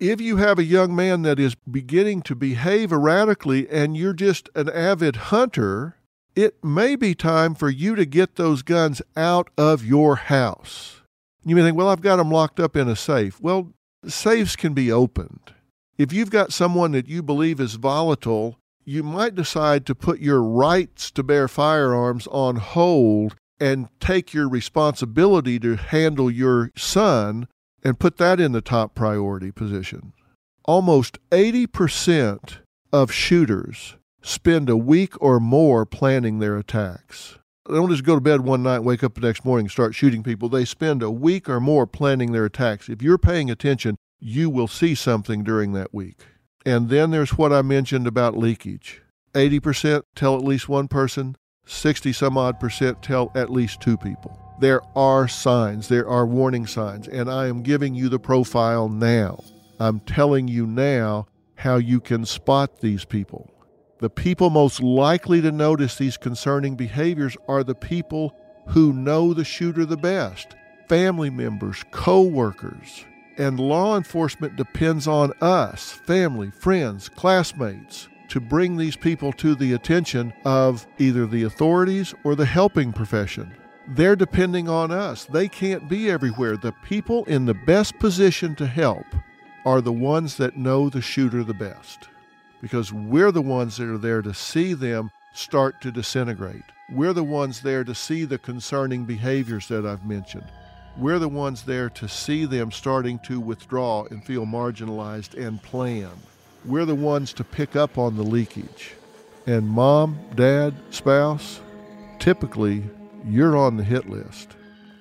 if 0.00 0.18
you 0.18 0.38
have 0.38 0.58
a 0.58 0.64
young 0.64 0.96
man 0.96 1.22
that 1.22 1.38
is 1.38 1.54
beginning 1.70 2.22
to 2.22 2.34
behave 2.34 2.90
erratically 2.90 3.68
and 3.68 3.96
you're 3.96 4.14
just 4.14 4.48
an 4.54 4.70
avid 4.70 5.16
hunter, 5.16 5.96
it 6.34 6.64
may 6.64 6.96
be 6.96 7.14
time 7.14 7.54
for 7.54 7.68
you 7.68 7.94
to 7.94 8.06
get 8.06 8.36
those 8.36 8.62
guns 8.62 9.02
out 9.14 9.50
of 9.58 9.84
your 9.84 10.16
house. 10.16 11.02
You 11.44 11.54
may 11.54 11.62
think, 11.62 11.76
well, 11.76 11.88
I've 11.88 12.00
got 12.00 12.16
them 12.16 12.30
locked 12.30 12.58
up 12.58 12.76
in 12.76 12.88
a 12.88 12.96
safe. 12.96 13.40
Well, 13.40 13.74
safes 14.06 14.56
can 14.56 14.72
be 14.72 14.90
opened. 14.90 15.52
If 15.98 16.14
you've 16.14 16.30
got 16.30 16.52
someone 16.52 16.92
that 16.92 17.08
you 17.08 17.22
believe 17.22 17.60
is 17.60 17.74
volatile, 17.74 18.56
you 18.86 19.02
might 19.02 19.34
decide 19.34 19.84
to 19.86 19.94
put 19.94 20.20
your 20.20 20.42
rights 20.42 21.10
to 21.10 21.22
bear 21.22 21.46
firearms 21.46 22.26
on 22.28 22.56
hold 22.56 23.36
and 23.60 23.88
take 24.00 24.32
your 24.32 24.48
responsibility 24.48 25.58
to 25.60 25.76
handle 25.76 26.30
your 26.30 26.70
son 26.74 27.46
and 27.82 27.98
put 27.98 28.16
that 28.18 28.40
in 28.40 28.52
the 28.52 28.60
top 28.60 28.94
priority 28.94 29.50
position. 29.50 30.12
Almost 30.64 31.18
80% 31.30 32.58
of 32.92 33.10
shooters 33.10 33.96
spend 34.22 34.68
a 34.68 34.76
week 34.76 35.14
or 35.20 35.40
more 35.40 35.86
planning 35.86 36.38
their 36.38 36.56
attacks. 36.56 37.38
They 37.68 37.74
don't 37.74 37.90
just 37.90 38.04
go 38.04 38.14
to 38.14 38.20
bed 38.20 38.40
one 38.40 38.62
night, 38.62 38.80
wake 38.80 39.04
up 39.04 39.14
the 39.14 39.20
next 39.20 39.44
morning, 39.44 39.68
start 39.68 39.94
shooting 39.94 40.22
people. 40.22 40.48
They 40.48 40.64
spend 40.64 41.02
a 41.02 41.10
week 41.10 41.48
or 41.48 41.60
more 41.60 41.86
planning 41.86 42.32
their 42.32 42.44
attacks. 42.44 42.88
If 42.88 43.02
you're 43.02 43.18
paying 43.18 43.50
attention, 43.50 43.96
you 44.18 44.50
will 44.50 44.68
see 44.68 44.94
something 44.94 45.44
during 45.44 45.72
that 45.72 45.94
week. 45.94 46.26
And 46.66 46.88
then 46.88 47.10
there's 47.10 47.38
what 47.38 47.52
I 47.52 47.62
mentioned 47.62 48.06
about 48.06 48.36
leakage 48.36 49.02
80% 49.34 50.02
tell 50.14 50.36
at 50.36 50.44
least 50.44 50.68
one 50.68 50.88
person, 50.88 51.36
60 51.64 52.12
some 52.12 52.36
odd 52.36 52.58
percent 52.58 53.02
tell 53.02 53.30
at 53.34 53.50
least 53.50 53.80
two 53.80 53.96
people. 53.96 54.49
There 54.60 54.82
are 54.94 55.26
signs, 55.26 55.88
there 55.88 56.06
are 56.06 56.26
warning 56.26 56.66
signs, 56.66 57.08
and 57.08 57.30
I 57.30 57.46
am 57.46 57.62
giving 57.62 57.94
you 57.94 58.10
the 58.10 58.18
profile 58.18 58.90
now. 58.90 59.42
I'm 59.78 60.00
telling 60.00 60.48
you 60.48 60.66
now 60.66 61.28
how 61.54 61.76
you 61.76 61.98
can 61.98 62.26
spot 62.26 62.80
these 62.82 63.06
people. 63.06 63.50
The 64.00 64.10
people 64.10 64.50
most 64.50 64.82
likely 64.82 65.40
to 65.40 65.50
notice 65.50 65.96
these 65.96 66.18
concerning 66.18 66.76
behaviors 66.76 67.38
are 67.48 67.64
the 67.64 67.74
people 67.74 68.36
who 68.68 68.92
know 68.92 69.32
the 69.32 69.44
shooter 69.44 69.86
the 69.86 69.96
best 69.96 70.56
family 70.88 71.30
members, 71.30 71.82
co 71.90 72.20
workers. 72.20 73.06
And 73.38 73.58
law 73.58 73.96
enforcement 73.96 74.56
depends 74.56 75.06
on 75.06 75.32
us, 75.40 75.92
family, 75.92 76.50
friends, 76.50 77.08
classmates, 77.08 78.08
to 78.28 78.40
bring 78.40 78.76
these 78.76 78.96
people 78.96 79.32
to 79.34 79.54
the 79.54 79.72
attention 79.72 80.34
of 80.44 80.86
either 80.98 81.26
the 81.26 81.44
authorities 81.44 82.12
or 82.24 82.34
the 82.34 82.44
helping 82.44 82.92
profession. 82.92 83.54
They're 83.88 84.16
depending 84.16 84.68
on 84.68 84.90
us. 84.90 85.24
They 85.24 85.48
can't 85.48 85.88
be 85.88 86.10
everywhere. 86.10 86.56
The 86.56 86.72
people 86.84 87.24
in 87.24 87.46
the 87.46 87.54
best 87.54 87.98
position 87.98 88.54
to 88.56 88.66
help 88.66 89.06
are 89.64 89.80
the 89.80 89.92
ones 89.92 90.36
that 90.36 90.56
know 90.56 90.88
the 90.88 91.02
shooter 91.02 91.44
the 91.44 91.54
best 91.54 92.08
because 92.60 92.92
we're 92.92 93.32
the 93.32 93.42
ones 93.42 93.76
that 93.76 93.88
are 93.88 93.98
there 93.98 94.22
to 94.22 94.34
see 94.34 94.74
them 94.74 95.10
start 95.32 95.80
to 95.80 95.90
disintegrate. 95.90 96.62
We're 96.92 97.12
the 97.12 97.24
ones 97.24 97.60
there 97.60 97.84
to 97.84 97.94
see 97.94 98.24
the 98.24 98.38
concerning 98.38 99.04
behaviors 99.04 99.68
that 99.68 99.86
I've 99.86 100.04
mentioned. 100.04 100.46
We're 100.96 101.18
the 101.18 101.28
ones 101.28 101.62
there 101.62 101.88
to 101.90 102.08
see 102.08 102.44
them 102.44 102.72
starting 102.72 103.18
to 103.20 103.40
withdraw 103.40 104.04
and 104.10 104.24
feel 104.24 104.44
marginalized 104.44 105.34
and 105.34 105.62
plan. 105.62 106.10
We're 106.64 106.84
the 106.84 106.94
ones 106.94 107.32
to 107.34 107.44
pick 107.44 107.76
up 107.76 107.96
on 107.96 108.16
the 108.16 108.22
leakage. 108.22 108.94
And 109.46 109.68
mom, 109.68 110.18
dad, 110.34 110.74
spouse, 110.90 111.60
typically 112.18 112.82
you're 113.24 113.56
on 113.56 113.76
the 113.76 113.84
hit 113.84 114.08
list. 114.08 114.56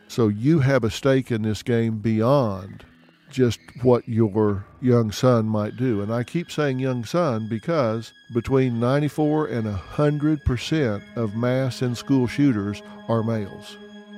So 0.08 0.28
you 0.28 0.60
have 0.60 0.84
a 0.84 0.92
stake 0.92 1.32
in 1.32 1.44
this 1.44 1.64
game 1.64 2.00
beyond 2.00 2.84
just 3.30 3.60
what 3.84 4.08
your 4.08 4.66
young 4.82 5.12
son 5.12 5.46
might 5.46 5.78
do. 5.78 6.02
And 6.02 6.12
I 6.12 6.24
keep 6.24 6.52
saying 6.52 6.80
young 6.80 7.06
son 7.06 7.48
because 7.48 8.12
between 8.34 8.80
94 8.80 9.48
and 9.48 9.68
100% 9.68 11.04
of 11.16 11.36
mass 11.36 11.82
and 11.82 11.98
school 11.98 12.28
shooters 12.28 12.82
are 13.08 13.24
males. 13.24 13.78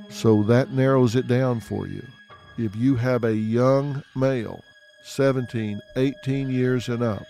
So 0.09 0.43
that 0.43 0.71
narrows 0.71 1.15
it 1.15 1.27
down 1.27 1.59
for 1.59 1.87
you. 1.87 2.05
If 2.57 2.75
you 2.75 2.95
have 2.95 3.23
a 3.23 3.35
young 3.35 4.03
male, 4.15 4.63
17, 5.03 5.81
18 5.95 6.49
years 6.49 6.89
and 6.89 7.03
up, 7.03 7.25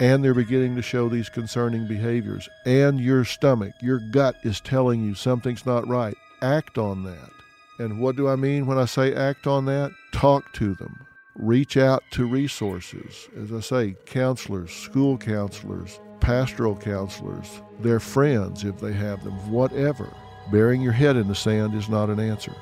and 0.00 0.22
they're 0.22 0.34
beginning 0.34 0.76
to 0.76 0.82
show 0.82 1.08
these 1.08 1.28
concerning 1.28 1.86
behaviors, 1.86 2.48
and 2.64 3.00
your 3.00 3.24
stomach, 3.24 3.74
your 3.80 4.00
gut 4.10 4.36
is 4.42 4.60
telling 4.60 5.04
you 5.04 5.14
something's 5.14 5.66
not 5.66 5.86
right, 5.88 6.16
act 6.42 6.78
on 6.78 7.04
that. 7.04 7.30
And 7.78 8.00
what 8.00 8.16
do 8.16 8.28
I 8.28 8.36
mean 8.36 8.66
when 8.66 8.78
I 8.78 8.86
say 8.86 9.14
act 9.14 9.46
on 9.46 9.66
that? 9.66 9.92
Talk 10.12 10.52
to 10.54 10.74
them. 10.74 11.06
Reach 11.34 11.76
out 11.76 12.02
to 12.12 12.26
resources. 12.26 13.28
As 13.38 13.52
I 13.52 13.60
say, 13.60 13.96
counselors, 14.06 14.72
school 14.72 15.18
counselors, 15.18 16.00
pastoral 16.20 16.76
counselors, 16.76 17.60
their 17.80 18.00
friends 18.00 18.64
if 18.64 18.80
they 18.80 18.92
have 18.92 19.22
them, 19.22 19.34
whatever. 19.50 20.08
Burying 20.50 20.80
your 20.80 20.92
head 20.92 21.16
in 21.16 21.28
the 21.28 21.34
sand 21.34 21.74
is 21.74 21.88
not 21.88 22.08
an 22.08 22.20
answer. 22.20 22.54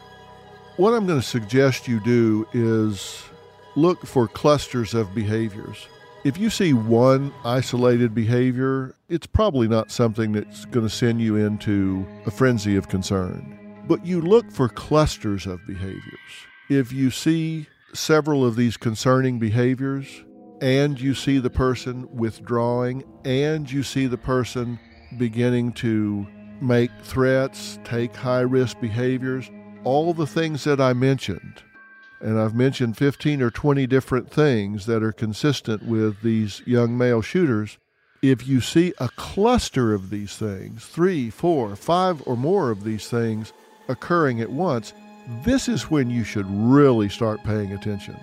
What 0.76 0.94
I'm 0.94 1.06
going 1.06 1.20
to 1.20 1.26
suggest 1.26 1.86
you 1.86 2.00
do 2.00 2.48
is 2.52 3.22
look 3.76 4.04
for 4.04 4.26
clusters 4.26 4.94
of 4.94 5.14
behaviors. 5.14 5.86
If 6.24 6.38
you 6.38 6.48
see 6.48 6.72
one 6.72 7.34
isolated 7.44 8.14
behavior, 8.14 8.94
it's 9.10 9.26
probably 9.26 9.68
not 9.68 9.90
something 9.90 10.32
that's 10.32 10.64
going 10.64 10.86
to 10.86 10.90
send 10.90 11.20
you 11.20 11.36
into 11.36 12.06
a 12.24 12.30
frenzy 12.30 12.76
of 12.76 12.88
concern. 12.88 13.82
But 13.86 14.06
you 14.06 14.22
look 14.22 14.50
for 14.50 14.70
clusters 14.70 15.46
of 15.46 15.60
behaviors. 15.66 16.00
If 16.70 16.94
you 16.94 17.10
see 17.10 17.66
several 17.92 18.42
of 18.42 18.56
these 18.56 18.78
concerning 18.78 19.38
behaviors, 19.38 20.24
and 20.62 20.98
you 20.98 21.12
see 21.12 21.40
the 21.40 21.50
person 21.50 22.08
withdrawing, 22.16 23.04
and 23.26 23.70
you 23.70 23.82
see 23.82 24.06
the 24.06 24.16
person 24.16 24.80
beginning 25.18 25.72
to 25.74 26.26
make 26.62 26.90
threats, 27.02 27.78
take 27.84 28.16
high 28.16 28.40
risk 28.40 28.80
behaviors, 28.80 29.50
all 29.84 30.14
the 30.14 30.26
things 30.26 30.64
that 30.64 30.80
I 30.80 30.94
mentioned, 30.94 31.62
and 32.20 32.38
I've 32.38 32.54
mentioned 32.54 32.96
15 32.96 33.42
or 33.42 33.50
20 33.50 33.86
different 33.86 34.30
things 34.30 34.86
that 34.86 35.02
are 35.02 35.12
consistent 35.12 35.82
with 35.84 36.22
these 36.22 36.62
young 36.66 36.96
male 36.96 37.22
shooters. 37.22 37.78
If 38.22 38.46
you 38.46 38.60
see 38.60 38.94
a 38.98 39.10
cluster 39.10 39.92
of 39.92 40.10
these 40.10 40.36
things, 40.36 40.86
three, 40.86 41.28
four, 41.28 41.76
five, 41.76 42.22
or 42.26 42.36
more 42.36 42.70
of 42.70 42.84
these 42.84 43.08
things 43.08 43.52
occurring 43.88 44.40
at 44.40 44.50
once, 44.50 44.94
this 45.44 45.68
is 45.68 45.90
when 45.90 46.10
you 46.10 46.24
should 46.24 46.46
really 46.48 47.08
start 47.08 47.42
paying 47.44 47.72
attention. 47.72 48.16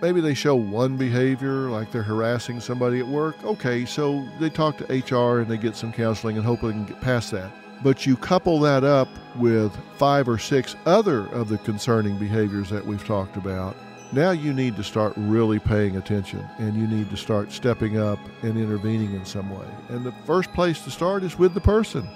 Maybe 0.00 0.20
they 0.20 0.34
show 0.34 0.56
one 0.56 0.96
behavior, 0.96 1.70
like 1.70 1.92
they're 1.92 2.02
harassing 2.02 2.60
somebody 2.60 2.98
at 2.98 3.06
work. 3.06 3.36
Okay, 3.44 3.84
so 3.84 4.26
they 4.40 4.50
talk 4.50 4.76
to 4.78 4.84
HR 4.84 5.40
and 5.40 5.48
they 5.48 5.56
get 5.56 5.76
some 5.76 5.92
counseling 5.92 6.36
and 6.36 6.44
hope 6.44 6.60
they 6.60 6.70
can 6.70 6.84
get 6.84 7.00
past 7.00 7.30
that. 7.30 7.52
But 7.82 8.06
you 8.06 8.16
couple 8.16 8.60
that 8.60 8.84
up 8.84 9.08
with 9.36 9.76
five 9.96 10.28
or 10.28 10.38
six 10.38 10.76
other 10.86 11.26
of 11.28 11.48
the 11.48 11.58
concerning 11.58 12.16
behaviors 12.18 12.70
that 12.70 12.86
we've 12.86 13.04
talked 13.04 13.36
about. 13.36 13.76
Now 14.12 14.30
you 14.30 14.52
need 14.52 14.76
to 14.76 14.84
start 14.84 15.14
really 15.16 15.58
paying 15.58 15.96
attention 15.96 16.46
and 16.58 16.76
you 16.76 16.86
need 16.86 17.08
to 17.10 17.16
start 17.16 17.50
stepping 17.50 17.98
up 17.98 18.18
and 18.42 18.58
intervening 18.58 19.14
in 19.14 19.24
some 19.24 19.50
way. 19.50 19.66
And 19.88 20.04
the 20.04 20.14
first 20.26 20.52
place 20.52 20.82
to 20.84 20.90
start 20.90 21.22
is 21.22 21.38
with 21.38 21.54
the 21.54 21.60
person. 21.60 22.06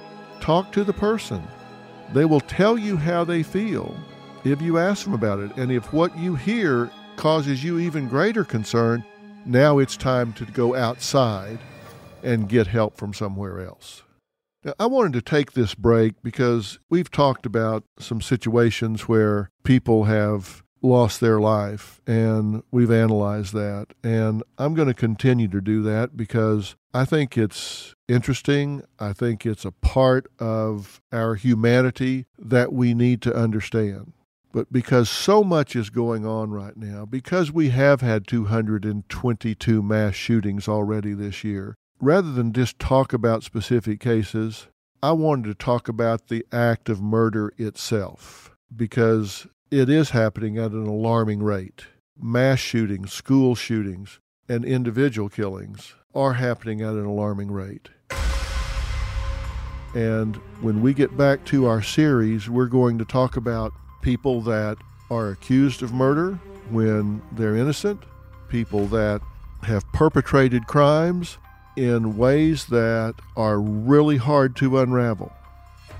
Talk 0.41 0.73
to 0.73 0.85
the 0.85 0.93
person. 0.93 1.43
They 2.12 2.27
will 2.27 2.41
tell 2.41 2.77
you 2.77 2.97
how 2.97 3.25
they 3.25 3.43
feel 3.43 3.97
if 4.45 4.61
you 4.61 4.79
ask 4.79 5.05
them 5.05 5.14
about 5.14 5.41
it. 5.41 5.57
And 5.57 5.73
if 5.73 5.93
what 5.93 6.17
you 6.19 6.37
hear 6.37 6.91
causes 7.17 7.64
you 7.64 7.79
even 7.79 8.09
greater 8.09 8.45
concern, 8.45 9.03
now 9.47 9.79
it's 9.79 9.97
time 9.97 10.33
to 10.35 10.45
go 10.45 10.77
outside 10.77 11.59
and 12.23 12.49
get 12.49 12.67
help 12.67 12.97
from 12.97 13.14
somewhere 13.14 13.61
else. 13.67 14.03
I 14.79 14.87
wanted 14.87 15.12
to 15.14 15.23
take 15.23 15.53
this 15.53 15.75
break 15.75 16.14
because 16.23 16.79
we've 16.91 17.11
talked 17.11 17.47
about 17.47 17.85
some 17.99 18.21
situations 18.21 19.09
where 19.09 19.51
people 19.62 20.05
have 20.05 20.62
lost 20.83 21.21
their 21.21 21.41
life 21.41 22.01
and 22.07 22.62
we've 22.71 22.91
analyzed 22.91 23.53
that. 23.55 23.89
And 24.03 24.43
I'm 24.59 24.75
going 24.75 24.89
to 24.89 24.95
continue 24.95 25.49
to 25.49 25.61
do 25.61 25.83
that 25.83 26.17
because 26.17 26.77
I 26.93 27.05
think 27.05 27.37
it's 27.37 27.95
interesting. 28.09 28.83
I 28.99 29.12
think 29.12 29.47
it's 29.47 29.64
a 29.64 29.73
part 29.73 30.27
of 30.39 31.01
our 31.12 31.35
humanity 31.35 32.27
that 32.39 32.73
we 32.73 32.95
need 32.95 33.23
to 33.23 33.35
understand. 33.35 34.12
But 34.53 34.73
because 34.73 35.11
so 35.11 35.45
much 35.45 35.77
is 35.77 35.91
going 35.91 36.25
on 36.25 36.51
right 36.51 36.77
now, 36.77 37.05
because 37.05 37.53
we 37.53 37.69
have 37.71 38.01
had 38.01 38.27
222 38.27 39.83
mass 39.83 40.14
shootings 40.14 40.67
already 40.67 41.12
this 41.12 41.45
year, 41.45 41.77
rather 42.01 42.32
than 42.32 42.53
just 42.53 42.78
talk 42.78 43.12
about 43.12 43.42
specific 43.42 44.01
cases, 44.01 44.68
I 45.03 45.12
wanted 45.12 45.49
to 45.49 45.55
talk 45.55 45.88
about 45.88 46.28
the 46.28 46.44
act 46.53 46.88
of 46.88 47.01
murder 47.01 47.53
itself 47.59 48.55
because 48.74 49.47
it 49.70 49.88
is 49.88 50.11
happening 50.11 50.59
at 50.59 50.72
an 50.72 50.86
alarming 50.86 51.42
rate. 51.42 51.86
Mass 52.18 52.59
shootings, 52.59 53.12
school 53.12 53.55
shootings, 53.55 54.20
and 54.49 54.64
individual 54.64 55.28
killings 55.28 55.94
are 56.14 56.34
happening 56.34 56.80
at 56.80 56.94
an 56.94 57.05
alarming 57.05 57.51
rate. 57.51 57.88
And 59.94 60.36
when 60.61 60.82
we 60.82 60.92
get 60.94 61.16
back 61.16 61.44
to 61.47 61.66
our 61.66 61.82
series, 61.82 62.49
we're 62.51 62.66
going 62.66 62.99
to 62.99 63.05
talk 63.05 63.36
about 63.36 63.72
people 64.03 64.40
that 64.42 64.76
are 65.11 65.30
accused 65.30 65.82
of 65.82 65.92
murder 65.92 66.34
when 66.70 67.22
they're 67.32 67.57
innocent, 67.57 68.03
people 68.49 68.86
that 68.86 69.20
have 69.62 69.84
perpetrated 69.92 70.66
crimes 70.66 71.38
in 71.77 72.16
ways 72.16 72.66
that 72.66 73.14
are 73.37 73.61
really 73.61 74.16
hard 74.16 74.57
to 74.57 74.79
unravel. 74.79 75.33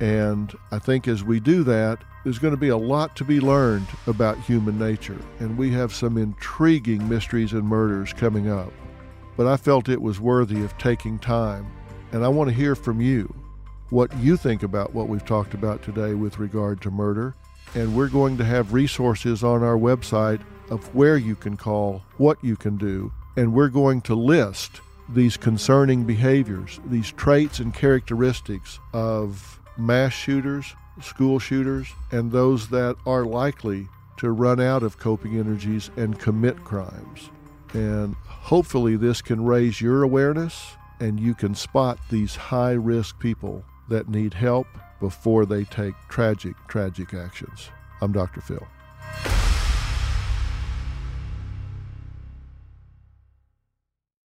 And 0.01 0.55
I 0.73 0.79
think 0.79 1.09
as 1.09 1.23
we 1.23 1.41
do 1.41 1.63
that, 1.65 1.99
there's 2.25 2.39
going 2.39 2.55
to 2.55 2.61
be 2.61 2.69
a 2.69 2.77
lot 2.77 3.17
to 3.17 3.25
be 3.25 3.41
learned 3.41 3.87
about 4.07 4.39
human 4.39 4.79
nature. 4.79 5.19
And 5.39 5.57
we 5.57 5.71
have 5.73 5.95
some 5.95 6.19
intriguing 6.19 7.09
mysteries 7.09 7.53
and 7.53 7.65
murders 7.65 8.13
coming 8.13 8.51
up. 8.51 8.73
But 9.37 9.47
I 9.47 9.57
felt 9.57 9.89
it 9.89 10.03
was 10.03 10.21
worthy 10.21 10.65
of 10.65 10.77
taking 10.79 11.19
time. 11.19 11.67
And 12.13 12.25
I 12.25 12.29
want 12.29 12.51
to 12.51 12.57
hear 12.57 12.75
from 12.75 13.01
you 13.01 13.33
what 13.91 14.15
you 14.19 14.37
think 14.37 14.63
about 14.63 14.95
what 14.95 15.09
we've 15.09 15.25
talked 15.25 15.55
about 15.55 15.83
today 15.83 16.15
with 16.15 16.39
regard 16.39 16.81
to 16.83 16.91
murder 16.91 17.35
and 17.75 17.95
we're 17.95 18.09
going 18.09 18.39
to 18.39 18.45
have 18.45 18.73
resources 18.73 19.45
on 19.45 19.63
our 19.63 19.77
website 19.77 20.41
of 20.71 20.95
where 20.95 21.17
you 21.17 21.37
can 21.37 21.57
call, 21.57 22.03
what 22.17 22.43
you 22.43 22.57
can 22.57 22.77
do, 22.77 23.13
and 23.37 23.53
we're 23.53 23.69
going 23.69 24.01
to 24.03 24.15
list 24.15 24.81
these 25.09 25.37
concerning 25.37 26.05
behaviors, 26.05 26.81
these 26.87 27.13
traits 27.13 27.59
and 27.59 27.73
characteristics 27.73 28.81
of 28.93 29.61
mass 29.77 30.13
shooters, 30.13 30.75
school 31.01 31.39
shooters, 31.39 31.89
and 32.11 32.33
those 32.33 32.69
that 32.69 32.97
are 33.07 33.25
likely 33.25 33.89
to 34.19 34.31
run 34.31 34.61
out 34.61 34.83
of 34.83 34.99
coping 34.99 35.39
energies 35.39 35.91
and 35.97 36.19
commit 36.19 36.57
crimes. 36.65 37.31
And 37.75 38.15
hopefully, 38.27 38.97
this 38.97 39.21
can 39.21 39.45
raise 39.45 39.81
your 39.81 40.03
awareness 40.03 40.73
and 41.01 41.21
you 41.21 41.35
can 41.35 41.55
spot 41.55 41.99
these 42.11 42.35
high 42.35 42.73
risk 42.73 43.19
people 43.19 43.63
that 43.89 44.09
need 44.09 44.33
help 44.33 44.67
before 45.01 45.45
they 45.45 45.65
take 45.65 45.95
tragic, 46.09 46.55
tragic 46.69 47.13
actions. 47.13 47.71
I'm 48.01 48.13
Dr. 48.13 48.41
Phil. 48.41 48.67